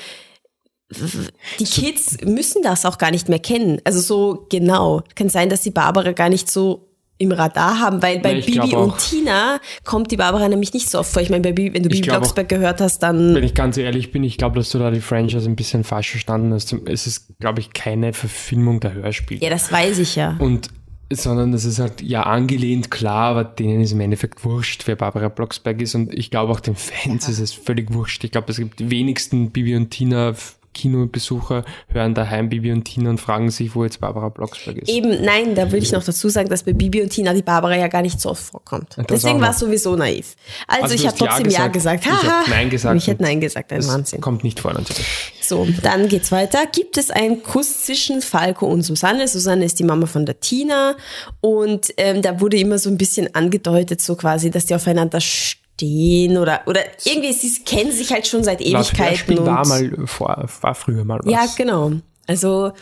die 1.59 1.65
Kids 1.65 2.19
müssen 2.25 2.63
das 2.63 2.85
auch 2.85 2.99
gar 2.99 3.11
nicht 3.11 3.29
mehr 3.29 3.39
kennen. 3.39 3.81
Also 3.85 4.01
so 4.01 4.47
genau. 4.51 5.03
Kann 5.15 5.29
sein, 5.29 5.49
dass 5.49 5.63
sie 5.63 5.71
Barbara 5.71 6.13
gar 6.13 6.29
nicht 6.29 6.51
so 6.51 6.89
im 7.17 7.31
Radar 7.33 7.79
haben, 7.81 8.03
weil 8.03 8.19
bei 8.19 8.33
Ja, 8.33 8.39
ich 8.39 8.47
Bibi 8.47 8.75
und. 8.75 8.99
Tina 8.99 9.61
kommt 9.85 10.11
die 10.11 10.17
Barbara 10.17 10.49
nämlich 10.49 10.75
nicht 10.75 10.91
so 10.91 10.99
oft 10.99 11.13
vor. 11.13 11.23
Ich 11.23 11.31
meine, 11.31 11.43
bei 11.43 11.53
Bibi, 11.53 11.75
wenn 11.75 11.85
du 11.85 11.89
Bibi 11.89 12.09
Blocksberg 12.09 12.49
gehört 12.49 12.81
hast, 12.81 12.99
dann 13.03 13.35
Wenn 13.35 13.45
ich 13.45 13.55
ganz 13.55 13.77
ehrlich 13.77 14.11
bin, 14.11 14.25
ich 14.25 14.37
glaube, 14.37 14.57
dass 14.57 14.71
du 14.71 14.79
da 14.79 14.91
die 14.91 15.01
Franchise 15.01 15.49
ein 15.49 15.57
bisschen 15.57 15.85
falsch 15.85 16.11
verstanden 16.11 16.53
hast. 16.53 16.75
Es 16.87 17.07
ist, 17.07 17.39
glaube 17.39 17.61
ich, 17.61 17.73
keine 17.73 18.13
Verfilmung 18.13 18.81
der 18.81 18.95
Hörspiele. 18.95 19.41
ja, 19.41 19.51
das 19.51 19.71
weiß 19.71 19.99
ich 19.99 20.17
ja. 20.17 20.37
Und 20.39 20.69
sondern 21.13 21.53
das 21.53 21.65
ist 21.65 21.79
halt 21.79 22.03
ja 22.03 22.23
angelehnt, 22.25 22.91
klar, 22.91 23.29
aber 23.29 23.45
denen 23.45 23.83
ist 23.83 23.93
im 23.93 24.01
Endeffekt 24.01 24.45
wurscht, 24.45 24.87
wer 24.87 24.97
Barbara 24.97 25.29
Blocksberg 25.29 25.81
ist. 25.81 25.95
Und 25.95 26.13
ich 26.13 26.31
glaube 26.31 26.51
auch 26.51 26.61
den 26.61 26.75
Fans 26.75 27.29
ist 27.29 27.39
es 27.39 27.53
völlig 27.53 27.93
wurscht. 27.93 28.25
Ich 28.25 28.33
glaube, 28.33 28.51
es 28.51 28.59
gibt 28.59 28.81
die 28.81 28.91
wenigsten 28.91 29.51
Bibi 29.51 29.77
und 29.77 29.91
Tina 29.91 30.35
Kinobesucher 30.75 31.65
hören 31.89 32.15
daheim 32.15 32.49
Bibi 32.49 32.73
und 32.73 32.85
Tina 32.85 33.11
und 33.11 33.21
fragen 33.21 33.51
sich, 33.51 33.75
wo 33.75 33.85
jetzt 33.85 34.01
Barbara 34.01 34.29
Blocksberg 34.29 34.77
ist. 34.79 34.89
Eben, 34.91 35.25
nein, 35.25 35.55
da 35.55 35.71
will 35.73 35.83
ich 35.83 35.93
noch 35.93 36.05
dazu 36.05 36.29
sagen, 36.29 36.49
dass 36.49 36.65
bei 36.65 36.73
Bibi 36.73 37.01
und 37.03 37.11
Tina 37.11 37.33
die 37.33 37.43
Barbara 37.43 37.77
ja 37.77 37.89
gar 37.89 38.03
nicht 38.03 38.21
so 38.21 38.31
oft 38.31 38.43
vorkommt. 38.43 38.95
Das 38.97 39.07
Deswegen 39.07 39.41
war 39.41 39.51
es 39.51 39.59
sowieso 39.59 39.97
naiv. 39.97 40.35
Also, 40.69 40.83
Also 40.83 40.95
ich 40.97 41.01
habe 41.07 41.13
hast 41.13 41.21
Ja 41.21 41.27
trotzdem 41.29 41.51
Ja 41.51 41.67
gesagt, 41.69 42.03
gesagt. 42.03 42.05
ich 42.07 42.29
Haha. 42.29 42.41
hab 42.43 42.49
Nein 42.49 42.71
gesagt 42.71 42.97
Ich 42.97 43.07
hätte 43.07 43.23
Nein 43.23 43.41
gesagt, 43.41 43.73
ein 43.73 43.79
Das 43.79 43.89
Wahnsinn. 43.89 44.21
kommt 44.21 44.45
nicht 44.45 44.61
vor 44.61 44.73
natürlich. 44.73 45.07
So, 45.41 45.67
dann 45.83 46.09
geht's 46.09 46.33
weiter. 46.33 46.61
Gibt 46.73 46.97
es 46.99 47.11
einen 47.11 47.43
Kuss 47.43 47.85
zwischen 47.85 48.21
Falco 48.23 48.67
und 48.67 48.83
Susanne? 48.83 49.29
Susanne 49.29 49.65
ist 49.65 49.79
die 49.79 49.85
Mama 49.85 50.07
von 50.07 50.27
der 50.27 50.41
Tina 50.41 50.97
und 51.41 51.93
ähm, 51.97 52.23
da 52.23 52.41
wurde 52.41 52.57
immer 52.59 52.79
so 52.79 52.91
ein 52.91 52.99
bisschen 52.99 53.35
angedeutet, 53.35 54.01
so 54.01 54.17
quasi, 54.17 54.51
dass 54.51 54.67
die 54.67 54.75
aufeinander 54.75 55.21
stehen 55.21 55.61
oder 55.83 56.63
oder 56.67 56.81
irgendwie 57.05 57.33
sie 57.33 57.63
kennen 57.65 57.93
sich 57.93 58.13
halt 58.13 58.27
schon 58.27 58.45
seit 58.45 58.61
Laut 58.61 58.93
Ewigkeiten 58.93 59.39
und 59.39 59.47
war 59.47 59.67
mal 59.67 60.07
vor, 60.07 60.49
war 60.61 60.75
früher 60.75 61.05
mal 61.05 61.21
was. 61.23 61.33
ja 61.33 61.47
genau. 61.57 61.93
Also 62.27 62.73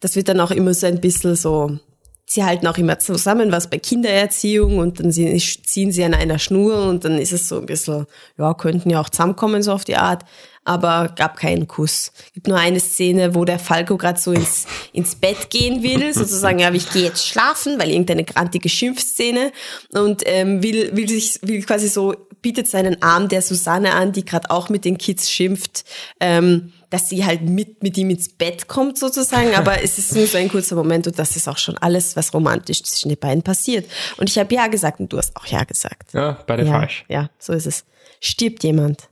das 0.00 0.16
wird 0.16 0.28
dann 0.28 0.40
auch 0.40 0.50
immer 0.50 0.74
so 0.74 0.86
ein 0.86 1.00
bisschen 1.00 1.36
so. 1.36 1.78
Sie 2.30 2.44
halten 2.44 2.66
auch 2.66 2.76
immer 2.76 2.98
zusammen 2.98 3.52
was 3.52 3.70
bei 3.70 3.78
Kindererziehung 3.78 4.76
und 4.76 5.00
dann 5.00 5.10
ziehen 5.10 5.92
sie 5.92 6.04
an 6.04 6.12
einer 6.12 6.38
Schnur 6.38 6.86
und 6.86 7.06
dann 7.06 7.18
ist 7.18 7.32
es 7.32 7.48
so 7.48 7.58
ein 7.58 7.64
bisschen, 7.64 8.04
ja, 8.36 8.52
könnten 8.52 8.90
ja 8.90 9.00
auch 9.00 9.08
zusammenkommen, 9.08 9.62
so 9.62 9.72
auf 9.72 9.86
die 9.86 9.96
Art, 9.96 10.24
aber 10.62 11.08
gab 11.16 11.38
keinen 11.38 11.66
Kuss. 11.66 12.12
Gibt 12.34 12.46
nur 12.46 12.58
eine 12.58 12.80
Szene, 12.80 13.34
wo 13.34 13.46
der 13.46 13.58
Falco 13.58 13.96
gerade 13.96 14.20
so 14.20 14.32
ins, 14.32 14.66
ins 14.92 15.14
Bett 15.14 15.48
gehen 15.48 15.82
will, 15.82 16.12
sozusagen, 16.12 16.58
ja, 16.58 16.70
ich 16.70 16.90
gehe 16.92 17.04
jetzt 17.04 17.26
schlafen, 17.26 17.78
weil 17.78 17.88
irgendeine 17.88 18.24
grantige 18.24 18.68
Schimpfszene 18.68 19.50
und 19.94 20.22
ähm, 20.26 20.62
will, 20.62 20.94
will 20.94 21.08
sich, 21.08 21.38
will 21.40 21.62
quasi 21.62 21.88
so, 21.88 22.14
bietet 22.42 22.68
seinen 22.68 23.02
Arm 23.02 23.28
der 23.28 23.42
Susanne 23.42 23.94
an, 23.94 24.12
die 24.12 24.24
gerade 24.24 24.50
auch 24.50 24.68
mit 24.68 24.84
den 24.84 24.98
Kids 24.98 25.30
schimpft, 25.30 25.84
ähm, 26.20 26.72
dass 26.90 27.08
sie 27.08 27.24
halt 27.24 27.42
mit, 27.42 27.82
mit 27.82 27.98
ihm 27.98 28.10
ins 28.10 28.28
Bett 28.28 28.68
kommt 28.68 28.98
sozusagen, 28.98 29.54
aber 29.54 29.82
es 29.82 29.98
ist 29.98 30.14
nur 30.14 30.26
so 30.26 30.38
ein 30.38 30.48
kurzer 30.48 30.74
Moment 30.74 31.06
und 31.06 31.18
das 31.18 31.36
ist 31.36 31.48
auch 31.48 31.58
schon 31.58 31.76
alles, 31.78 32.16
was 32.16 32.32
romantisch 32.32 32.82
zwischen 32.82 33.10
den 33.10 33.18
beiden 33.18 33.42
passiert. 33.42 33.90
Und 34.16 34.30
ich 34.30 34.38
habe 34.38 34.54
Ja 34.54 34.68
gesagt 34.68 35.00
und 35.00 35.12
du 35.12 35.18
hast 35.18 35.36
auch 35.36 35.46
Ja 35.46 35.64
gesagt. 35.64 36.14
Ja, 36.14 36.38
beide 36.46 36.64
ja, 36.64 36.72
falsch. 36.72 37.04
Ja, 37.08 37.30
so 37.38 37.52
ist 37.52 37.66
es. 37.66 37.84
Stirbt 38.20 38.64
jemand? 38.64 39.08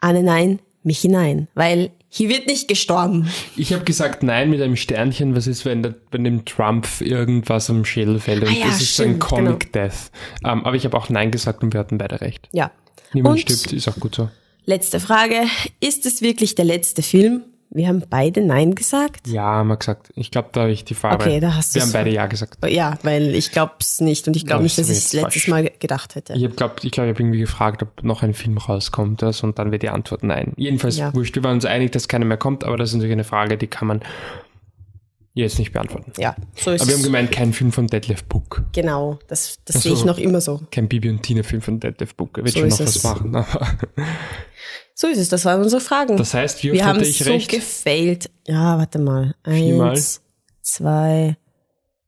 Anne 0.00 0.22
nein, 0.22 0.60
mich 0.82 1.00
hinein, 1.00 1.48
weil 1.54 1.90
hier 2.16 2.28
wird 2.28 2.46
nicht 2.46 2.68
gestorben. 2.68 3.28
Ich 3.56 3.72
habe 3.72 3.82
gesagt 3.82 4.22
nein 4.22 4.48
mit 4.48 4.62
einem 4.62 4.76
Sternchen. 4.76 5.34
Was 5.34 5.48
ist, 5.48 5.64
wenn, 5.64 5.82
der, 5.82 5.96
wenn 6.12 6.22
dem 6.22 6.44
Trump 6.44 6.86
irgendwas 7.00 7.68
am 7.70 7.84
Schädel 7.84 8.20
fällt? 8.20 8.42
Und 8.44 8.50
Ah 8.50 8.52
ja, 8.52 8.66
das 8.66 8.80
ist 8.80 8.94
so 8.94 9.02
ein 9.02 9.08
stimmt, 9.08 9.20
Comic 9.20 9.72
Death. 9.72 10.12
Ähm, 10.44 10.64
aber 10.64 10.76
ich 10.76 10.84
habe 10.84 10.96
auch 10.96 11.08
nein 11.08 11.32
gesagt 11.32 11.64
und 11.64 11.72
wir 11.72 11.80
hatten 11.80 11.98
beide 11.98 12.20
recht. 12.20 12.48
Ja. 12.52 12.70
Niemand 13.12 13.34
und 13.34 13.40
stirbt, 13.40 13.72
ist 13.72 13.88
auch 13.88 13.98
gut 13.98 14.14
so. 14.14 14.30
letzte 14.64 15.00
Frage. 15.00 15.42
Ist 15.80 16.06
es 16.06 16.22
wirklich 16.22 16.54
der 16.54 16.66
letzte 16.66 17.02
Film? 17.02 17.42
Wir 17.76 17.88
haben 17.88 18.02
beide 18.08 18.40
Nein 18.40 18.74
gesagt. 18.76 19.26
Ja, 19.26 19.42
haben 19.42 19.66
wir 19.68 19.76
gesagt. 19.76 20.10
Ich 20.14 20.30
glaube, 20.30 20.50
da 20.52 20.60
habe 20.62 20.70
ich 20.70 20.84
die 20.84 20.94
Farbe. 20.94 21.24
Okay, 21.24 21.40
da 21.40 21.56
hast 21.56 21.74
Wir 21.74 21.80
du's. 21.82 21.88
haben 21.88 21.92
beide 22.04 22.10
ja 22.14 22.26
gesagt. 22.26 22.64
Ja, 22.70 22.96
weil 23.02 23.34
ich 23.34 23.50
glaube 23.50 23.72
es 23.80 24.00
nicht 24.00 24.28
und 24.28 24.36
ich 24.36 24.46
glaube 24.46 24.62
nicht, 24.62 24.78
das 24.78 24.86
dass 24.86 24.96
ich 24.96 25.04
es 25.06 25.12
letztes 25.12 25.32
falsch. 25.42 25.48
Mal 25.48 25.62
ge- 25.64 25.72
gedacht 25.80 26.14
hätte. 26.14 26.34
Ich 26.34 26.44
habe 26.44 26.54
glaub, 26.54 26.82
ich, 26.84 26.92
glaub, 26.92 27.06
ich 27.06 27.10
habe 27.10 27.20
irgendwie 27.22 27.40
gefragt, 27.40 27.82
ob 27.82 28.04
noch 28.04 28.22
ein 28.22 28.32
Film 28.32 28.56
rauskommt 28.58 29.22
das 29.22 29.42
und 29.42 29.58
dann 29.58 29.72
wäre 29.72 29.80
die 29.80 29.88
Antwort 29.88 30.22
nein. 30.22 30.52
Jedenfalls 30.56 30.98
Ja. 30.98 31.12
wurscht. 31.14 31.34
Wir 31.34 31.42
waren 31.42 31.54
uns 31.56 31.64
einig, 31.64 31.90
dass 31.90 32.06
keiner 32.06 32.24
mehr 32.26 32.36
kommt, 32.36 32.62
aber 32.62 32.76
das 32.76 32.90
ist 32.90 32.94
natürlich 32.94 33.12
eine 33.12 33.24
Frage, 33.24 33.58
die 33.58 33.66
kann 33.66 33.88
man 33.88 34.00
jetzt 35.36 35.58
nicht 35.58 35.72
beantworten. 35.72 36.12
Ja, 36.16 36.36
so 36.54 36.70
ist 36.70 36.82
Aber 36.82 36.88
wir 36.90 36.94
haben 36.94 37.00
es. 37.00 37.06
gemeint, 37.06 37.32
kein 37.32 37.52
Film 37.52 37.72
von 37.72 37.88
Detlef 37.88 38.22
Book. 38.22 38.62
Genau, 38.72 39.18
das, 39.26 39.58
das 39.64 39.74
Ach 39.78 39.80
sehe 39.82 39.92
ich 39.94 39.98
so. 39.98 40.06
noch 40.06 40.18
immer 40.18 40.40
so. 40.40 40.60
Kein 40.70 40.86
Bibi 40.86 41.10
und 41.10 41.24
Tina 41.24 41.42
Film 41.42 41.60
von 41.60 41.80
Detlef 41.80 42.14
Book. 42.14 42.38
Er 42.38 42.44
wird 42.44 42.54
So 42.54 42.60
schon 42.60 42.68
noch 42.68 42.78
es. 42.78 43.02
was 43.02 43.02
machen. 43.02 43.34
Aber 43.34 43.66
So 44.94 45.08
ist 45.08 45.18
es, 45.18 45.28
das 45.28 45.44
waren 45.44 45.60
unsere 45.60 45.80
Fragen. 45.80 46.16
das 46.16 46.34
heißt, 46.34 46.62
wie 46.62 46.70
oft 46.70 46.78
Wir 46.78 46.86
haben 46.86 47.00
ich 47.00 47.18
so 47.18 47.30
recht? 47.30 47.50
gefailt. 47.50 48.30
Ja, 48.46 48.78
warte 48.78 48.98
mal. 49.00 49.34
Viermal? 49.44 49.90
Eins, 49.90 50.20
zwei, 50.62 51.36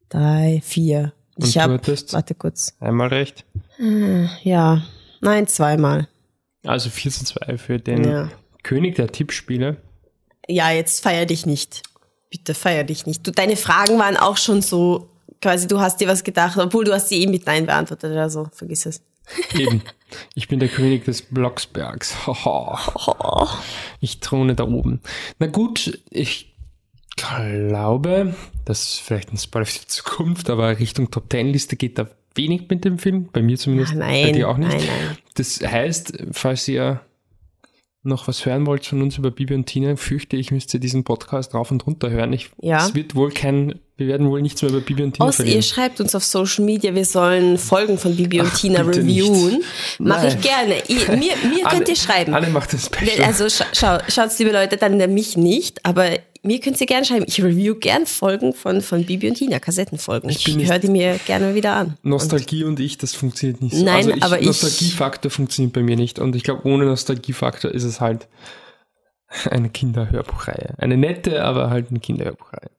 drei, 0.09 0.61
vier. 0.63 1.11
Und 1.35 1.47
Ich 1.47 1.57
habe, 1.57 1.73
hattest? 1.73 2.13
warte 2.13 2.33
kurz. 2.33 2.73
Einmal 2.79 3.09
recht. 3.09 3.45
Ja, 4.43 4.81
nein, 5.21 5.47
zweimal. 5.47 6.07
Also 6.65 6.89
4 6.89 7.11
zu 7.11 7.25
2 7.25 7.57
für 7.57 7.77
den 7.79 8.03
Ja. 8.09 8.29
König 8.63 8.95
der 8.95 9.07
Tippspiele. 9.11 9.77
Ja, 10.47 10.71
jetzt 10.71 11.03
feier 11.03 11.25
dich 11.25 11.45
nicht. 11.45 11.83
Bitte 12.29 12.53
feier 12.53 12.83
dich 12.83 13.05
nicht. 13.05 13.25
Du, 13.27 13.31
deine 13.31 13.55
Fragen 13.55 13.99
waren 13.99 14.17
auch 14.17 14.37
schon 14.37 14.61
so, 14.61 15.09
quasi, 15.41 15.67
du 15.67 15.79
hast 15.79 16.01
dir 16.01 16.07
was 16.07 16.23
gedacht, 16.23 16.57
obwohl 16.57 16.85
du 16.85 16.93
hast 16.93 17.09
sie 17.09 17.21
eh 17.21 17.27
mit 17.27 17.45
Nein 17.45 17.65
beantwortet 17.65 18.11
oder 18.11 18.29
so. 18.29 18.47
Vergiss 18.53 18.85
es. 18.85 19.01
Eben. 19.53 19.81
Ich 20.35 20.47
bin 20.47 20.59
der 20.59 20.69
König 20.69 21.05
des 21.05 21.21
Blocksbergs. 21.21 22.27
Haha. 22.27 23.59
Ich 23.99 24.19
throne 24.19 24.55
da 24.55 24.63
oben. 24.65 25.01
Na 25.39 25.47
gut, 25.47 25.99
ich 26.09 26.55
glaube, 27.15 28.35
das 28.65 28.93
ist 28.93 28.99
vielleicht 29.01 29.33
ein 29.33 29.37
Spoiler 29.37 29.65
für 29.65 29.79
die 29.79 29.87
Zukunft, 29.87 30.49
aber 30.49 30.79
Richtung 30.79 31.11
Top 31.11 31.29
Ten 31.29 31.47
Liste 31.47 31.75
geht 31.75 31.97
da 31.97 32.07
wenig 32.35 32.69
mit 32.69 32.85
dem 32.85 32.99
Film. 32.99 33.29
Bei 33.33 33.41
mir 33.41 33.57
zumindest. 33.57 33.93
Ah, 33.95 33.99
bei 33.99 34.23
nein, 34.23 34.33
dir 34.33 34.49
auch 34.49 34.57
nicht. 34.57 34.69
nein, 34.71 34.85
nein. 34.87 35.17
Das 35.33 35.59
heißt, 35.61 36.25
falls 36.31 36.67
ihr 36.67 37.01
noch 38.07 38.27
was 38.27 38.45
hören 38.45 38.65
wollt 38.65 38.85
von 38.85 39.01
uns 39.01 39.17
über 39.17 39.29
Bibi 39.31 39.53
und 39.53 39.65
Tina, 39.65 39.95
fürchte 39.95 40.35
ich, 40.37 40.51
müsst 40.51 40.73
ihr 40.73 40.79
diesen 40.79 41.03
Podcast 41.03 41.53
rauf 41.53 41.69
und 41.71 41.85
runter 41.85 42.09
hören. 42.09 42.33
Ich, 42.33 42.49
Ja. 42.61 42.85
Es 42.85 42.95
wird 42.95 43.13
wohl 43.15 43.31
kein, 43.31 43.79
wir 43.97 44.07
werden 44.07 44.27
wohl 44.29 44.41
nichts 44.41 44.61
mehr 44.61 44.71
über 44.71 44.81
Bibi 44.81 45.03
und 45.03 45.13
Tina 45.13 45.27
Außer 45.27 45.43
ihr 45.43 45.45
verlieren. 45.45 45.63
schreibt 45.63 46.01
uns 46.01 46.15
auf 46.15 46.23
Social 46.23 46.65
Media, 46.65 46.95
wir 46.95 47.05
sollen 47.05 47.57
Folgen 47.57 47.97
von 47.97 48.15
Bibi 48.15 48.39
und 48.41 48.49
Ach, 48.51 48.57
Tina 48.59 48.83
bitte 48.83 48.99
reviewen. 48.99 49.63
Mache 49.99 50.27
ich 50.27 50.41
gerne. 50.41 50.75
Ihr, 50.87 50.99
mir 51.15 51.17
mir 51.17 51.65
Anne- 51.65 51.69
könnt 51.69 51.89
ihr 51.89 51.95
schreiben. 51.95 52.33
Anne 52.33 52.47
macht 52.49 52.73
das 52.73 52.85
Special. 52.87 53.23
Also 53.25 53.49
scha 53.49 53.65
schau, 53.73 53.97
schaut's, 54.09 54.39
liebe 54.39 54.51
Leute, 54.51 54.77
dann 54.77 54.97
mich 55.13 55.37
nicht, 55.37 55.85
aber 55.85 56.09
mir 56.47 56.59
könnt 56.59 56.79
ihr 56.81 56.87
gerne 56.87 57.05
schreiben. 57.05 57.25
Ich 57.27 57.43
review 57.43 57.75
gern 57.75 58.05
Folgen 58.07 58.53
von, 58.53 58.81
von 58.81 59.05
Bibi 59.05 59.29
und 59.29 59.35
Tina, 59.35 59.59
Kassettenfolgen. 59.59 60.29
Ich, 60.29 60.47
nicht- 60.55 60.69
höre 60.69 60.79
die 60.79 60.87
mir 60.89 61.19
gerne 61.25 61.53
wieder 61.53 61.73
an. 61.75 61.97
Nostalgie 62.01 62.63
und 62.63 62.79
ich, 62.79 62.97
das 62.97 63.13
funktioniert 63.13 63.61
nicht 63.61 63.75
so. 63.75 63.83
Nein, 63.85 63.95
also 63.97 64.11
ich, 64.11 64.23
aber 64.23 64.39
ich- 64.39 64.45
Nostalgiefaktor 64.47 65.29
funktioniert 65.29 65.73
bei 65.73 65.83
mir 65.83 65.95
nicht. 65.95 66.17
Und 66.19 66.35
ich 66.35 66.43
glaube, 66.43 66.67
ohne 66.67 66.85
Nostalgiefaktor 66.85 67.69
ist 67.71 67.83
es 67.83 68.01
halt 68.01 68.27
eine 69.49 69.69
Kinderhörbuchreihe. 69.69 70.75
Eine 70.77 70.97
nette, 70.97 71.43
aber 71.43 71.69
halt 71.69 71.89
eine 71.91 71.99
Kinderhörbuchreihe. 71.99 72.69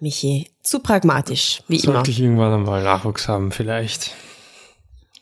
Michi, 0.00 0.50
zu 0.62 0.80
pragmatisch, 0.80 1.62
wie 1.68 1.76
immer. 1.80 1.94
Sollte 1.94 2.10
ich 2.10 2.20
irgendwann 2.20 2.52
einmal 2.52 2.82
Nachwuchs 2.82 3.28
haben, 3.28 3.52
vielleicht. 3.52 4.12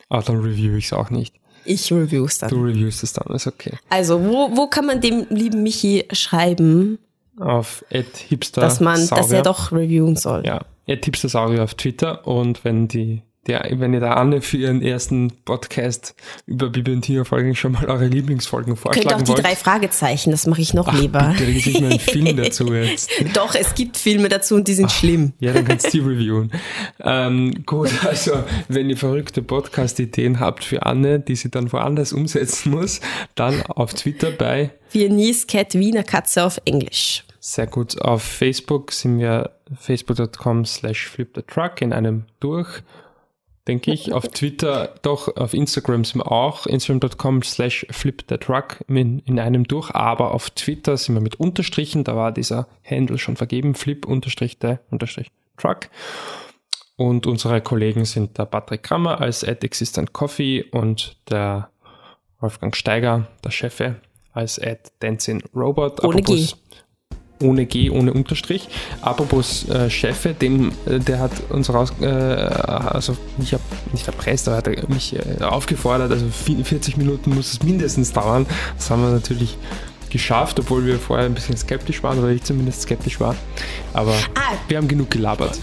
Aber 0.08 0.22
dann 0.22 0.40
review 0.40 0.76
ich 0.76 0.86
es 0.86 0.92
auch 0.92 1.10
nicht. 1.10 1.34
Ich 1.64 1.92
review's 1.92 2.38
Du 2.38 2.46
dann. 2.46 2.60
reviewst 2.64 3.02
es 3.02 3.12
dann, 3.12 3.34
ist 3.34 3.46
okay. 3.46 3.72
Also, 3.88 4.24
wo, 4.24 4.56
wo 4.56 4.66
kann 4.66 4.86
man 4.86 5.00
dem 5.00 5.26
lieben 5.30 5.62
Michi 5.62 6.06
schreiben, 6.12 6.98
Auf 7.38 7.84
hipster 7.90 8.60
dass 8.60 8.80
man, 8.80 9.06
dass 9.08 9.30
er 9.30 9.42
doch 9.42 9.72
reviewen 9.72 10.16
soll? 10.16 10.44
Ja, 10.44 10.60
hipstersaurier 10.86 11.64
auf 11.64 11.74
Twitter 11.74 12.26
und 12.26 12.64
wenn 12.64 12.88
die, 12.88 13.22
der, 13.46 13.66
wenn 13.72 13.92
ihr 13.92 14.00
der 14.00 14.16
Anne 14.16 14.40
für 14.40 14.56
ihren 14.56 14.82
ersten 14.82 15.32
Podcast 15.44 16.14
über 16.46 16.70
Bibi 16.70 16.92
und 16.92 17.02
Tina 17.02 17.24
Folgen 17.24 17.54
schon 17.54 17.72
mal 17.72 17.86
eure 17.86 18.06
Lieblingsfolgen 18.06 18.74
Könnt 18.74 18.86
auch 18.86 18.94
vorschlagen 18.94 19.24
die 19.24 19.28
wollt. 19.32 19.44
drei 19.44 19.56
Fragezeichen, 19.56 20.30
das 20.30 20.46
mache 20.46 20.60
ich 20.60 20.74
noch 20.74 20.92
lieber. 20.92 21.34
Bitte, 21.38 21.52
da 21.52 21.58
gibt 21.58 21.76
einen 21.76 21.98
Film 21.98 22.36
dazu 22.42 22.72
jetzt. 22.72 23.10
Doch, 23.34 23.54
es 23.54 23.74
gibt 23.74 23.96
Filme 23.96 24.28
dazu 24.28 24.54
und 24.54 24.68
die 24.68 24.74
sind 24.74 24.90
schlimm. 24.90 25.32
Ja, 25.40 25.52
dann 25.52 25.64
kannst 25.64 25.86
du 25.86 25.90
die 25.90 26.00
reviewen. 26.00 26.52
Ähm, 27.00 27.64
gut, 27.66 27.90
also 28.04 28.32
wenn 28.68 28.88
ihr 28.90 28.96
verrückte 28.96 29.42
Podcast-Ideen 29.42 30.40
habt 30.40 30.64
für 30.64 30.84
Anne, 30.86 31.20
die 31.20 31.36
sie 31.36 31.50
dann 31.50 31.72
woanders 31.72 32.12
umsetzen 32.12 32.70
muss, 32.72 33.00
dann 33.34 33.62
auf 33.62 33.94
Twitter 33.94 34.30
bei 34.30 34.70
Viennese 34.90 35.46
Cat 35.46 35.74
Wiener 35.74 36.04
Katze 36.04 36.44
auf 36.44 36.60
Englisch. 36.64 37.24
sehr 37.40 37.66
gut. 37.66 38.00
Auf 38.00 38.22
Facebook 38.22 38.92
sind 38.92 39.18
wir 39.18 39.50
facebook.com 39.78 40.64
slash 40.64 41.08
flipthetruck 41.08 41.80
in 41.82 41.92
einem 41.92 42.24
durch, 42.40 42.82
denke 43.68 43.92
ich. 43.92 44.12
Auf 44.12 44.28
Twitter, 44.28 44.94
doch, 45.02 45.36
auf 45.36 45.54
Instagram 45.54 46.04
sind 46.04 46.20
wir 46.20 46.30
auch, 46.30 46.66
instagram.com 46.66 47.42
slash 47.42 47.86
flipthetruck 47.90 48.84
in, 48.88 49.20
in 49.20 49.38
einem 49.38 49.66
durch, 49.66 49.90
aber 49.90 50.32
auf 50.32 50.50
Twitter 50.50 50.96
sind 50.96 51.14
wir 51.14 51.20
mit 51.20 51.40
Unterstrichen, 51.40 52.04
da 52.04 52.16
war 52.16 52.32
dieser 52.32 52.68
Handle 52.84 53.18
schon 53.18 53.36
vergeben, 53.36 53.74
flip 53.74 54.06
unterstrich 54.06 54.58
der 54.58 54.80
unterstrich 54.90 55.30
truck. 55.56 55.88
Und 56.96 57.26
unsere 57.26 57.60
Kollegen 57.60 58.04
sind 58.04 58.38
der 58.38 58.44
Patrick 58.44 58.84
Krammer 58.84 59.20
als 59.20 59.42
at 59.42 59.64
Existent 59.64 60.12
Coffee 60.12 60.62
und 60.62 61.16
der 61.28 61.70
Wolfgang 62.40 62.76
Steiger, 62.76 63.26
der 63.42 63.50
Chefe, 63.50 63.96
als 64.32 64.60
at 64.60 64.92
Dancing 65.00 65.42
Robot. 65.54 66.04
Ohne 66.04 66.22
G. 66.22 66.46
ohne 67.44 67.66
G, 67.66 67.90
ohne 67.90 68.12
Unterstrich. 68.12 68.68
Apropos 69.02 69.68
äh, 69.68 69.90
Chefe, 69.90 70.34
dem, 70.34 70.72
äh, 70.86 70.98
der 70.98 71.20
hat 71.20 71.32
uns 71.50 71.72
raus, 71.72 71.92
äh, 72.00 72.06
also 72.06 73.16
ich 73.38 73.52
habe 73.52 73.62
nicht 73.92 74.06
erpresst, 74.06 74.48
aber 74.48 74.58
hat 74.58 74.88
mich 74.88 75.14
äh, 75.14 75.42
aufgefordert, 75.42 76.10
also 76.10 76.26
40 76.28 76.96
Minuten 76.96 77.34
muss 77.34 77.52
es 77.52 77.62
mindestens 77.62 78.12
dauern. 78.12 78.46
Das 78.76 78.90
haben 78.90 79.02
wir 79.02 79.10
natürlich 79.10 79.56
geschafft, 80.10 80.60
obwohl 80.60 80.86
wir 80.86 80.98
vorher 80.98 81.26
ein 81.26 81.34
bisschen 81.34 81.56
skeptisch 81.56 82.02
waren, 82.02 82.18
oder 82.20 82.28
ich 82.28 82.44
zumindest 82.44 82.82
skeptisch 82.82 83.18
war. 83.18 83.34
Aber 83.92 84.14
ah. 84.34 84.54
wir 84.68 84.76
haben 84.76 84.86
genug 84.86 85.10
gelabert. 85.10 85.58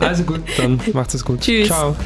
Also 0.00 0.24
gut, 0.24 0.40
dann 0.56 0.80
macht's 0.92 1.14
es 1.14 1.24
gut. 1.24 1.40
Tschüss. 1.40 1.68
Ciao. 1.68 1.96